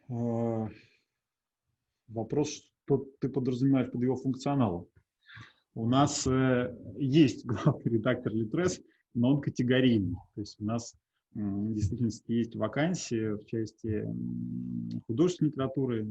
А, 0.09 0.69
вопрос, 2.09 2.69
что 2.85 3.07
ты 3.21 3.29
подразумеваешь 3.29 3.93
под 3.93 4.03
его 4.03 4.17
функционалом. 4.17 4.89
У 5.75 5.89
нас 5.89 6.27
э, 6.27 6.77
есть 6.99 7.47
главный 7.47 7.85
редактор 7.85 8.35
Литрес, 8.35 8.81
но 9.15 9.35
он 9.35 9.41
категорийный. 9.41 10.17
То 10.35 10.41
есть 10.41 10.61
у 10.61 10.65
нас 10.65 10.97
в 11.35 11.73
действительности 11.73 12.33
есть 12.33 12.57
вакансии 12.57 13.35
в 13.37 13.47
части 13.47 14.05
художественной 15.07 15.51
литературы, 15.51 16.05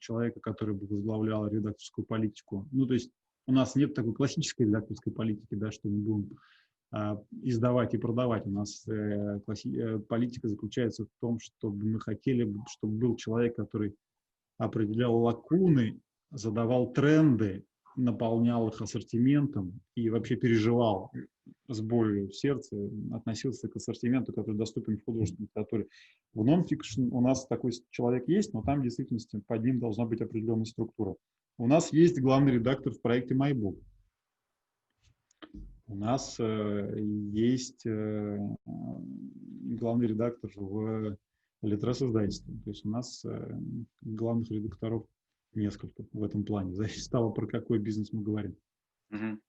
человека, 0.00 0.38
который 0.38 0.76
бы 0.76 0.86
возглавлял 0.86 1.48
редакторскую 1.48 2.04
политику. 2.04 2.68
Ну, 2.70 2.86
то 2.86 2.94
есть 2.94 3.10
у 3.48 3.52
нас 3.52 3.74
нет 3.74 3.94
такой 3.94 4.12
классической 4.12 4.66
редакторской 4.66 5.12
политики, 5.12 5.54
да, 5.54 5.72
что 5.72 5.88
мы 5.88 5.98
будем 5.98 6.38
а, 6.90 7.18
издавать 7.42 7.94
и 7.94 7.98
продавать. 7.98 8.46
У 8.46 8.50
нас 8.50 8.86
э, 8.86 9.40
э, 9.40 9.98
политика 10.00 10.48
заключается 10.48 11.06
в 11.06 11.08
том, 11.20 11.40
чтобы 11.40 11.86
мы 11.86 11.98
хотели, 11.98 12.54
чтобы 12.68 12.98
был 12.98 13.16
человек, 13.16 13.56
который 13.56 13.96
определял 14.58 15.16
лакуны, 15.16 15.98
задавал 16.30 16.92
тренды, 16.92 17.64
наполнял 17.96 18.68
их 18.68 18.82
ассортиментом 18.82 19.80
и 19.94 20.10
вообще 20.10 20.36
переживал 20.36 21.10
с 21.68 21.80
болью 21.80 22.28
в 22.28 22.36
сердце, 22.36 22.76
относился 23.12 23.68
к 23.68 23.76
ассортименту, 23.76 24.34
который 24.34 24.56
доступен 24.56 24.98
в 24.98 25.04
художественной 25.04 25.46
литературе. 25.46 25.86
В 26.34 26.44
нонфикшн 26.44 27.08
у 27.12 27.20
нас 27.22 27.46
такой 27.46 27.72
человек 27.90 28.28
есть, 28.28 28.52
но 28.52 28.62
там 28.62 28.80
в 28.80 28.82
действительности 28.82 29.40
под 29.46 29.64
ним 29.64 29.80
должна 29.80 30.04
быть 30.04 30.20
определенная 30.20 30.66
структура. 30.66 31.16
У 31.60 31.66
нас 31.66 31.92
есть 31.92 32.20
главный 32.20 32.52
редактор 32.52 32.92
в 32.92 33.00
проекте 33.00 33.34
MyBook. 33.34 33.82
У 35.88 35.96
нас 35.96 36.36
э, 36.38 36.94
есть 37.32 37.84
э, 37.84 38.38
главный 38.64 40.06
редактор 40.06 40.50
в 40.54 41.18
Литрес 41.62 42.00
издательстве. 42.00 42.54
То 42.64 42.70
есть 42.70 42.84
у 42.84 42.90
нас 42.90 43.24
э, 43.24 43.58
главных 44.02 44.48
редакторов 44.50 45.04
несколько 45.54 46.04
в 46.12 46.22
этом 46.22 46.44
плане. 46.44 46.74
Зависит 46.74 47.06
от 47.06 47.12
того, 47.12 47.30
про 47.32 47.48
какой 47.48 47.80
бизнес 47.80 48.12
мы 48.12 48.22
говорим. 48.22 48.56
Угу. 49.10 49.40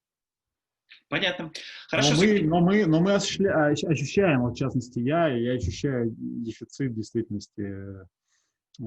Понятно. 1.10 1.52
Хорошо. 1.90 2.16
Но 2.16 2.22
мы, 2.22 2.42
но 2.42 2.60
мы, 2.62 2.86
но 2.88 3.02
мы 3.02 3.14
ощущаем, 3.14 4.42
вот 4.42 4.56
в 4.56 4.58
частности 4.58 4.98
я, 4.98 5.28
я 5.28 5.54
ощущаю 5.54 6.16
дефицит 6.18 6.96
действительности 6.96 8.08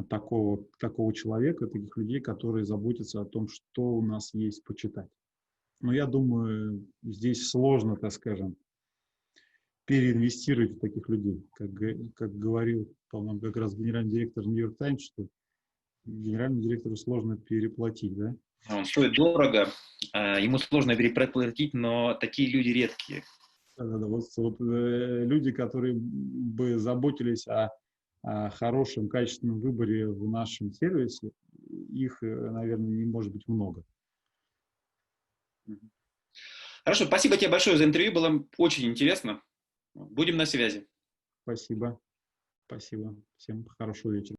такого, 0.08 0.64
такого 0.78 1.12
человека, 1.12 1.66
таких 1.66 1.96
людей, 1.96 2.20
которые 2.20 2.64
заботятся 2.64 3.20
о 3.20 3.26
том, 3.26 3.48
что 3.48 3.82
у 3.82 4.02
нас 4.02 4.32
есть 4.34 4.64
почитать. 4.64 5.08
Но 5.80 5.92
я 5.92 6.06
думаю, 6.06 6.86
здесь 7.02 7.50
сложно, 7.50 7.96
так 7.96 8.12
скажем, 8.12 8.56
переинвестировать 9.84 10.76
в 10.76 10.80
таких 10.80 11.08
людей. 11.08 11.44
Как, 11.54 11.70
как 12.14 12.38
говорил, 12.38 12.88
по-моему, 13.10 13.40
как 13.40 13.56
раз 13.56 13.74
генеральный 13.74 14.12
директор 14.12 14.46
Нью-Йорк 14.46 14.78
Таймс, 14.78 15.02
что 15.02 15.26
генеральному 16.04 16.62
директору 16.62 16.96
сложно 16.96 17.36
переплатить, 17.36 18.16
да? 18.16 18.34
Он 18.70 18.84
стоит 18.84 19.14
дорого, 19.14 19.68
а, 20.12 20.38
ему 20.38 20.58
сложно 20.58 20.94
переплатить, 20.94 21.74
но 21.74 22.14
такие 22.14 22.48
люди 22.48 22.68
редкие. 22.68 23.24
Да-да-да, 23.76 24.06
вот, 24.06 24.24
вот 24.36 24.60
э, 24.60 25.24
люди, 25.24 25.50
которые 25.50 25.94
бы 25.94 26.78
заботились 26.78 27.48
о 27.48 27.70
хорошем, 28.22 29.08
качественном 29.08 29.60
выборе 29.60 30.06
в 30.06 30.28
нашем 30.28 30.72
сервисе, 30.72 31.32
их, 31.90 32.22
э, 32.22 32.50
наверное, 32.50 32.90
не 32.90 33.04
может 33.04 33.32
быть 33.32 33.48
много. 33.48 33.84
Хорошо, 36.84 37.04
спасибо 37.06 37.36
тебе 37.36 37.50
большое 37.50 37.76
за 37.76 37.84
интервью, 37.84 38.12
было 38.12 38.44
очень 38.56 38.88
интересно. 38.88 39.42
Будем 39.94 40.36
на 40.36 40.46
связи. 40.46 40.88
Спасибо. 41.42 42.00
Спасибо. 42.66 43.14
Всем 43.36 43.66
хорошего 43.78 44.12
вечера. 44.12 44.36